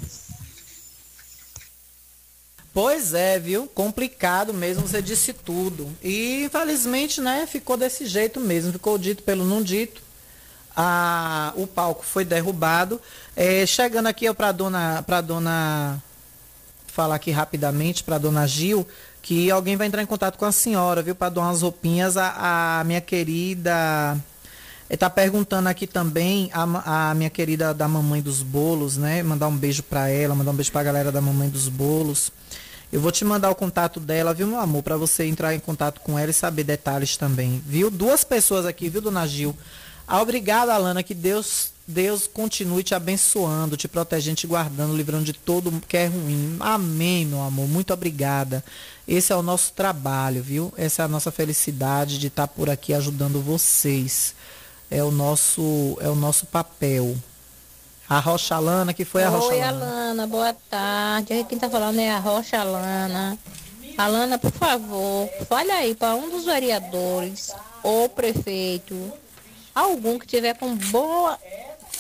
Pois 2.72 3.14
é, 3.14 3.39
viu? 3.39 3.68
Complicado 3.68 4.52
mesmo, 4.52 4.86
você 4.86 5.01
disse 5.01 5.32
tudo. 5.32 5.89
E 6.02 6.44
infelizmente, 6.44 7.20
né, 7.20 7.47
ficou 7.47 7.76
desse 7.76 8.05
jeito 8.05 8.40
mesmo, 8.40 8.72
ficou 8.72 8.98
dito 8.98 9.22
pelo 9.22 9.44
não 9.44 9.62
dito. 9.62 10.03
A, 10.76 11.52
o 11.56 11.66
palco 11.66 12.05
foi 12.05 12.24
derrubado. 12.24 13.01
É, 13.36 13.64
chegando 13.66 14.06
aqui 14.06 14.32
para 14.34 14.52
dona, 14.52 15.02
para 15.06 15.20
dona 15.20 16.02
falar 16.86 17.16
aqui 17.16 17.32
rapidamente 17.32 18.05
para 18.05 18.18
dona 18.18 18.46
Gil 18.46 18.86
que 19.24 19.51
alguém 19.51 19.74
vai 19.74 19.86
entrar 19.86 20.02
em 20.02 20.06
contato 20.06 20.36
com 20.36 20.44
a 20.44 20.52
senhora, 20.52 21.02
viu, 21.02 21.14
para 21.14 21.30
doar 21.30 21.46
umas 21.46 21.62
roupinhas. 21.62 22.14
A, 22.18 22.80
a 22.80 22.84
minha 22.84 23.01
querida 23.01 24.18
está 24.88 25.09
perguntando 25.09 25.66
aqui 25.66 25.86
também 25.86 26.51
a, 26.52 27.10
a 27.10 27.14
minha 27.14 27.30
querida 27.30 27.72
da 27.72 27.88
mamãe 27.88 28.20
dos 28.20 28.42
bolos, 28.42 28.98
né? 28.98 29.22
Mandar 29.22 29.48
um 29.48 29.56
beijo 29.56 29.82
para 29.82 30.10
ela, 30.10 30.34
mandar 30.34 30.51
um 30.51 30.55
beijo 30.55 30.70
para 30.70 30.82
a 30.82 30.84
galera 30.84 31.10
da 31.10 31.22
mamãe 31.22 31.48
dos 31.48 31.70
bolos. 31.70 32.30
Eu 32.92 33.01
vou 33.01 33.10
te 33.10 33.24
mandar 33.24 33.51
o 33.51 33.55
contato 33.55 33.98
dela, 33.98 34.34
viu, 34.34 34.46
meu 34.46 34.60
amor, 34.60 34.82
para 34.82 34.98
você 34.98 35.24
entrar 35.24 35.55
em 35.55 35.59
contato 35.59 36.02
com 36.02 36.18
ela 36.18 36.30
e 36.30 36.34
saber 36.34 36.62
detalhes 36.62 37.16
também, 37.16 37.62
viu? 37.66 37.90
Duas 37.90 38.24
pessoas 38.24 38.66
aqui, 38.66 38.90
viu, 38.90 39.01
dona 39.01 39.26
Gil? 39.26 39.56
Ah, 40.06 40.20
obrigada, 40.20 40.74
Alana, 40.74 41.02
que 41.02 41.14
Deus 41.14 41.72
Deus 41.86 42.26
continue 42.26 42.82
te 42.82 42.94
abençoando, 42.94 43.76
te 43.76 43.86
protegendo, 43.86 44.36
te 44.36 44.47
guardando, 44.47 44.97
livrando 44.97 45.24
de 45.24 45.35
todo 45.35 45.70
que 45.86 45.97
é 45.98 46.06
ruim. 46.06 46.56
Amém, 46.59 47.26
meu 47.26 47.43
amor. 47.43 47.68
Muito 47.68 47.93
obrigada. 47.93 48.64
Esse 49.06 49.32
é 49.32 49.36
o 49.36 49.43
nosso 49.43 49.72
trabalho, 49.72 50.43
viu? 50.43 50.72
Essa 50.78 51.02
é 51.02 51.05
a 51.05 51.09
nossa 51.09 51.31
felicidade 51.31 52.18
de 52.18 52.28
estar 52.28 52.48
por 52.48 52.70
aqui 52.70 52.94
ajudando 52.94 53.40
vocês. 53.40 54.35
É 54.90 55.05
o 55.05 55.10
nosso 55.10 55.98
é 56.01 56.09
o 56.09 56.14
nosso 56.14 56.47
papel. 56.47 57.14
A 58.09 58.18
Rocha 58.18 58.55
Alana, 58.55 58.93
que 58.94 59.05
foi 59.05 59.22
a 59.22 59.28
Rocha 59.28 59.48
Oi, 59.48 59.60
Alana. 59.60 59.85
Alana, 59.85 60.26
boa 60.26 60.55
tarde. 60.70 61.35
Aqui 61.35 61.44
quem 61.44 61.59
tá 61.59 61.68
falando 61.68 61.98
é 61.98 62.10
a 62.10 62.18
Rocha 62.18 62.59
Alana. 62.59 63.39
Alana, 63.97 64.39
por 64.39 64.51
favor, 64.51 65.28
fale 65.48 65.70
aí 65.70 65.94
para 65.94 66.14
um 66.14 66.31
dos 66.31 66.44
vereadores 66.44 67.52
ou 67.82 68.09
prefeito, 68.09 68.94
algum 69.74 70.18
que 70.18 70.26
tiver 70.26 70.55
com 70.55 70.74
boa, 70.76 71.38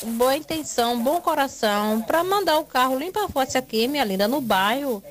boa 0.02 0.36
intenção, 0.36 1.02
bom 1.02 1.20
coração, 1.20 2.00
para 2.02 2.22
mandar 2.22 2.58
o 2.58 2.64
carro 2.64 2.98
limpar 2.98 3.24
a 3.24 3.28
fossa 3.28 3.58
aqui, 3.58 3.88
minha 3.88 4.04
linda, 4.04 4.28
no 4.28 4.40
bairro. 4.40 5.02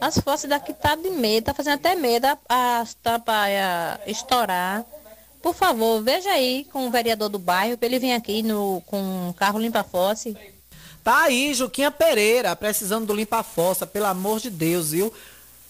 As 0.00 0.18
fossas 0.18 0.50
daqui 0.50 0.72
tá 0.72 0.94
de 0.94 1.10
medo, 1.10 1.44
tá 1.44 1.54
fazendo 1.54 1.74
até 1.74 1.94
medo 1.94 2.26
as 2.48 2.94
tampas 2.94 3.34
a 3.34 4.00
estourar. 4.06 4.84
Por 5.42 5.54
favor, 5.54 6.02
veja 6.02 6.30
aí 6.30 6.66
com 6.72 6.86
o 6.86 6.90
vereador 6.90 7.28
do 7.28 7.38
bairro 7.38 7.76
para 7.76 7.86
ele 7.86 7.98
vir 7.98 8.12
aqui 8.12 8.42
no, 8.42 8.82
com 8.86 9.28
o 9.28 9.34
carro 9.34 9.58
limpa 9.58 9.84
fossa. 9.84 10.34
Tá 11.02 11.24
aí, 11.24 11.52
Juquinha 11.52 11.90
Pereira, 11.90 12.56
precisando 12.56 13.06
do 13.06 13.14
limpa 13.14 13.42
fossa, 13.42 13.86
pelo 13.86 14.06
amor 14.06 14.40
de 14.40 14.48
Deus, 14.48 14.92
viu? 14.92 15.12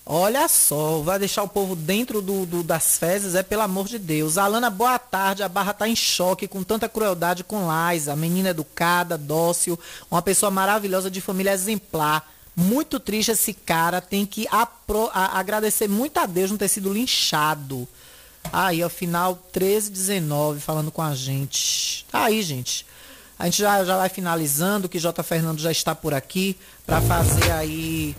Olha 0.07 0.47
só, 0.49 1.01
vai 1.01 1.19
deixar 1.19 1.43
o 1.45 1.49
povo 1.49 1.75
dentro 1.75 2.21
do, 2.21 2.45
do- 2.45 2.63
das 2.63 2.99
fezes, 2.99 3.35
é 3.35 3.43
pelo 3.43 3.63
amor 3.63 3.87
de 3.89 3.99
Deus. 3.99 4.37
Alana, 4.37 4.69
boa 4.69 4.99
tarde. 4.99 5.43
A 5.43 5.49
barra 5.49 5.73
tá 5.73 5.89
em 5.89 5.97
choque 5.97 6.47
com 6.47 6.63
tanta 6.63 6.89
crueldade 6.91 7.43
com 7.43 7.67
Liza, 7.91 8.15
menina 8.15 8.51
educada, 8.51 9.17
dócil, 9.17 9.79
uma 10.11 10.21
pessoa 10.21 10.51
maravilhosa 10.51 11.11
de 11.11 11.23
família 11.23 11.53
exemplar. 11.55 12.31
Muito 12.55 13.01
triste 13.01 13.31
esse 13.33 13.55
cara, 13.55 14.01
tem 14.01 14.27
que 14.27 14.47
apro- 14.51 15.11
a- 15.15 15.39
agradecer 15.39 15.89
muito 15.89 16.19
a 16.19 16.27
Deus 16.27 16.51
não 16.51 16.59
ter 16.59 16.69
sido 16.69 16.93
linchado. 16.93 17.89
Aí, 18.53 18.83
ao 18.83 18.91
final, 18.91 19.37
13, 19.53 19.91
19, 19.91 20.61
falando 20.61 20.91
com 20.91 21.01
a 21.01 21.15
gente. 21.15 22.05
Tá 22.13 22.25
aí, 22.27 22.43
gente. 22.43 22.85
A 23.39 23.47
gente 23.47 23.57
já, 23.63 23.83
já 23.83 23.97
vai 23.97 24.11
finalizando, 24.11 24.87
que 24.87 24.99
J. 24.99 25.23
Fernando 25.23 25.59
já 25.61 25.73
está 25.73 25.95
por 25.95 26.13
aqui 26.13 26.57
para 26.87 27.01
fazer 27.01 27.51
aí 27.53 28.15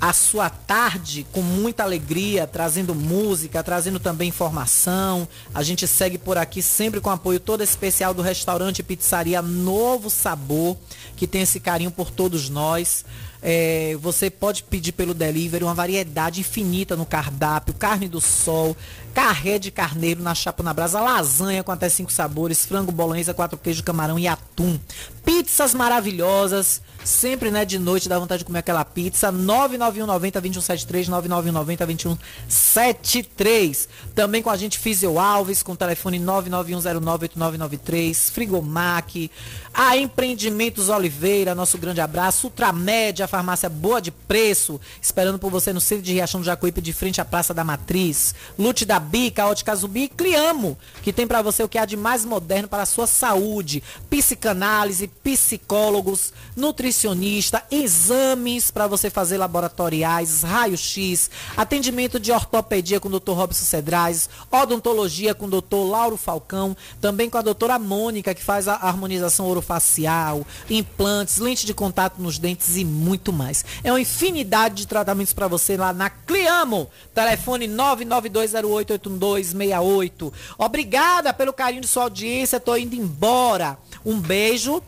a 0.00 0.12
sua 0.12 0.48
tarde 0.48 1.26
com 1.32 1.42
muita 1.42 1.82
alegria, 1.82 2.46
trazendo 2.46 2.94
música, 2.94 3.62
trazendo 3.62 3.98
também 3.98 4.28
informação. 4.28 5.26
A 5.52 5.62
gente 5.62 5.86
segue 5.86 6.16
por 6.16 6.38
aqui 6.38 6.62
sempre 6.62 7.00
com 7.00 7.10
apoio 7.10 7.40
todo 7.40 7.62
especial 7.62 8.14
do 8.14 8.22
restaurante 8.22 8.82
pizzaria 8.82 9.42
Novo 9.42 10.08
Sabor, 10.08 10.76
que 11.16 11.26
tem 11.26 11.42
esse 11.42 11.58
carinho 11.58 11.90
por 11.90 12.10
todos 12.10 12.48
nós. 12.48 13.04
É, 13.42 13.96
você 14.00 14.30
pode 14.30 14.62
pedir 14.64 14.92
pelo 14.92 15.14
delivery 15.14 15.64
uma 15.64 15.74
variedade 15.74 16.40
infinita 16.40 16.96
no 16.96 17.06
cardápio, 17.06 17.74
carne 17.74 18.08
do 18.08 18.20
sol, 18.20 18.76
carré 19.14 19.58
de 19.58 19.70
carneiro 19.70 20.22
na 20.22 20.34
chapa 20.34 20.62
na 20.62 20.74
brasa, 20.74 21.00
lasanha 21.00 21.62
com 21.62 21.72
até 21.72 21.88
cinco 21.88 22.12
sabores, 22.12 22.66
frango 22.66 22.92
bolonhesa, 22.92 23.32
quatro 23.34 23.58
queijos, 23.58 23.82
camarão 23.82 24.18
e 24.18 24.26
atum. 24.26 24.78
Pizzas 25.24 25.74
maravilhosas, 25.74 26.82
sempre 27.04 27.50
né, 27.50 27.64
de 27.64 27.78
noite 27.78 28.08
dá 28.08 28.18
vontade 28.18 28.40
de 28.40 28.44
comer 28.44 28.58
aquela 28.60 28.84
pizza. 28.84 29.30
99190 29.30 30.40
2173, 30.40 31.08
99190 31.08 31.86
2173. 31.86 33.88
Também 34.14 34.42
com 34.42 34.50
a 34.50 34.56
gente 34.56 34.78
Físio 34.78 35.18
Alves, 35.18 35.62
com 35.62 35.72
o 35.72 35.76
telefone 35.76 36.18
991098993, 36.20 38.30
Frigomac, 38.30 39.30
a 39.72 39.96
Empreendimentos 39.96 40.88
Oliveira, 40.88 41.54
nosso 41.54 41.78
grande 41.78 42.00
abraço, 42.00 42.48
Ultramédia, 42.48 43.27
a 43.28 43.30
farmácia 43.30 43.68
boa 43.68 44.00
de 44.00 44.10
preço, 44.10 44.80
esperando 45.00 45.38
por 45.38 45.50
você 45.50 45.72
no 45.72 45.80
centro 45.80 46.02
de 46.02 46.14
Riachão 46.14 46.40
do 46.40 46.46
Jacuípe, 46.46 46.80
de 46.80 46.94
frente 46.94 47.20
à 47.20 47.24
Praça 47.24 47.52
da 47.52 47.62
Matriz. 47.62 48.34
Lute 48.58 48.86
da 48.86 48.98
Bica, 48.98 49.46
Ótica 49.46 49.76
Zubi 49.76 50.04
e 50.04 50.08
Cliamo, 50.08 50.78
que 51.02 51.12
tem 51.12 51.26
pra 51.26 51.42
você 51.42 51.62
o 51.62 51.68
que 51.68 51.76
há 51.76 51.84
de 51.84 51.96
mais 51.96 52.24
moderno 52.24 52.68
para 52.68 52.82
a 52.82 52.86
sua 52.86 53.06
saúde. 53.06 53.82
Psicanálise, 54.08 55.08
psicólogos, 55.22 56.32
nutricionista, 56.56 57.62
exames 57.70 58.70
para 58.70 58.86
você 58.86 59.10
fazer 59.10 59.36
laboratoriais, 59.36 60.42
raio-x, 60.42 61.30
atendimento 61.56 62.18
de 62.18 62.32
ortopedia 62.32 62.98
com 62.98 63.08
o 63.08 63.20
Dr. 63.20 63.32
Robson 63.32 63.64
Cedrais, 63.64 64.30
odontologia 64.50 65.34
com 65.34 65.46
o 65.46 65.60
Dr. 65.60 65.76
Lauro 65.76 66.16
Falcão, 66.16 66.74
também 67.00 67.28
com 67.28 67.36
a 67.36 67.42
doutora 67.42 67.78
Mônica, 67.78 68.34
que 68.34 68.42
faz 68.42 68.66
a 68.66 68.74
harmonização 68.74 69.46
orofacial, 69.46 70.46
implantes, 70.70 71.36
lente 71.36 71.66
de 71.66 71.74
contato 71.74 72.20
nos 72.22 72.38
dentes 72.38 72.76
e 72.76 72.84
muito 72.84 73.17
mais. 73.32 73.64
É 73.82 73.90
uma 73.92 74.00
infinidade 74.00 74.76
de 74.76 74.86
tratamentos 74.86 75.32
para 75.32 75.48
você 75.48 75.76
lá 75.76 75.92
na 75.92 76.08
Cliamo. 76.08 76.88
Telefone 77.14 77.66
992088268. 77.68 80.32
Obrigada 80.56 81.32
pelo 81.32 81.52
carinho 81.52 81.82
de 81.82 81.88
sua 81.88 82.04
audiência. 82.04 82.60
Tô 82.60 82.76
indo 82.76 82.94
embora. 82.94 83.76
Um 84.04 84.20
beijo. 84.20 84.80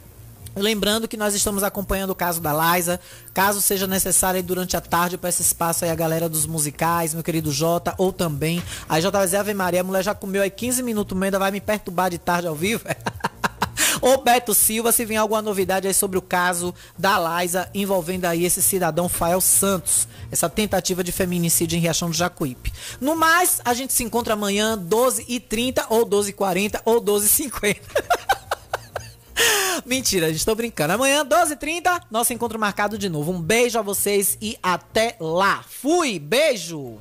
Lembrando 0.57 1.07
que 1.07 1.17
nós 1.17 1.35
estamos 1.35 1.63
acompanhando 1.63 2.11
o 2.11 2.15
caso 2.15 2.41
da 2.41 2.53
Liza. 2.53 2.99
Caso 3.33 3.61
seja 3.61 3.87
necessário 3.87 4.43
durante 4.43 4.77
a 4.77 4.81
tarde, 4.81 5.15
eu 5.15 5.19
peço 5.19 5.43
espaço 5.43 5.85
aí 5.85 5.91
a 5.91 5.95
galera 5.95 6.29
dos 6.29 6.45
musicais, 6.45 7.15
meu 7.15 7.23
querido 7.23 7.53
Jota, 7.53 7.95
ou 7.97 8.13
também. 8.13 8.61
Aí 8.89 9.01
Jota 9.01 9.19
vai 9.19 9.27
dizer, 9.27 9.37
Ave 9.37 9.55
Maria, 9.55 9.81
a 9.81 9.85
mulher 9.85 10.03
já 10.03 10.15
comeu 10.15 10.43
aí 10.43 10.51
15 10.51 10.83
minutos, 10.83 11.21
ainda 11.23 11.39
vai 11.39 11.53
me 11.53 11.61
perturbar 11.61 12.11
de 12.11 12.19
tarde 12.19 12.49
ao 12.49 12.55
vivo. 12.55 12.85
Ô 14.01 14.17
Beto 14.17 14.55
Silva, 14.55 14.93
se 14.93 15.05
vier 15.05 15.21
alguma 15.21 15.43
novidade 15.43 15.87
aí 15.87 15.93
sobre 15.93 16.17
o 16.17 16.23
caso 16.23 16.75
da 16.99 17.43
Liza 17.43 17.69
envolvendo 17.75 18.25
aí 18.25 18.47
esse 18.47 18.63
cidadão 18.63 19.11
Fael 19.11 19.43
Santos, 19.43 20.09
essa 20.33 20.49
tentativa 20.49 21.05
de 21.05 21.13
feminicídio 21.13 21.77
em 21.77 21.81
Riachão 21.81 22.09
do 22.09 22.17
Jacuípe. 22.17 22.73
No 22.99 23.15
mais, 23.15 23.61
a 23.63 23.75
gente 23.75 23.93
se 23.93 24.03
encontra 24.03 24.33
amanhã, 24.33 24.79
12h30 24.79 25.85
ou 25.91 26.07
12h40 26.07 26.81
ou 26.87 27.01
12h50. 27.01 27.77
Mentira, 29.85 30.33
gente, 30.33 30.47
tô 30.47 30.55
brincando. 30.55 30.95
Amanhã, 30.95 31.25
12h30, 31.25 32.03
nosso 32.11 32.33
encontro 32.33 32.59
marcado 32.59 32.97
de 32.97 33.09
novo. 33.09 33.33
Um 33.33 33.41
beijo 33.41 33.79
a 33.79 33.83
vocês 33.83 34.39
e 34.41 34.57
até 34.63 35.17
lá. 35.21 35.63
Fui, 35.69 36.19
beijo! 36.19 36.99